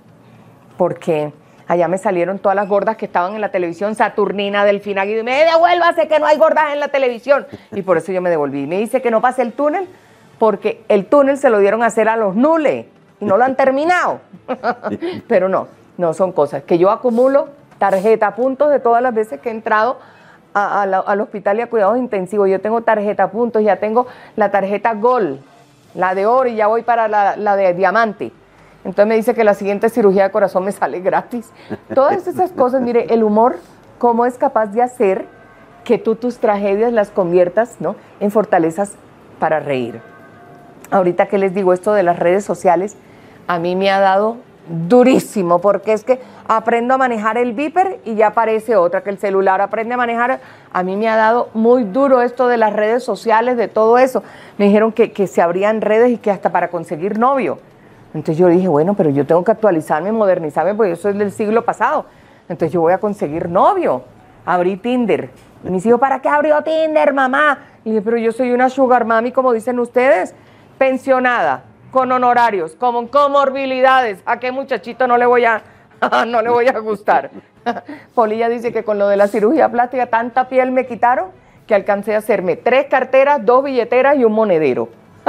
Porque 0.76 1.32
allá 1.66 1.88
me 1.88 1.96
salieron 1.96 2.38
todas 2.38 2.56
las 2.56 2.68
gordas 2.68 2.96
que 2.96 3.06
estaban 3.06 3.34
en 3.34 3.40
la 3.40 3.50
televisión, 3.50 3.94
Saturnina, 3.94 4.64
Delfina 4.64 5.04
Guido, 5.04 5.20
y 5.20 5.24
me 5.24 5.44
devuélvase 5.44 6.08
que 6.08 6.18
no 6.18 6.26
hay 6.26 6.36
gordas 6.36 6.72
en 6.72 6.80
la 6.80 6.88
televisión. 6.88 7.46
Y 7.72 7.82
por 7.82 7.96
eso 7.96 8.12
yo 8.12 8.20
me 8.20 8.28
devolví. 8.28 8.66
Me 8.66 8.78
dice 8.78 9.00
que 9.00 9.10
no 9.10 9.22
pasé 9.22 9.42
el 9.42 9.52
túnel 9.52 9.88
porque 10.38 10.84
el 10.88 11.06
túnel 11.06 11.38
se 11.38 11.48
lo 11.48 11.58
dieron 11.58 11.82
a 11.82 11.86
hacer 11.86 12.08
a 12.08 12.16
los 12.16 12.34
nules 12.34 12.86
y 13.20 13.24
no 13.24 13.38
lo 13.38 13.44
han 13.44 13.56
terminado. 13.56 14.20
Pero 15.28 15.48
no, 15.48 15.68
no 15.96 16.12
son 16.12 16.32
cosas 16.32 16.64
que 16.64 16.78
yo 16.78 16.90
acumulo 16.90 17.48
tarjeta 17.78 18.34
puntos 18.34 18.70
de 18.70 18.80
todas 18.80 19.02
las 19.02 19.14
veces 19.14 19.40
que 19.40 19.48
he 19.48 19.52
entrado 19.52 19.98
al 20.54 21.20
hospital 21.20 21.58
y 21.58 21.62
a 21.62 21.70
cuidados 21.70 21.98
intensivos. 21.98 22.48
Yo 22.48 22.60
tengo 22.60 22.80
tarjeta 22.82 23.30
puntos, 23.30 23.62
ya 23.62 23.76
tengo 23.76 24.08
la 24.34 24.50
tarjeta 24.50 24.94
Gol, 24.94 25.40
la 25.94 26.14
de 26.14 26.26
oro 26.26 26.48
y 26.48 26.56
ya 26.56 26.66
voy 26.66 26.82
para 26.82 27.08
la, 27.08 27.36
la 27.36 27.56
de 27.56 27.74
diamante. 27.74 28.32
Entonces 28.84 29.06
me 29.06 29.16
dice 29.16 29.34
que 29.34 29.44
la 29.44 29.54
siguiente 29.54 29.88
cirugía 29.88 30.24
de 30.24 30.30
corazón 30.30 30.64
me 30.64 30.72
sale 30.72 31.00
gratis. 31.00 31.50
Todas 31.94 32.26
esas 32.26 32.52
cosas, 32.52 32.80
mire, 32.80 33.12
el 33.12 33.22
humor, 33.22 33.56
cómo 33.98 34.24
es 34.24 34.38
capaz 34.38 34.66
de 34.66 34.82
hacer 34.82 35.26
que 35.84 35.98
tú 35.98 36.14
tus 36.14 36.38
tragedias 36.38 36.92
las 36.92 37.10
conviertas 37.10 37.76
¿no? 37.80 37.96
en 38.20 38.30
fortalezas 38.30 38.92
para 39.38 39.60
reír. 39.60 40.00
Ahorita 40.90 41.26
que 41.26 41.38
les 41.38 41.54
digo 41.54 41.72
esto 41.72 41.92
de 41.92 42.02
las 42.02 42.18
redes 42.18 42.44
sociales, 42.44 42.96
a 43.46 43.58
mí 43.58 43.76
me 43.76 43.90
ha 43.90 44.00
dado 44.00 44.36
durísimo, 44.68 45.60
porque 45.60 45.92
es 45.92 46.04
que 46.04 46.20
aprendo 46.46 46.94
a 46.94 46.98
manejar 46.98 47.38
el 47.38 47.52
viper 47.52 48.00
y 48.04 48.14
ya 48.14 48.28
aparece 48.28 48.76
otra, 48.76 49.02
que 49.02 49.10
el 49.10 49.18
celular 49.18 49.60
aprende 49.60 49.94
a 49.94 49.96
manejar. 49.96 50.40
A 50.72 50.82
mí 50.82 50.96
me 50.96 51.08
ha 51.08 51.16
dado 51.16 51.48
muy 51.54 51.84
duro 51.84 52.22
esto 52.22 52.48
de 52.48 52.56
las 52.56 52.72
redes 52.72 53.02
sociales, 53.02 53.56
de 53.56 53.68
todo 53.68 53.98
eso. 53.98 54.22
Me 54.58 54.66
dijeron 54.66 54.92
que, 54.92 55.12
que 55.12 55.26
se 55.26 55.42
abrían 55.42 55.80
redes 55.80 56.10
y 56.10 56.18
que 56.18 56.30
hasta 56.30 56.50
para 56.50 56.68
conseguir 56.68 57.18
novio. 57.18 57.58
Entonces 58.14 58.38
yo 58.38 58.48
dije, 58.48 58.68
bueno, 58.68 58.94
pero 58.94 59.10
yo 59.10 59.26
tengo 59.26 59.44
que 59.44 59.52
actualizarme, 59.52 60.12
modernizarme, 60.12 60.74
porque 60.74 60.92
eso 60.92 61.08
es 61.08 61.18
del 61.18 61.32
siglo 61.32 61.64
pasado. 61.64 62.06
Entonces 62.48 62.72
yo 62.72 62.80
voy 62.80 62.92
a 62.92 62.98
conseguir 62.98 63.48
novio. 63.48 64.02
Abrí 64.46 64.76
Tinder. 64.76 65.30
Y 65.64 65.70
mis 65.70 65.84
hijos, 65.84 66.00
¿para 66.00 66.20
qué 66.20 66.28
abrió 66.28 66.62
Tinder, 66.62 67.12
mamá? 67.12 67.58
Y 67.84 67.90
dije, 67.90 68.02
pero 68.02 68.16
yo 68.16 68.32
soy 68.32 68.52
una 68.52 68.70
sugar 68.70 69.04
mami, 69.04 69.32
como 69.32 69.52
dicen 69.52 69.78
ustedes, 69.78 70.34
pensionada, 70.78 71.64
con 71.90 72.12
honorarios, 72.12 72.74
con 72.74 73.06
comorbilidades. 73.08 74.20
¿A 74.26 74.38
qué 74.38 74.52
muchachito 74.52 75.06
no 75.06 75.16
le 75.16 75.26
voy 75.26 75.44
a, 75.44 75.62
no 76.26 76.42
le 76.42 76.50
voy 76.50 76.68
a 76.68 76.78
gustar? 76.78 77.30
Polilla 78.14 78.48
dice 78.48 78.72
que 78.72 78.84
con 78.84 78.98
lo 78.98 79.08
de 79.08 79.16
la 79.16 79.28
cirugía 79.28 79.70
plástica 79.70 80.06
tanta 80.06 80.48
piel 80.48 80.70
me 80.70 80.86
quitaron 80.86 81.28
que 81.66 81.74
alcancé 81.74 82.14
a 82.14 82.18
hacerme 82.18 82.56
tres 82.56 82.86
carteras, 82.86 83.44
dos 83.44 83.62
billeteras 83.62 84.16
y 84.16 84.24
un 84.24 84.32
monedero. 84.32 84.88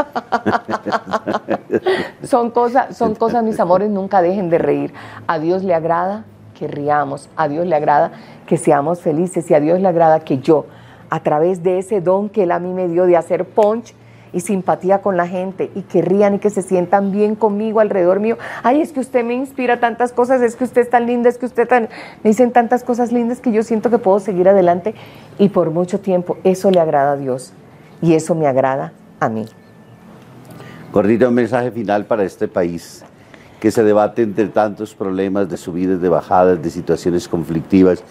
son 2.24 2.52
cosas, 2.52 2.96
son 2.96 3.16
cosas, 3.16 3.44
mis 3.44 3.60
amores, 3.60 3.90
nunca 3.90 4.22
dejen 4.22 4.50
de 4.50 4.58
reír. 4.58 4.94
A 5.28 5.38
Dios 5.38 5.64
le 5.64 5.74
agrada 5.74 6.24
que 6.58 6.68
riamos, 6.68 7.30
a 7.36 7.50
Dios 7.50 7.68
le 7.68 7.76
agrada 7.76 8.12
que 8.48 8.58
seamos 8.58 9.02
felices 9.02 9.50
y 9.52 9.54
a 9.54 9.60
Dios 9.60 9.82
le 9.82 9.88
agrada 9.88 10.22
que 10.22 10.40
yo, 10.40 10.66
a 11.10 11.22
través 11.22 11.62
de 11.62 11.80
ese 11.80 12.00
don 12.00 12.30
que 12.30 12.44
Él 12.44 12.52
a 12.52 12.60
mí 12.60 12.74
me 12.74 12.88
dio 12.88 13.06
de 13.06 13.18
hacer 13.18 13.46
punch 13.46 13.94
y 14.32 14.42
simpatía 14.42 15.02
con 15.02 15.18
la 15.18 15.28
gente 15.28 15.72
y 15.76 15.82
que 15.82 16.02
rían 16.02 16.36
y 16.36 16.40
que 16.40 16.50
se 16.50 16.62
sientan 16.62 17.12
bien 17.12 17.36
conmigo 17.36 17.80
alrededor 17.80 18.20
mío. 18.20 18.38
Ay, 18.64 18.82
es 18.82 18.92
que 18.92 19.00
usted 19.00 19.24
me 19.24 19.34
inspira 19.34 19.80
tantas 19.80 20.12
cosas, 20.12 20.42
es 20.42 20.56
que 20.56 20.64
usted 20.64 20.82
es 20.82 20.90
tan 20.90 21.06
linda, 21.06 21.30
es 21.30 21.38
que 21.38 21.46
usted 21.46 21.68
tan... 21.68 21.90
Me 22.24 22.30
dicen 22.30 22.52
tantas 22.52 22.84
cosas 22.84 23.12
lindas 23.12 23.40
que 23.40 23.52
yo 23.52 23.64
siento 23.64 23.90
que 23.90 23.98
puedo 23.98 24.20
seguir 24.20 24.48
adelante 24.50 24.96
y 25.38 25.50
por 25.50 25.72
mucho 25.72 26.00
tiempo. 26.00 26.38
Eso 26.44 26.72
le 26.72 26.80
agrada 26.80 27.14
a 27.14 27.18
Dios 27.18 27.54
y 28.02 28.14
eso 28.14 28.36
me 28.36 28.48
agrada 28.48 28.94
a 29.20 29.30
mí. 29.30 29.46
Gordita, 30.92 31.28
un 31.28 31.36
mensaje 31.36 31.72
final 31.72 32.06
para 32.06 32.24
este 32.24 32.48
país 32.48 33.04
que 33.60 33.72
se 33.72 33.84
debate 33.84 34.22
entre 34.22 34.48
tantos 34.48 34.96
problemas 34.96 35.50
de 35.50 35.58
subidas, 35.58 36.02
de 36.02 36.10
bajadas, 36.10 36.62
de 36.62 36.70
situaciones 36.70 37.28
conflictivas, 37.28 38.04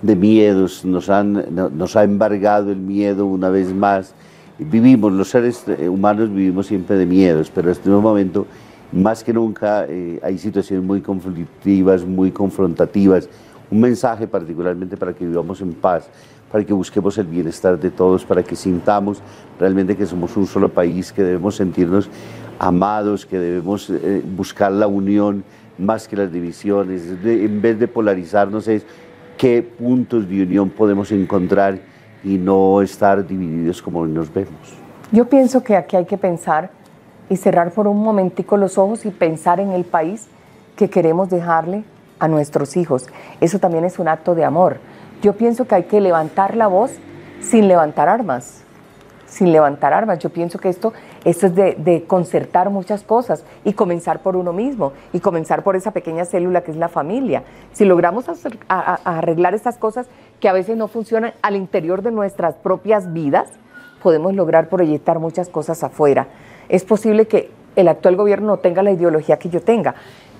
de 0.00 0.16
miedos, 0.16 0.84
nos, 0.84 1.10
han, 1.10 1.44
nos 1.54 1.96
ha 1.96 2.04
embargado 2.04 2.70
el 2.72 2.78
miedo 2.78 3.26
una 3.26 3.50
vez 3.50 3.72
más. 3.72 4.14
Vivimos, 4.56 5.12
los 5.12 5.30
seres 5.30 5.64
eh, 5.66 5.88
humanos 5.88 6.32
vivimos 6.32 6.68
siempre 6.68 6.96
de 6.96 7.06
miedos, 7.06 7.50
pero 7.52 7.68
en 7.68 7.72
este 7.72 7.90
momento, 7.90 8.46
más 8.92 9.24
que 9.24 9.32
nunca, 9.32 9.84
eh, 9.88 10.20
hay 10.22 10.38
situaciones 10.38 10.84
muy 10.84 11.00
conflictivas, 11.00 12.04
muy 12.04 12.30
confrontativas. 12.30 13.28
Un 13.68 13.80
mensaje 13.80 14.28
particularmente 14.28 14.96
para 14.96 15.12
que 15.12 15.26
vivamos 15.26 15.60
en 15.60 15.72
paz, 15.72 16.08
para 16.52 16.62
que 16.62 16.72
busquemos 16.72 17.18
el 17.18 17.26
bienestar 17.26 17.80
de 17.80 17.90
todos, 17.90 18.24
para 18.24 18.44
que 18.44 18.54
sintamos 18.54 19.20
realmente 19.58 19.96
que 19.96 20.06
somos 20.06 20.36
un 20.36 20.46
solo 20.46 20.68
país, 20.68 21.12
que 21.12 21.24
debemos 21.24 21.56
sentirnos 21.56 22.08
amados, 22.60 23.26
que 23.26 23.40
debemos 23.40 23.90
eh, 23.90 24.22
buscar 24.36 24.70
la 24.70 24.86
unión 24.86 25.42
más 25.78 26.06
que 26.06 26.14
las 26.14 26.32
divisiones, 26.32 27.02
en 27.24 27.60
vez 27.60 27.80
de 27.80 27.88
polarizarnos 27.88 28.68
es 28.68 28.86
qué 29.36 29.62
puntos 29.62 30.28
de 30.28 30.44
unión 30.44 30.70
podemos 30.70 31.10
encontrar 31.10 31.80
y 32.24 32.38
no 32.38 32.82
estar 32.82 33.26
divididos 33.26 33.82
como 33.82 34.06
nos 34.06 34.32
vemos. 34.32 34.54
Yo 35.12 35.28
pienso 35.28 35.62
que 35.62 35.76
aquí 35.76 35.96
hay 35.96 36.06
que 36.06 36.18
pensar 36.18 36.70
y 37.28 37.36
cerrar 37.36 37.70
por 37.70 37.86
un 37.86 38.02
momentico 38.02 38.56
los 38.56 38.78
ojos 38.78 39.04
y 39.06 39.10
pensar 39.10 39.60
en 39.60 39.70
el 39.70 39.84
país 39.84 40.26
que 40.76 40.90
queremos 40.90 41.30
dejarle 41.30 41.84
a 42.18 42.28
nuestros 42.28 42.76
hijos. 42.76 43.06
Eso 43.40 43.58
también 43.58 43.84
es 43.84 43.98
un 43.98 44.08
acto 44.08 44.34
de 44.34 44.44
amor. 44.44 44.78
Yo 45.22 45.34
pienso 45.34 45.66
que 45.66 45.74
hay 45.74 45.84
que 45.84 46.00
levantar 46.00 46.56
la 46.56 46.66
voz 46.66 46.92
sin 47.40 47.68
levantar 47.68 48.08
armas 48.08 48.64
sin 49.34 49.52
levantar 49.52 49.92
armas. 49.92 50.20
Yo 50.20 50.30
pienso 50.30 50.58
que 50.58 50.68
esto, 50.68 50.92
esto 51.24 51.46
es 51.46 51.54
de, 51.54 52.04
concertar 52.06 52.70
muchas 52.70 53.02
cosas 53.02 53.44
y 53.64 53.72
comenzar 53.72 54.20
por 54.20 54.36
uno 54.36 54.52
mismo 54.52 54.92
y 55.12 55.20
comenzar 55.20 55.64
por 55.64 55.76
esa 55.76 55.90
pequeña 55.90 56.24
célula 56.24 56.62
que 56.62 56.70
es 56.70 56.76
la 56.76 56.88
familia. 56.88 57.42
Si 57.72 57.84
logramos 57.84 58.26
arreglar 58.68 59.54
estas 59.54 59.76
cosas 59.76 60.06
que 60.44 60.50
a 60.50 60.52
veces 60.52 60.76
no 60.76 60.88
funcionan 60.88 61.32
al 61.40 61.56
interior 61.56 62.02
de 62.02 62.10
nuestras 62.10 62.56
propias 62.56 63.14
vidas, 63.14 63.48
podemos 64.02 64.34
lograr 64.34 64.68
proyectar 64.68 65.18
muchas 65.18 65.48
cosas 65.48 65.82
afuera. 65.82 66.26
Es 66.68 66.84
posible 66.84 67.26
que 67.26 67.50
el 67.76 67.88
actual 67.88 68.14
gobierno 68.14 68.48
no 68.48 68.56
tenga 68.58 68.82
la 68.82 68.90
ideología 68.90 69.38
que 69.38 69.48
yo 69.48 69.62
tenga, 69.62 69.94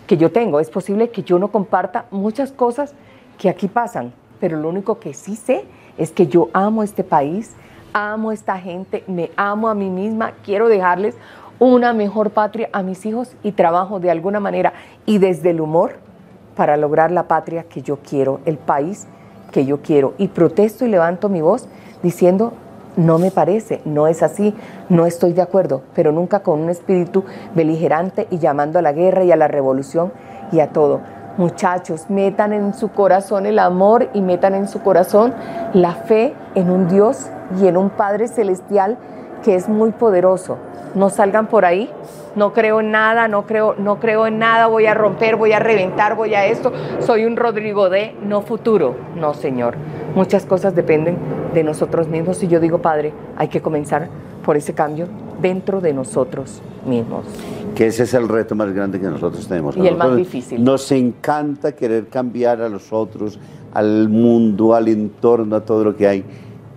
que 0.07 0.19
yo 0.19 0.31
tengo. 0.31 0.61
Es 0.61 0.69
posible 0.69 1.09
que 1.09 1.23
yo 1.23 1.39
no 1.39 1.49
comparta 1.49 2.05
muchas 2.11 2.53
cosas 2.53 2.93
que 3.39 3.49
aquí 3.49 3.67
pasan, 3.67 4.13
pero 4.41 4.59
lo 4.59 4.69
único 4.69 4.99
que 4.99 5.15
sí 5.15 5.37
sé 5.37 5.65
es 5.97 6.13
que 6.13 6.27
yo 6.27 6.51
amo 6.53 6.83
este 6.83 7.03
país, 7.03 7.55
amo 7.95 8.31
esta 8.31 8.59
gente, 8.59 9.05
me 9.07 9.31
amo 9.37 9.71
a 9.71 9.75
mí 9.75 9.89
misma, 9.89 10.33
quiero 10.45 10.69
dejarles 10.69 11.17
una 11.59 11.95
mejor 11.95 12.29
patria 12.29 12.69
a 12.75 12.83
mis 12.83 13.07
hijos 13.07 13.35
y 13.43 13.53
trabajo 13.53 14.01
de 14.01 14.11
alguna 14.11 14.39
manera 14.39 14.75
y 15.07 15.17
desde 15.17 15.49
el 15.49 15.63
humor 15.63 15.95
para 16.55 16.77
lograr 16.77 17.11
la 17.11 17.27
patria 17.27 17.63
que 17.63 17.81
yo 17.81 18.01
quiero, 18.07 18.43
el 18.45 18.59
país 18.59 19.09
que 19.55 19.65
yo 19.65 19.81
quiero. 19.81 20.15
Y 20.19 20.29
protesto 20.29 20.85
y 20.85 20.89
levanto 20.89 21.29
mi 21.29 21.41
voz 21.41 21.69
diciendo, 22.03 22.53
no 22.97 23.19
me 23.19 23.31
parece, 23.31 23.81
no 23.85 24.09
es 24.09 24.23
así, 24.23 24.53
no 24.89 25.07
estoy 25.07 25.33
de 25.33 25.43
acuerdo, 25.43 25.83
pero 25.95 26.11
nunca 26.11 26.41
con 26.41 26.61
un 26.61 26.71
espíritu 26.71 27.25
beligerante 27.55 28.27
y 28.31 28.39
llamando 28.39 28.81
a 28.81 28.83
la 28.83 28.93
guerra 28.93 29.23
y 29.23 29.31
a 29.31 29.37
la 29.37 29.47
revolución 29.47 30.13
y 30.51 30.59
a 30.59 30.71
todo. 30.71 31.01
Muchachos, 31.37 32.11
metan 32.11 32.53
en 32.53 32.75
su 32.75 32.91
corazón 32.91 33.47
el 33.47 33.61
amor 33.61 34.11
y 34.13 34.23
metan 34.23 34.55
en 34.55 34.67
su 34.69 34.83
corazón 34.83 35.33
la 35.73 35.93
fe 35.93 36.35
en 36.57 36.71
un 36.71 36.89
Dios 36.89 37.29
y 37.61 37.69
en 37.69 37.77
un 37.77 37.91
Padre 37.91 38.27
Celestial 38.27 38.99
que 39.45 39.55
es 39.55 39.69
muy 39.69 39.93
poderoso. 39.93 40.57
No 40.95 41.11
salgan 41.11 41.49
por 41.49 41.65
ahí, 41.65 41.91
no 42.35 42.53
creo 42.53 42.81
en 42.81 42.91
nada, 42.91 43.29
no 43.29 43.47
creo, 43.47 43.75
no 43.79 44.01
creo 44.01 44.27
en 44.27 44.39
nada, 44.39 44.67
voy 44.67 44.87
a 44.87 44.95
romper, 44.95 45.37
voy 45.37 45.53
a 45.53 45.59
reventar, 45.59 46.17
voy 46.17 46.35
a 46.35 46.47
esto, 46.47 46.73
soy 47.01 47.25
un 47.25 47.37
Rodrigo 47.37 47.91
de 47.91 48.15
no 48.23 48.43
futuro. 48.43 48.97
No, 49.17 49.35
Señor. 49.35 49.75
Muchas 50.15 50.47
cosas 50.47 50.75
dependen 50.75 51.17
de 51.53 51.63
nosotros 51.63 52.09
mismos 52.09 52.43
y 52.43 52.49
yo 52.49 52.59
digo, 52.59 52.79
Padre, 52.79 53.13
hay 53.37 53.49
que 53.49 53.61
comenzar 53.61 54.09
por 54.45 54.57
ese 54.57 54.73
cambio 54.73 55.09
dentro 55.43 55.81
de 55.81 55.93
nosotros 55.93 56.63
mismos. 56.87 57.27
Que 57.75 57.89
ese 57.89 58.05
es 58.05 58.15
el 58.15 58.29
reto 58.29 58.55
más 58.55 58.73
grande 58.73 59.01
que 59.01 59.07
nosotros 59.07 59.47
tenemos. 59.49 59.77
Y 59.77 59.87
el 59.87 59.97
más 59.97 60.17
difícil. 60.17 60.63
Nos 60.63 60.91
encanta 60.93 61.73
querer 61.73 62.07
cambiar 62.07 62.63
a 62.63 62.69
los 62.69 62.93
otros, 62.93 63.39
al 63.73 64.09
mundo, 64.09 64.75
al 64.75 64.89
entorno, 64.89 65.57
a 65.57 65.61
todo 65.61 65.85
lo 65.85 65.97
que 65.97 66.07
hay 66.07 66.25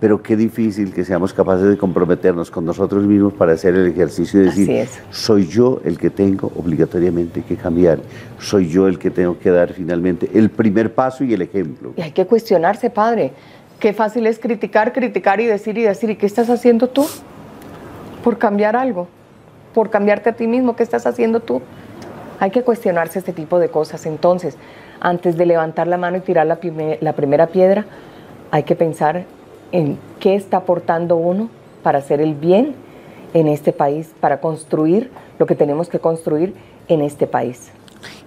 pero 0.00 0.22
qué 0.22 0.36
difícil 0.36 0.94
que 0.94 1.04
seamos 1.04 1.32
capaces 1.32 1.68
de 1.68 1.76
comprometernos 1.76 2.50
con 2.50 2.64
nosotros 2.64 3.04
mismos 3.04 3.32
para 3.32 3.52
hacer 3.52 3.74
el 3.74 3.88
ejercicio 3.88 4.42
y 4.42 4.44
decir, 4.44 4.88
soy 5.10 5.46
yo 5.46 5.80
el 5.84 5.98
que 5.98 6.10
tengo 6.10 6.52
obligatoriamente 6.56 7.42
que 7.42 7.56
cambiar, 7.56 7.98
soy 8.38 8.68
yo 8.68 8.86
el 8.86 8.98
que 8.98 9.10
tengo 9.10 9.38
que 9.38 9.50
dar 9.50 9.72
finalmente 9.72 10.30
el 10.34 10.50
primer 10.50 10.94
paso 10.94 11.24
y 11.24 11.34
el 11.34 11.42
ejemplo. 11.42 11.94
Y 11.96 12.02
hay 12.02 12.12
que 12.12 12.26
cuestionarse, 12.26 12.90
padre, 12.90 13.32
qué 13.80 13.92
fácil 13.92 14.26
es 14.26 14.38
criticar, 14.38 14.92
criticar 14.92 15.40
y 15.40 15.46
decir 15.46 15.76
y 15.78 15.82
decir, 15.82 16.10
¿y 16.10 16.16
qué 16.16 16.26
estás 16.26 16.48
haciendo 16.48 16.88
tú 16.88 17.04
por 18.22 18.38
cambiar 18.38 18.76
algo? 18.76 19.08
Por 19.74 19.90
cambiarte 19.90 20.30
a 20.30 20.32
ti 20.34 20.46
mismo, 20.46 20.76
¿qué 20.76 20.84
estás 20.84 21.06
haciendo 21.06 21.40
tú? 21.40 21.60
Hay 22.38 22.52
que 22.52 22.62
cuestionarse 22.62 23.18
este 23.18 23.32
tipo 23.32 23.58
de 23.58 23.68
cosas. 23.68 24.06
Entonces, 24.06 24.56
antes 25.00 25.36
de 25.36 25.44
levantar 25.44 25.88
la 25.88 25.96
mano 25.96 26.18
y 26.18 26.20
tirar 26.20 26.46
la, 26.46 26.58
la 27.00 27.12
primera 27.14 27.48
piedra, 27.48 27.84
hay 28.52 28.62
que 28.62 28.76
pensar 28.76 29.26
en 29.72 29.98
qué 30.20 30.34
está 30.34 30.58
aportando 30.58 31.16
uno 31.16 31.48
para 31.82 31.98
hacer 31.98 32.20
el 32.20 32.34
bien 32.34 32.74
en 33.34 33.48
este 33.48 33.72
país, 33.72 34.10
para 34.20 34.40
construir 34.40 35.10
lo 35.38 35.46
que 35.46 35.54
tenemos 35.54 35.88
que 35.88 35.98
construir 35.98 36.54
en 36.88 37.02
este 37.02 37.26
país. 37.26 37.70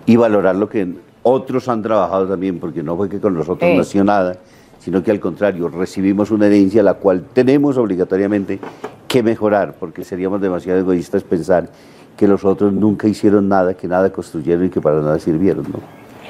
Y 0.05 0.15
valorar 0.15 0.55
lo 0.55 0.69
que 0.69 0.95
otros 1.23 1.67
han 1.67 1.81
trabajado 1.81 2.27
también, 2.27 2.59
porque 2.59 2.83
no 2.83 2.95
fue 2.97 3.09
que 3.09 3.19
con 3.19 3.33
nosotros 3.33 3.69
no 3.69 3.77
nació 3.77 4.03
nada, 4.03 4.37
sino 4.79 5.03
que 5.03 5.11
al 5.11 5.19
contrario, 5.19 5.67
recibimos 5.69 6.31
una 6.31 6.47
herencia 6.47 6.81
la 6.81 6.95
cual 6.95 7.25
tenemos 7.33 7.77
obligatoriamente 7.77 8.59
que 9.07 9.21
mejorar, 9.21 9.75
porque 9.79 10.03
seríamos 10.03 10.41
demasiado 10.41 10.79
egoístas 10.79 11.23
pensar 11.23 11.69
que 12.17 12.27
los 12.27 12.43
otros 12.45 12.73
nunca 12.73 13.07
hicieron 13.07 13.47
nada, 13.47 13.73
que 13.73 13.87
nada 13.87 14.11
construyeron 14.11 14.65
y 14.65 14.69
que 14.69 14.81
para 14.81 15.01
nada 15.01 15.19
sirvieron. 15.19 15.65
¿no? 15.71 15.79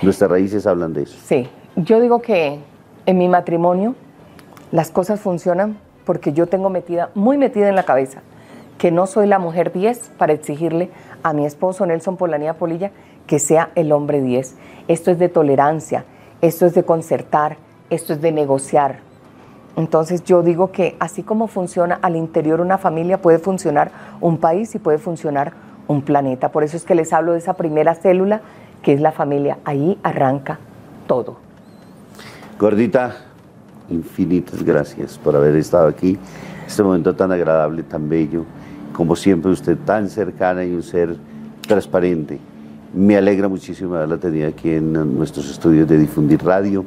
Nuestras 0.02 0.30
raíces 0.30 0.66
hablan 0.66 0.94
de 0.94 1.04
eso. 1.04 1.18
Sí, 1.26 1.48
yo 1.76 2.00
digo 2.02 2.22
que 2.22 2.60
en 3.06 3.18
mi 3.18 3.28
matrimonio 3.30 3.96
las 4.72 4.92
cosas 4.92 5.20
funcionan 5.20 5.78
porque 6.06 6.34
yo 6.34 6.48
tengo 6.48 6.70
metida, 6.70 7.10
muy 7.14 7.38
metida 7.38 7.70
en 7.70 7.76
la 7.76 7.84
cabeza, 7.84 8.22
que 8.78 8.92
no 8.92 9.06
soy 9.06 9.28
la 9.28 9.38
mujer 9.40 9.72
10 9.72 10.12
para 10.18 10.34
exigirle 10.34 10.90
a 11.24 11.34
mi 11.34 11.46
esposo 11.46 11.86
Nelson 11.86 12.18
Polanía 12.18 12.56
Polilla 12.56 12.92
que 13.28 13.40
sea 13.40 13.70
el 13.76 13.92
hombre 13.92 14.22
10. 14.22 14.56
Esto 14.88 15.12
es 15.12 15.20
de 15.20 15.30
tolerancia, 15.30 16.06
esto 16.42 16.66
es 16.66 16.74
de 16.74 16.84
concertar, 16.84 17.58
esto 17.90 18.14
es 18.14 18.22
de 18.22 18.32
negociar. 18.32 19.00
Entonces 19.76 20.24
yo 20.24 20.42
digo 20.42 20.72
que 20.72 20.96
así 21.00 21.24
como 21.24 21.48
funciona 21.48 22.00
al 22.02 22.16
interior 22.16 22.60
una 22.60 22.78
familia, 22.78 23.22
puede 23.22 23.40
funcionar 23.40 23.92
un 24.20 24.38
país 24.38 24.74
y 24.76 24.80
puede 24.80 24.98
funcionar 24.98 25.54
un 25.88 26.02
planeta. 26.02 26.50
Por 26.50 26.64
eso 26.64 26.76
es 26.76 26.84
que 26.84 26.96
les 26.96 27.14
hablo 27.14 27.34
de 27.34 27.40
esa 27.40 27.54
primera 27.54 27.96
célula 27.96 28.42
que 28.84 28.94
es 28.94 29.02
la 29.02 29.12
familia. 29.12 29.60
Ahí 29.64 30.00
arranca 30.04 30.60
todo. 31.08 31.38
Gordita, 32.60 33.16
infinitas 33.92 34.64
gracias 34.64 35.18
por 35.18 35.36
haber 35.36 35.56
estado 35.56 35.88
aquí, 35.88 36.18
este 36.66 36.84
momento 36.84 37.16
tan 37.16 37.32
agradable, 37.32 37.84
tan 37.84 38.08
bello, 38.10 38.46
como 38.94 39.16
siempre 39.16 39.52
usted 39.52 39.78
tan 39.86 40.10
cercana 40.10 40.64
y 40.64 40.74
un 40.74 40.84
ser 40.84 41.16
transparente. 41.68 42.40
Me 42.94 43.16
alegra 43.16 43.48
muchísimo 43.48 43.96
haberla 43.96 44.18
tenido 44.18 44.48
aquí 44.48 44.72
en 44.72 44.94
nuestros 45.18 45.50
estudios 45.50 45.88
de 45.88 45.98
Difundir 45.98 46.44
Radio. 46.44 46.86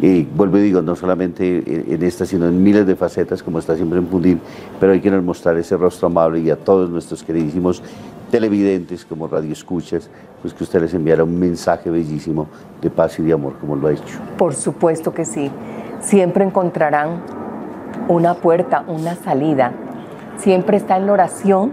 Y 0.00 0.24
vuelvo 0.24 0.58
y 0.58 0.62
digo, 0.62 0.82
no 0.82 0.96
solamente 0.96 1.62
en 1.94 2.02
esta, 2.02 2.26
sino 2.26 2.48
en 2.48 2.62
miles 2.62 2.86
de 2.86 2.96
facetas, 2.96 3.42
como 3.42 3.60
está 3.60 3.76
siempre 3.76 3.98
en 3.98 4.08
Fundir, 4.08 4.38
pero 4.80 4.92
hay 4.92 5.00
que 5.00 5.10
mostrar 5.10 5.56
ese 5.56 5.76
rostro 5.76 6.08
amable 6.08 6.40
y 6.40 6.50
a 6.50 6.56
todos 6.56 6.90
nuestros 6.90 7.22
queridísimos 7.22 7.80
televidentes 8.30 9.04
como 9.04 9.28
radio 9.28 9.52
escuchas, 9.52 10.10
pues 10.42 10.52
que 10.52 10.64
usted 10.64 10.80
les 10.80 10.94
enviara 10.94 11.22
un 11.22 11.38
mensaje 11.38 11.90
bellísimo 11.90 12.48
de 12.82 12.90
paz 12.90 13.18
y 13.20 13.22
de 13.22 13.32
amor, 13.32 13.54
como 13.60 13.76
lo 13.76 13.86
ha 13.86 13.92
hecho. 13.92 14.18
Por 14.36 14.54
supuesto 14.54 15.14
que 15.14 15.24
sí 15.24 15.50
siempre 16.04 16.44
encontrarán 16.44 17.22
una 18.08 18.34
puerta, 18.34 18.84
una 18.86 19.14
salida. 19.14 19.72
Siempre 20.36 20.76
está 20.76 20.96
en 20.96 21.06
la 21.06 21.12
oración 21.12 21.72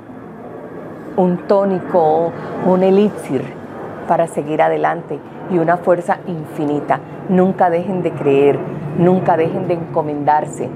un 1.18 1.38
tónico, 1.48 2.32
un 2.66 2.84
elixir 2.84 3.44
para 4.08 4.28
seguir 4.28 4.62
adelante 4.62 5.20
y 5.52 5.58
una 5.58 5.78
fuerza 5.78 6.20
infinita. 6.28 7.00
Nunca 7.28 7.70
dejen 7.70 8.02
de 8.02 8.12
creer, 8.12 8.58
nunca 8.98 9.36
dejen 9.36 9.68
de 9.68 9.74
encomendarse 9.76 10.70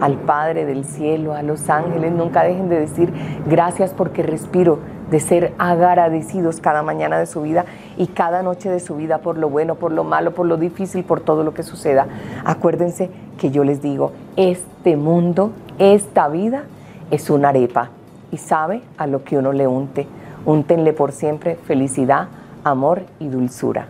al 0.00 0.14
Padre 0.16 0.64
del 0.66 0.84
cielo, 0.84 1.34
a 1.34 1.42
los 1.42 1.68
ángeles, 1.70 2.12
nunca 2.12 2.42
dejen 2.42 2.68
de 2.68 2.80
decir 2.80 3.12
gracias 3.46 3.92
porque 3.92 4.22
respiro, 4.22 4.78
de 5.10 5.20
ser 5.20 5.52
agradecidos 5.58 6.60
cada 6.60 6.82
mañana 6.82 7.18
de 7.18 7.26
su 7.26 7.42
vida 7.42 7.64
y 7.96 8.06
cada 8.06 8.42
noche 8.42 8.70
de 8.70 8.80
su 8.80 8.96
vida 8.96 9.18
por 9.18 9.36
lo 9.36 9.50
bueno, 9.50 9.74
por 9.74 9.92
lo 9.92 10.04
malo, 10.04 10.32
por 10.32 10.46
lo 10.46 10.56
difícil, 10.56 11.04
por 11.04 11.20
todo 11.20 11.42
lo 11.42 11.52
que 11.52 11.62
suceda. 11.62 12.06
Acuérdense 12.44 13.10
que 13.38 13.50
yo 13.50 13.64
les 13.64 13.82
digo, 13.82 14.12
este 14.36 14.96
mundo, 14.96 15.50
esta 15.78 16.28
vida 16.28 16.64
es 17.10 17.28
una 17.28 17.48
arepa 17.48 17.90
y 18.30 18.36
sabe 18.36 18.82
a 18.96 19.06
lo 19.06 19.24
que 19.24 19.36
uno 19.36 19.52
le 19.52 19.66
unte. 19.66 20.06
Úntenle 20.46 20.92
por 20.92 21.12
siempre 21.12 21.56
felicidad, 21.56 22.28
amor 22.64 23.02
y 23.18 23.28
dulzura. 23.28 23.88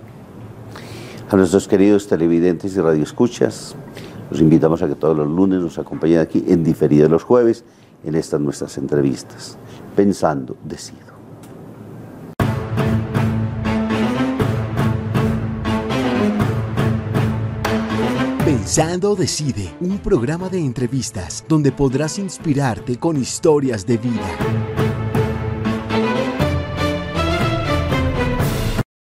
A 1.30 1.36
nuestros 1.36 1.68
queridos 1.68 2.08
televidentes 2.08 2.76
y 2.76 2.80
radioescuchas, 2.80 3.76
los 4.30 4.40
invitamos 4.40 4.82
a 4.82 4.88
que 4.88 4.94
todos 4.94 5.16
los 5.16 5.28
lunes 5.28 5.60
nos 5.60 5.78
acompañen 5.78 6.20
aquí 6.20 6.44
en 6.46 6.62
diferido 6.62 7.08
los 7.08 7.22
jueves 7.22 7.64
en 8.04 8.14
estas 8.14 8.40
nuestras 8.40 8.78
entrevistas. 8.78 9.58
Pensando, 9.96 10.56
decido. 10.64 11.10
Pensando 18.44 19.16
Decide, 19.16 19.74
un 19.80 19.98
programa 19.98 20.48
de 20.48 20.58
entrevistas 20.58 21.44
donde 21.48 21.72
podrás 21.72 22.18
inspirarte 22.18 22.98
con 22.98 23.16
historias 23.16 23.86
de 23.86 23.98
vida. 23.98 24.79